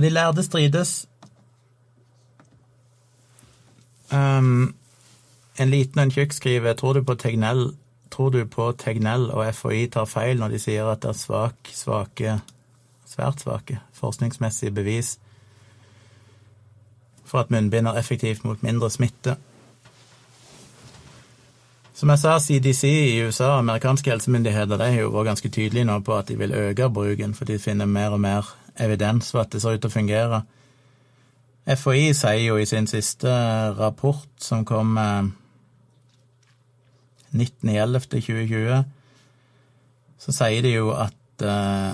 [0.00, 1.08] De lærde strides.
[4.12, 4.74] Um,
[5.58, 7.76] en liten og en tjukk skriver tror du Tegnell
[8.10, 11.70] Tror du på Tegnell og FHI tar feil når de sier at det er svak,
[11.70, 12.40] svake,
[13.06, 15.18] svært svake forskningsmessige bevis
[17.30, 19.36] for at munnbind er effektivt mot mindre smitte?
[21.94, 25.98] Som jeg sa, CDC i USA, amerikanske helsemyndigheter, de har jo vært ganske tydelige nå
[26.00, 28.48] på at de vil øke bruken, for de finner mer og mer
[28.78, 30.42] evidens for at det ser ut til å fungere.
[31.70, 33.30] FHI sier jo i sin siste
[33.78, 34.96] rapport, som kom
[37.32, 38.84] 19.11.2020,
[40.20, 41.92] så sier de jo at eh,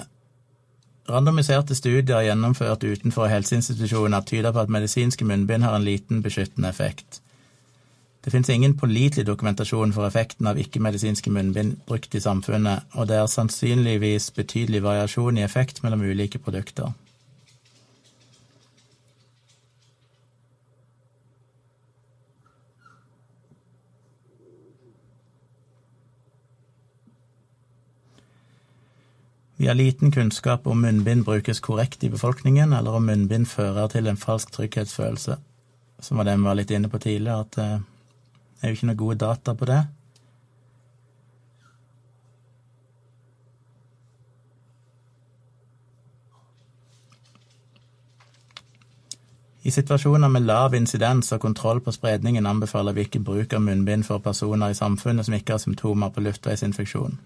[1.11, 7.21] randomiserte studier gjennomført utenfor helseinstitusjoner tyder på at medisinske munnbind har en liten beskyttende effekt.
[8.27, 13.21] Det finnes ingen pålitelig dokumentasjon for effekten av ikke-medisinske munnbind brukt i samfunnet, og det
[13.21, 16.91] er sannsynligvis betydelig variasjon i effekt mellom ulike produkter.
[29.57, 34.11] Vi har liten kunnskap om munnbind brukes korrekt i befolkningen, eller om munnbind fører til
[34.11, 35.39] en falsk trygghetsfølelse,
[36.01, 37.93] som var det vi var litt inne på tidligere, at eh,
[38.67, 39.85] er jo ikke noe gode data på det.
[49.67, 54.05] I situasjoner med lav insidens og kontroll på spredningen anbefaler vi ikke bruk av munnbind
[54.07, 57.17] for personer i samfunnet som ikke har symptomer på luftveisinfeksjon.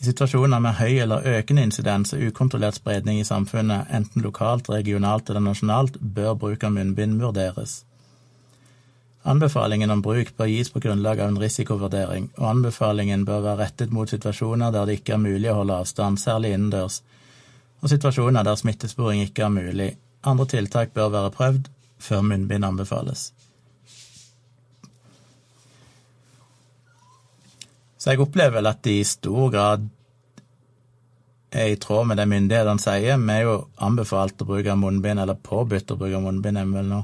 [0.00, 5.30] I situasjoner med høy eller økende insidens og ukontrollert spredning i samfunnet, enten lokalt, regionalt
[5.30, 7.84] eller nasjonalt, bør bruk av munnbind vurderes.
[9.26, 13.90] Anbefalingen om bruk bør gis på grunnlag av en risikovurdering, og anbefalingen bør være rettet
[13.90, 17.00] mot situasjoner der det ikke er mulig å holde avstand, særlig innendørs,
[17.82, 19.88] og situasjoner der smittesporing ikke er mulig.
[20.22, 21.66] Andre tiltak bør være prøvd
[22.06, 23.32] før munnbind anbefales.
[27.98, 29.88] Så jeg opplever vel at de i stor grad
[31.50, 33.18] er i tråd med det myndighetene sier.
[33.18, 36.94] Vi er jo anbefalt å bruke munnbind, eller påbudt å bruke munnbind, er vi vel
[36.94, 37.02] nå.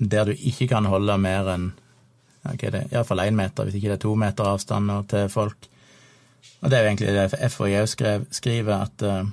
[0.00, 1.70] Eh, der du ikke kan holde mer enn
[2.44, 5.68] okay, det, iallfall én meter, hvis ikke det er to meter avstand til folk.
[6.60, 7.88] Og det er jo egentlig det FHI òg
[8.30, 9.24] skriver, at eh,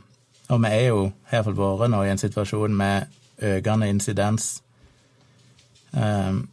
[0.49, 3.05] Og vi er jo, hvert fall vært nå, i en situasjon med
[3.41, 4.61] økende insidens.
[5.91, 6.49] Um,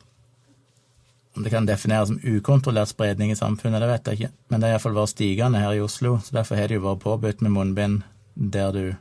[1.37, 4.69] om det kan defineres som ukontrollert spredning i samfunnet, det vet jeg ikke, men det
[4.69, 7.55] har iallfall vært stigende her i Oslo, så derfor har det jo vært påbudt med
[7.55, 8.01] munnbind
[8.35, 8.95] der du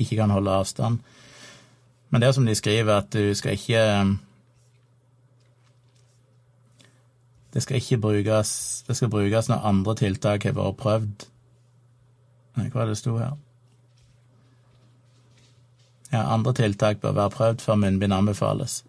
[0.00, 0.98] ikke kan holde avstand.
[2.10, 3.84] Men det er som de skriver, at du skal ikke
[7.52, 11.26] Det skal ikke brukes Det skal brukes når andre tiltak har vært prøvd.
[12.56, 13.36] Nei, hva det sto her?
[16.12, 18.82] Ja, andre tiltak bør være prøvd før munnbind anbefales.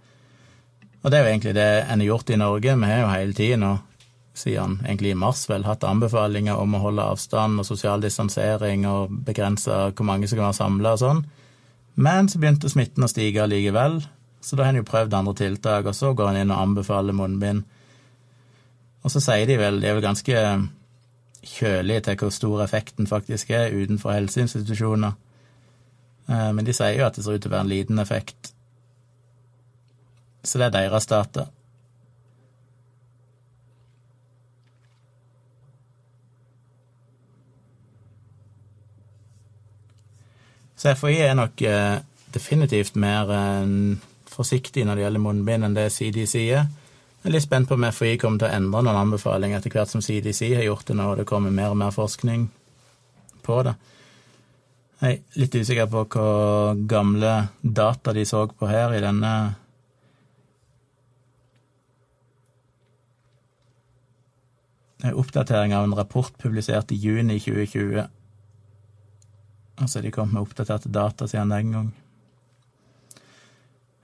[1.04, 2.76] Og det er jo egentlig det en har gjort i Norge.
[2.80, 3.78] Vi har jo hele tiden, nå,
[4.34, 9.12] siden egentlig i mars, vel, hatt anbefalinger om å holde avstand og sosial distansering og
[9.28, 11.24] begrense hvor mange som kan være samla og sånn.
[11.96, 14.02] Men så begynte smitten å stige likevel,
[14.44, 17.16] så da har en jo prøvd andre tiltak, og så går en inn og anbefaler
[17.16, 17.68] munnbind.
[19.04, 20.44] Og så sier de vel, de er vel ganske
[21.44, 25.12] kjølige til hvor stor effekten faktisk er utenfor helseinstitusjoner.
[26.30, 28.54] Eh, men de sier jo at det ser ut til å være en liten effekt.
[30.44, 31.48] Så det er deres data.
[40.76, 42.00] Så FHI er nok eh,
[42.36, 46.66] definitivt mer eh, forsiktig når det gjelder munnbind enn det CDC er.
[47.24, 49.88] Jeg er litt spent på om FHI kommer til å endre noen anbefalinger etter hvert
[49.94, 52.50] som CDC har gjort det nå, og det kommer mer og mer forskning
[53.46, 53.78] på det.
[55.00, 57.32] Jeg er litt usikker på hvor gamle
[57.64, 59.32] data de så på her i denne
[65.12, 68.04] oppdatering av en rapport publisert i juni 2020.
[69.80, 71.90] Altså, de kom med oppdaterte data siden den gang.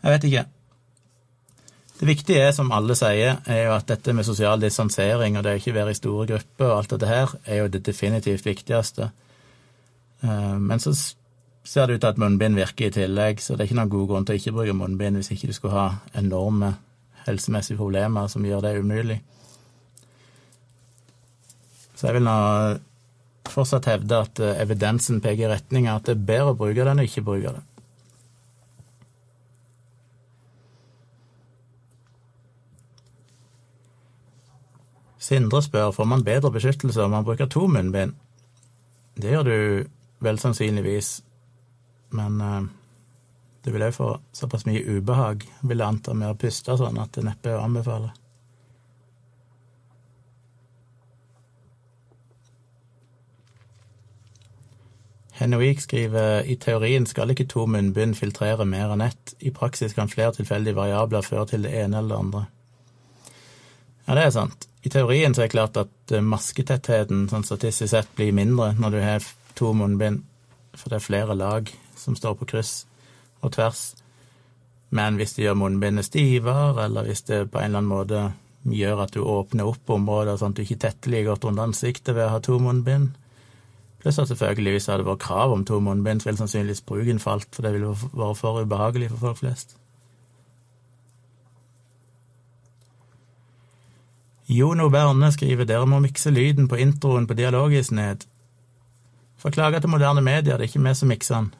[0.04, 0.46] Jeg vet ikke.
[2.00, 5.56] Det viktige er, som alle sier, er jo at dette med sosial distansering og det
[5.56, 9.10] å ikke være i store grupper og alt dette her, er jo det definitivt viktigste.
[10.24, 10.94] Eh, men så
[11.68, 14.08] ser det ut til at munnbind virker i tillegg, så det er ikke noen god
[14.14, 15.90] grunn til å ikke bruke munnbind hvis ikke du skulle ha
[16.22, 16.72] enorme
[17.26, 19.20] helsemessige problemer som gjør det umulig.
[22.00, 22.40] Så jeg vil nå
[23.50, 26.80] fortsatt hevde at eh, evidensen peker i retning av at det er bedre å bruke
[26.80, 27.66] det enn å ikke bruke det.
[35.20, 38.14] Sindre spør får man bedre beskyttelse om man bruker to munnbind.
[39.20, 39.58] Det gjør du
[40.24, 41.10] vel sannsynligvis,
[42.16, 42.62] men uh,
[43.66, 47.12] du vil òg få såpass mye ubehag, vil jeg anta, med å puste sånn at
[47.18, 48.14] det neppe er å anbefale.
[55.40, 59.36] Henoik skriver i teorien skal ikke to munnbind filtrere mer enn ett.
[59.40, 62.42] I praksis kan flere tilfeldige variabler føre til det ene eller det andre.
[64.08, 64.69] Ja, det er sant.
[64.90, 68.96] I teorien så er det klart at eh, masketettheten sånn statistisk sett blir mindre når
[68.96, 70.24] du har to munnbind,
[70.74, 72.72] for det er flere lag som står på kryss
[73.46, 73.84] og tvers.
[74.90, 78.24] Men hvis det gjør munnbindet stivere, eller hvis det på en eller annen måte
[78.66, 82.18] gjør at du åpner opp områder sånn at du ikke tetter like godt under ansiktet
[82.18, 83.12] ved å ha to munnbind,
[84.00, 87.20] Pluss at selvfølgelig hvis det hadde vært krav om to munnbind, så ville sannsynligvis bruken
[87.20, 89.76] falt, for det ville vært for ubehagelig for folk flest.
[94.50, 98.26] Jono Berne skriver dere må mikse lyden på introen på Dialogis ned.
[99.38, 101.52] Forklager til moderne medier, det er ikke vi som mikser den.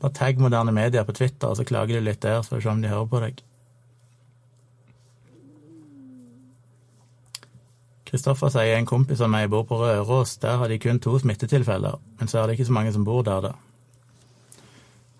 [0.00, 2.62] Bare tagg moderne medier på Twitter, og så klager de litt der, så får vi
[2.62, 3.42] se om de hører på deg.
[8.06, 10.38] Kristoffer sier en kompis av meg bor på Røros.
[10.42, 13.26] Der har de kun to smittetilfeller, men så er det ikke så mange som bor
[13.26, 13.52] der, da.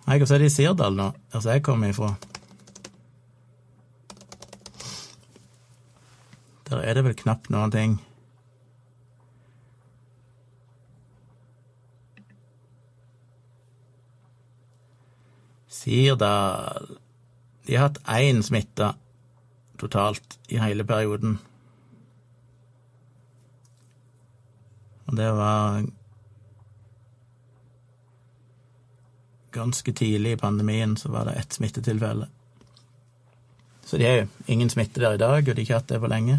[0.06, 2.14] Nei, hva er det i Sirdal nå, der som jeg kommer ifra?
[6.70, 7.98] Der er det vel knapt noen ting.
[15.66, 16.98] Sirdal
[17.66, 18.92] De har hatt én smitta
[19.80, 21.38] totalt i hele perioden.
[25.06, 25.82] Og det var
[29.50, 32.28] Ganske tidlig i pandemien så var det ett smittetilfelle.
[33.82, 35.98] Så det er jo ingen smitte der i dag, og de har ikke hatt det
[36.00, 36.36] på lenge.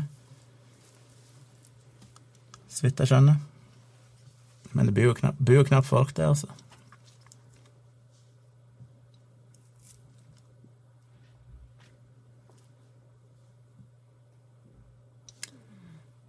[2.71, 3.39] Så vidt jeg skjønner.
[4.71, 6.47] Men det bor jo knapt, folk der, altså.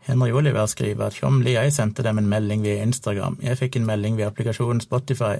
[0.02, 3.38] Henry Oliver skriver at Tjomli, jeg sendte dem en melding via Instagram.
[3.42, 5.36] Jeg fikk en melding via applikasjonen Spotify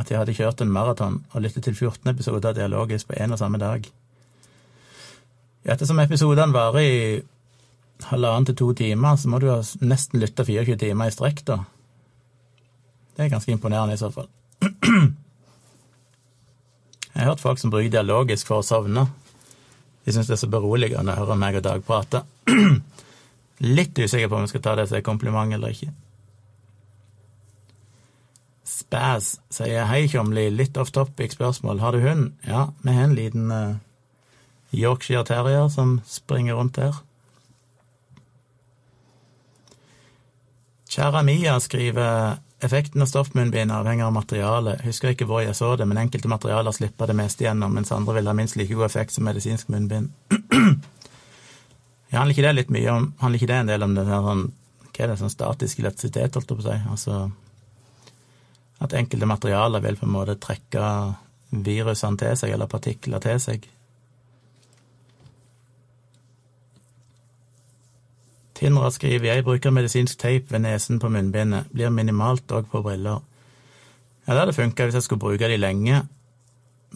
[0.00, 3.38] at jeg hadde kjørt en maraton og lyttet til 14 episoder Dialogisk på en og
[3.38, 3.84] samme dag.
[5.64, 6.96] Ettersom episodene varer i
[8.10, 9.48] halvannen til to timer, så må du
[9.84, 11.58] nesten lytta 24 timer i strekk, da.
[13.16, 14.28] Det er ganske imponerende i så fall.
[17.12, 19.04] Jeg har hørt folk som bruker dialogisk for å sovne.
[20.04, 22.22] De syns det er så beroligende å høre meg og Dag prate.
[23.76, 25.92] Litt usikker på om jeg skal ta det som en kompliment eller ikke.
[28.66, 31.78] Spaz sier hei, Tjomli, litt off topic spørsmål.
[31.78, 32.32] Har du hund?
[32.48, 33.76] Ja, vi har en liten uh,
[34.74, 36.96] Yorkshire terrier som springer rundt her.
[40.92, 44.82] Kjære Mia skriver effekten av stoffmunnbind avhenger av materialet.
[44.84, 48.18] Husker ikke hvor jeg så det, men enkelte materialer slipper det meste gjennom, mens andre
[48.18, 50.10] vil ha minst like god effekt som medisinsk munnbind.
[52.12, 54.26] Jeg handler ikke det litt mye om Handler ikke det en del om det her
[54.26, 54.42] sånn
[54.92, 56.74] Hva er det, sånn statisk elektrisitet, holdt jeg på å si?
[56.92, 57.20] Altså
[58.82, 60.82] at enkelte materialer vil på en måte trekke
[61.52, 63.68] virusene til seg, eller partikler til seg.
[68.62, 73.18] Tindra skriver jeg bruker medisinsk teip ved nesen på munnbindet, blir minimalt òg på briller.
[74.22, 76.04] Ja, det hadde funka hvis jeg skulle bruke de lenge,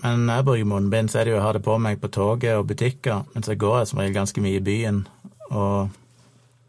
[0.04, 2.12] men når jeg bruker munnbind, så er det jo å ha det på meg på
[2.14, 5.00] toget og butikker, men så går jeg som regel ganske mye i byen,
[5.50, 5.88] og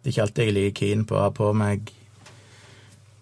[0.02, 1.92] det er ikke alltid jeg er like keen på å ha på meg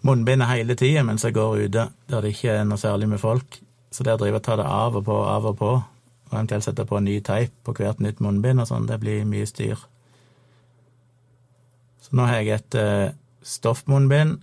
[0.06, 3.58] munnbindet hele tida mens jeg går ute der det ikke er noe særlig med folk,
[3.92, 5.74] så det å drive og ta det av og på, av og på,
[6.30, 9.44] og eventuelt sette på ny teip på hvert nytt munnbind og sånn, det blir mye
[9.44, 9.84] styr.
[12.06, 14.38] Så nå har jeg et eh, stoffmunnbind,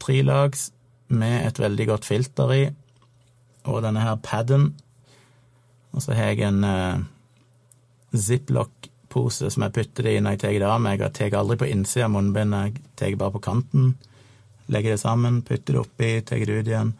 [0.00, 0.70] trelags,
[1.10, 2.60] med et veldig godt filter i,
[3.66, 4.68] og denne her paden.
[5.90, 7.00] Og så har jeg en eh,
[8.14, 11.02] ziplock-pose som jeg putter det i når jeg tar det av meg.
[11.02, 13.90] Jeg tar aldri på innsida av munnbindet, jeg tar bare på kanten.
[14.70, 16.94] Legger det sammen, putter det oppi, tar det ut igjen.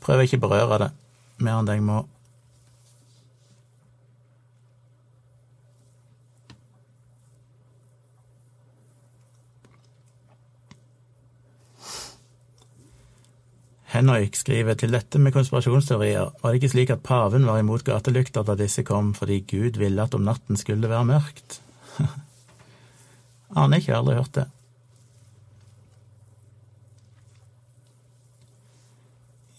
[0.00, 0.90] Prøver ikke å berøre det
[1.44, 2.00] mer enn det jeg må.
[13.94, 18.42] Henrik skriver til dette med konspirasjonsteorier, var det ikke slik at paven var imot gatelykter
[18.42, 21.60] da disse kom fordi Gud ville at om natten skulle være mørkt?
[23.54, 24.48] Aner ikke, jeg har aldri hørt det.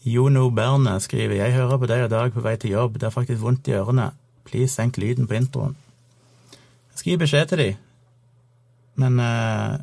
[0.05, 3.15] Jono Berne skriver jeg hører på deg og Dag på vei til jobb, det er
[3.15, 4.09] faktisk vondt i ørene,
[4.45, 5.79] please senk lyden på introen.
[6.91, 7.71] Jeg skal gi beskjed til de,
[8.99, 9.79] men eh,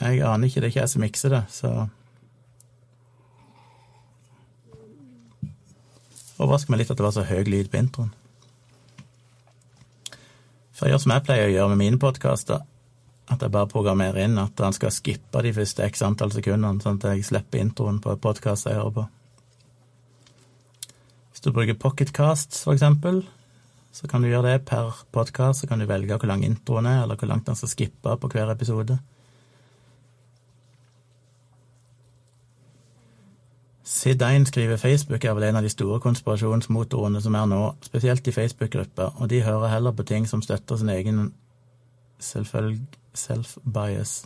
[0.00, 1.74] jeg aner ikke, det er ikke jeg som mikser det, så
[6.36, 8.12] Overrasker meg litt at det var så høy lyd på introen.
[10.76, 12.64] For jeg gjør som jeg pleier å gjøre med mine podkaster,
[13.26, 17.00] at jeg bare programmerer inn at han skal skippe de første x antall sekundene, sånn
[17.00, 19.06] at jeg slipper introen på podkast jeg hører på.
[21.32, 23.24] Hvis du bruker Pocketcast, for eksempel,
[23.96, 25.62] så kan du gjøre det per podkast.
[25.62, 28.30] Så kan du velge hvor lang introen er, eller hvor langt den skal skippe på
[28.32, 28.98] hver episode.
[33.86, 38.32] Sidein skriver Facebook er vel en av de store konspirasjonsmotorene som er nå, spesielt i
[38.34, 41.34] Facebook-grupper, og de hører heller på ting som støtter sin egen
[43.14, 44.24] self-bias.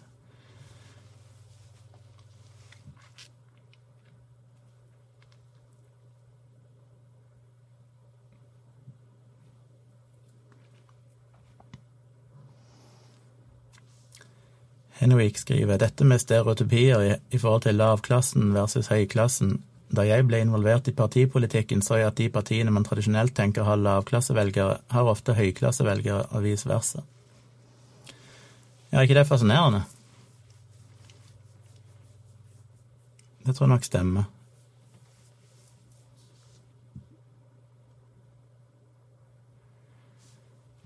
[15.01, 17.03] Henrik skriver dette med stereotypier
[17.33, 19.55] i, forhold til lavklassen versus høyklassen.
[19.89, 23.81] Da jeg ble involvert i partipolitikken, så jeg at de partiene man tradisjonelt tenker har
[23.81, 27.01] lavklassevelgere, har ofte høyklassevelgere, og vice versa.
[28.93, 29.81] Er ikke det fascinerende?
[33.47, 34.29] Det tror jeg nok stemmer.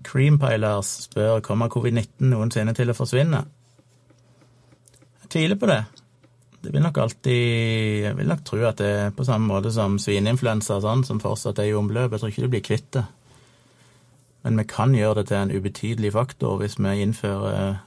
[0.07, 3.43] Creampilers spør kommer covid-19 noensinne til å forsvinne
[5.35, 5.83] tviler på det.
[6.61, 9.99] det vil nok alltid Jeg vil nok tro at det er på samme måte som
[10.01, 12.11] svineinfluensa og sånn, som fortsatt er i omløp.
[12.11, 13.05] Jeg tror ikke du blir kvitt det.
[14.45, 17.81] Men vi kan gjøre det til en ubetydelig faktor hvis vi innfører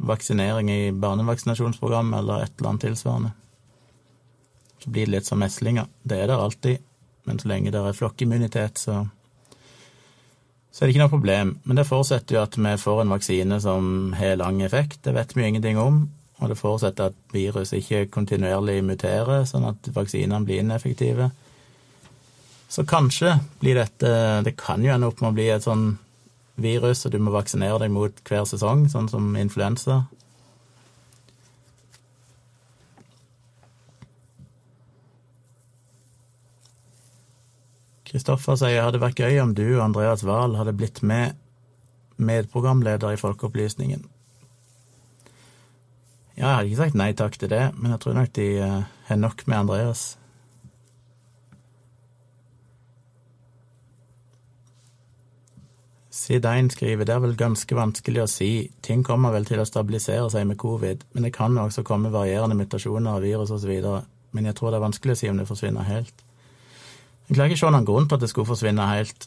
[0.00, 3.32] vaksinering i barnevaksinasjonsprogram eller et eller annet tilsvarende.
[4.80, 5.88] Så blir det litt som meslinger.
[6.02, 6.80] Det er der alltid,
[7.28, 9.06] men så lenge det er flokkimmunitet, så
[10.70, 11.48] så er det ikke noe problem.
[11.66, 15.00] Men det forutsetter jo at vi får en vaksine som har lang effekt.
[15.02, 16.04] Det vet vi jo ingenting om.
[16.40, 21.30] Og det forutsetter at virus ikke kontinuerlig muterer, sånn at vaksinene blir ineffektive.
[22.70, 24.10] Så kanskje blir dette
[24.46, 25.98] Det kan jo ende opp med å bli et sånn
[26.60, 30.04] virus, og du må vaksinere deg mot hver sesong, sånn som influensa.
[38.10, 41.36] Kristoffer sier det hadde vært gøy om du og Andreas Wahl hadde blitt med
[42.18, 44.02] medprogramleder i Folkeopplysningen.
[46.38, 49.18] Ja, jeg hadde ikke sagt nei takk til det, men jeg tror nok de har
[49.18, 50.04] nok med Andreas.
[56.10, 58.50] Sidein skriver det er vel ganske vanskelig å si,
[58.82, 62.58] ting kommer vel til å stabilisere seg med covid, men det kan også komme varierende
[62.58, 63.72] mutasjoner av virus osv.,
[64.30, 66.24] men jeg tror det er vanskelig å si om det forsvinner helt.
[67.26, 69.26] Jeg klarer ikke å se noen grunn til at det skulle forsvinne helt.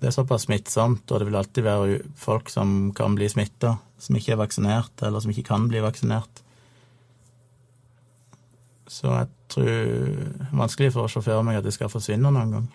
[0.00, 4.16] Det er såpass smittsomt, og det vil alltid være folk som kan bli smitta, som
[4.16, 6.40] ikke er vaksinert, eller som ikke kan bli vaksinert.
[8.88, 12.56] Så jeg tror det er vanskelig for å for meg at det skal forsvinne noen
[12.56, 12.70] gang.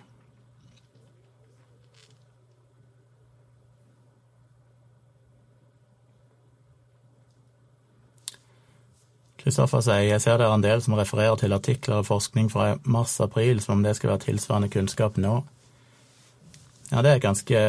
[9.46, 12.72] Kristoffer sier jeg ser det er en del som refererer til artikler og forskning fra
[12.86, 15.36] mars-april som om det skal være tilsvarende kunnskap nå.
[16.92, 17.62] Ja, det er et ganske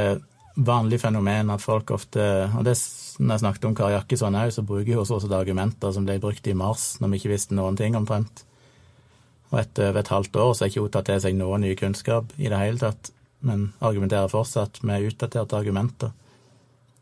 [0.57, 2.23] vanlig fenomen at folk ofte
[2.57, 2.77] Og det
[3.17, 6.47] når jeg snakket om Kari Jakkesson òg, så bruker hun også argumenter som ble brukt
[6.47, 8.43] i mars, når vi ikke visste noen ting omtrent.
[9.49, 11.73] Og etter over et halvt år så har ikke hun tatt til seg noe ny
[11.81, 13.09] kunnskap i det hele tatt,
[13.41, 16.13] men argumenterer fortsatt med utdaterte argumenter,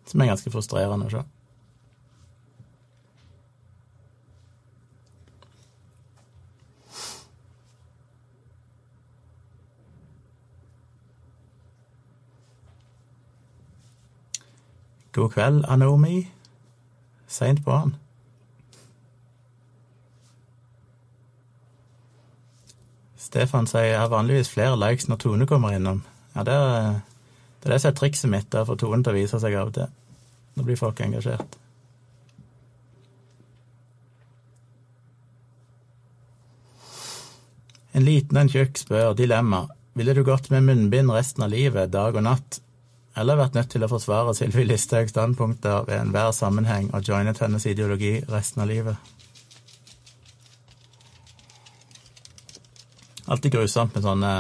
[0.07, 1.25] som er ganske frustrerende å se.
[15.15, 16.25] God kveld, Anomi.
[17.31, 17.95] Seint på han.
[23.19, 26.03] Stefan sier jeg har vanligvis flere likes når Tone kommer innom.
[26.35, 26.73] Ja, det er
[27.65, 29.55] det, er det som er trikset mitt, det er for Tone til å vise seg
[29.59, 29.93] av og til.
[30.55, 31.57] Da blir folk engasjert.
[37.95, 39.65] En liten en tjukk spør dilemma.
[39.95, 42.59] Ville du gått med munnbind resten av livet, dag og natt,
[43.17, 47.67] eller vært nødt til å forsvare Sylvi Listhaugs standpunkter ved enhver sammenheng og joinet hennes
[47.71, 49.15] ideologi resten av livet.
[53.25, 54.35] Alltid grusomt med sånne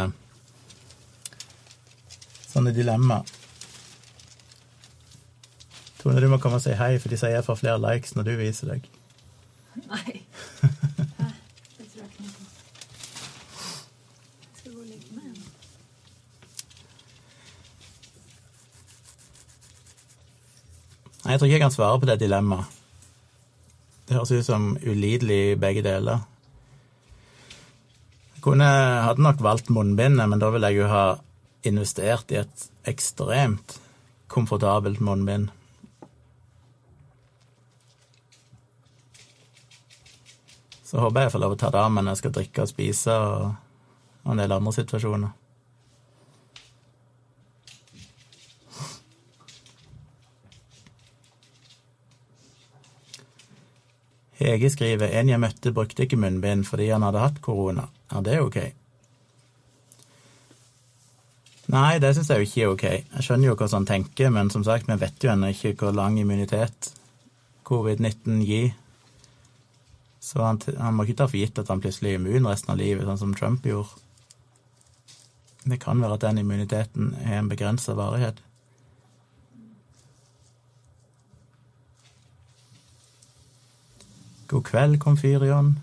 [2.55, 3.25] sånne dilemmaer.
[6.05, 8.27] Tone, du må komme og si hei, for de sier jeg får flere likes når
[8.29, 8.91] du viser deg.
[9.89, 10.21] Nei.
[11.79, 12.45] Det tror jeg ikke noe på.
[14.45, 15.25] Jeg skal gå og legge meg.
[15.25, 15.41] igjen.
[21.25, 22.81] Nei, jeg tror ikke jeg kan svare på det dilemmaet.
[24.05, 26.21] Det høres ut som ulidelig begge deler.
[28.35, 28.67] Jeg kunne,
[29.07, 31.05] hadde nok valgt munnbindet, men da ville jeg jo ha
[31.65, 33.79] investert i et ekstremt
[34.29, 35.49] komfortabelt munnbind.
[40.85, 42.71] Så håper jeg får lov å ta det av meg når jeg skal drikke og
[42.71, 45.33] spise og en del andre situasjoner.
[54.45, 57.89] Hege skriver en jeg møtte brukte ikke munnbind fordi han hadde hatt korona.
[58.13, 58.59] Er det ok.
[61.73, 62.85] Nei, det syns jeg jo ikke er ok.
[63.17, 65.97] Jeg skjønner jo hvordan han tenker, men som sagt, vi vet jo ennå ikke hvor
[65.97, 66.91] lang immunitet
[67.65, 68.75] covid-19 gir.
[70.21, 72.81] Så han, han må ikke ta for gitt at han plutselig er immun resten av
[72.81, 73.97] livet, sånn som Trump gjorde.
[75.65, 78.44] Det kan være at den immuniteten har en begrensa varighet.
[84.49, 85.75] God kveld, Komfyrion.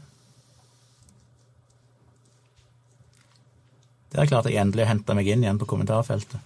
[4.12, 6.40] Der klarte jeg endelig å hente meg inn igjen på kommentarfeltet.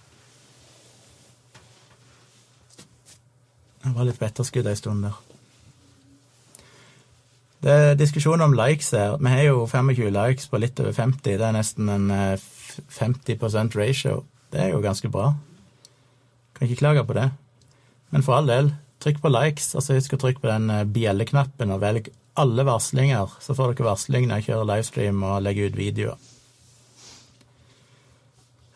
[3.86, 5.18] Jeg var litt på etterskudd ei stund der.
[7.66, 9.16] Det er diskusjon om likes her.
[9.18, 11.22] Vi har jo 25 likes på litt over 50.
[11.24, 12.46] Det er nesten en eh,
[12.94, 14.20] 50% ratio.
[14.52, 15.32] Det er jo ganske bra.
[16.54, 17.30] Kan ikke klage på det.
[18.14, 18.70] Men for all del,
[19.02, 23.32] trykk på likes, altså husk å trykke på den eh, bjelleknappen og velg alle varslinger,
[23.40, 26.32] så får dere varsling når jeg kjører livestream og legger ut videoer.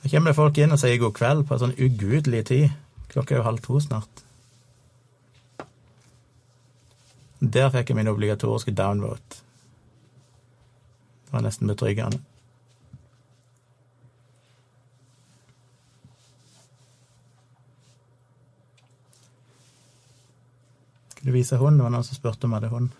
[0.01, 2.70] Så kommer det folk inn og sier god kveld på en sånn ugudelig tid.
[3.12, 4.24] Klokka er jo halv to snart.
[7.40, 9.44] Der fikk jeg min obligatoriske downvote.
[11.26, 12.22] Det var nesten betryggende.
[21.20, 21.76] Skal du vise hund?
[21.76, 22.92] Det var noen som spurte om jeg hadde hund.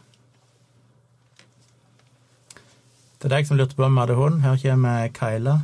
[3.21, 5.55] Til deg som lurte på om jeg hadde hund, her kommer Kyla.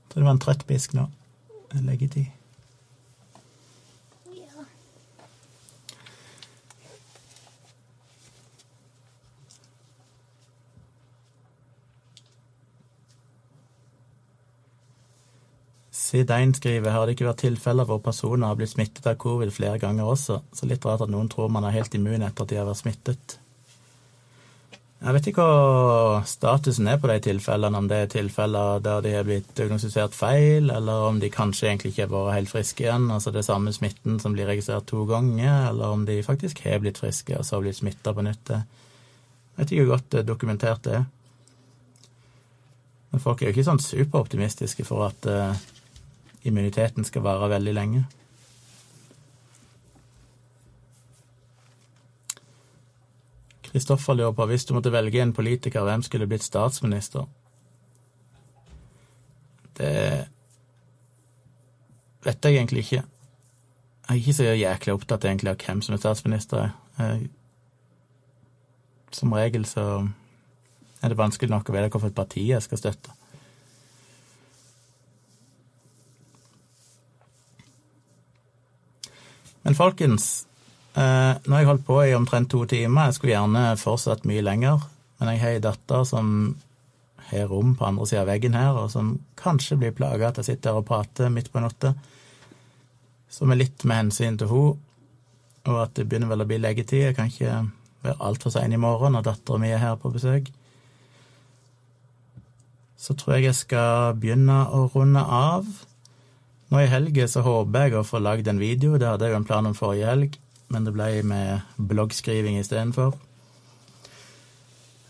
[0.00, 1.10] Jeg tror det var en trøtt bisk nå.
[1.84, 2.32] Leggetid.
[16.02, 19.78] Sidein skriver har det ikke vært tilfeller hvor personer har blitt smittet av covid flere
[19.78, 22.58] ganger også, så litt rart at noen tror man er helt immun etter at de
[22.58, 23.36] har vært smittet.
[25.02, 29.14] Jeg vet ikke hva statusen er på de tilfellene, om det er tilfeller der de
[29.16, 33.08] har blitt diagnostisert feil, eller om de kanskje egentlig ikke har vært helt friske igjen,
[33.10, 37.02] altså det samme smitten som blir registrert to ganger, eller om de faktisk har blitt
[37.02, 38.54] friske og så har blitt smitta på nytt.
[38.54, 41.10] Jeg vet ikke hvor godt dokumentert det er.
[43.12, 45.66] Men folk er jo ikke sånn superoptimistiske for at uh,
[46.42, 48.02] immuniteten skal vare veldig lenge.
[53.72, 57.24] Kristoffer lurer på hvis du måtte velge en politiker, hvem skulle blitt statsminister?
[59.78, 59.92] Det
[62.22, 63.04] vet jeg egentlig ikke.
[64.02, 66.74] Jeg er ikke så jæklig opptatt egentlig av hvem som er statsminister.
[66.98, 67.30] Jeg,
[69.12, 69.86] som regel så
[71.02, 73.21] er det vanskelig nok å vite hvilket parti jeg skal støtte.
[79.62, 80.46] Men folkens,
[80.94, 83.10] eh, nå har jeg holdt på i omtrent to timer.
[83.10, 84.86] Jeg skulle gjerne fortsatt mye lenger,
[85.20, 86.56] men jeg har ei datter som
[87.30, 90.50] har rom på andre sida av veggen her, og som kanskje blir plaga at jeg
[90.50, 91.94] sitter her og prater midt på natta.
[93.32, 94.80] Som er litt med hensyn til hun,
[95.64, 97.06] og at det begynner vel å bli leggetid.
[97.06, 97.62] Jeg kan ikke
[98.02, 100.50] være altfor sein i morgen når dattera mi er her på besøk.
[102.98, 105.66] Så tror jeg jeg skal begynne å runde av.
[106.72, 108.94] Nå i helga så håper jeg å få lagd en video.
[108.96, 110.38] Det hadde jeg jo en plan om forrige helg,
[110.72, 113.12] men det ble med bloggskriving istedenfor.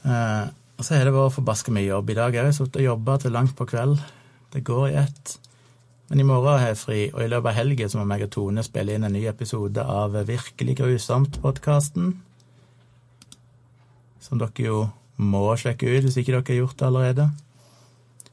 [0.03, 2.35] Eh, og så har det vært forbaska mye jobb i dag.
[2.35, 4.03] Jeg har sittet og jobba til langt på kveld.
[4.51, 5.37] Det går i ett.
[6.11, 8.67] Men i morgen har jeg fri, og i løpet av helga må meg og Tone
[8.67, 12.11] spille inn en ny episode av Virkelig grusomt-podkasten.
[14.19, 14.83] Som dere jo
[15.23, 17.31] må sjekke ut hvis ikke dere har gjort det allerede.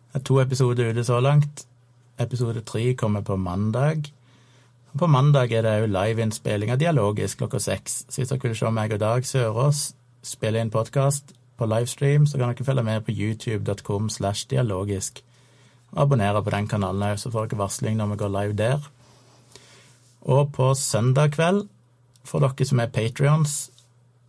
[0.10, 1.69] Det er to episoder ute så langt.
[2.20, 4.14] Episode tre kommer på mandag.
[5.00, 8.02] På mandag er det òg liveinnspilling av Dialogisk klokka seks.
[8.10, 9.84] Så hvis dere vil se meg og Dag Sørås
[10.28, 15.22] spille inn podkast på livestream, så kan dere følge med på youtube.com slash dialogisk.
[15.94, 18.90] Og abonnere på den kanalen òg, så får dere varsling når vi går live der.
[20.28, 21.70] Og på søndag kveld,
[22.28, 23.54] for dere som er patrions,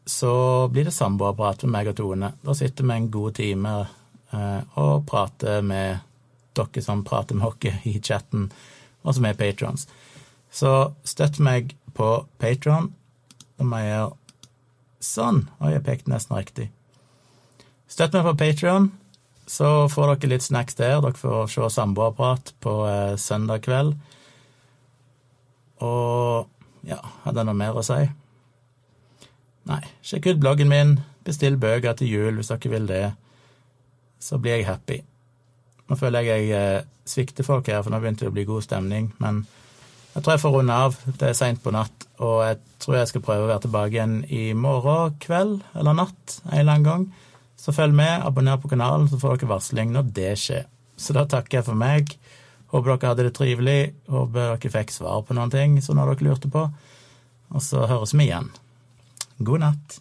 [0.06, 2.30] så blir det samboerprat med meg og Tone.
[2.46, 3.74] Da sitter vi en god time
[4.30, 6.06] eh, og prater med
[6.58, 8.50] dere som prater med oss i chatten,
[9.02, 9.86] og som er patrons.
[10.50, 12.90] Så støtt meg på Patron.
[13.58, 14.16] Da må jeg gjøre
[15.04, 15.44] sånn.
[15.60, 16.70] Oi, jeg pekte nesten riktig.
[17.90, 18.90] Støtt meg på Patron,
[19.50, 21.00] så får dere litt snacks der.
[21.02, 23.94] Dere får se samboerprat på eh, søndag kveld.
[25.80, 26.50] Og
[26.86, 28.02] ja, hadde jeg noe mer å si?
[29.70, 33.04] Nei, sjekk ut bloggen min, bestill bøker til jul hvis dere vil det.
[34.20, 35.00] Så blir jeg happy.
[35.90, 38.64] Nå føler jeg jeg eh, svikter folk her, for nå begynte det å bli god
[38.64, 39.10] stemning.
[39.18, 39.42] Men
[40.14, 40.98] jeg tror jeg får runde av.
[41.18, 44.20] Det er seint på natt, og jeg tror jeg skal prøve å være tilbake igjen
[44.30, 47.08] i morgen kveld eller natt en eller annen gang.
[47.60, 50.62] Så følg med, abonner på kanalen, så får dere varsling når det skjer.
[51.00, 52.14] Så da takker jeg for meg.
[52.72, 53.80] Håper dere hadde det trivelig.
[54.08, 56.68] Håper dere fikk svar på noen ting som dere lurte på.
[57.50, 58.48] Og så høres vi igjen.
[59.42, 60.00] God natt.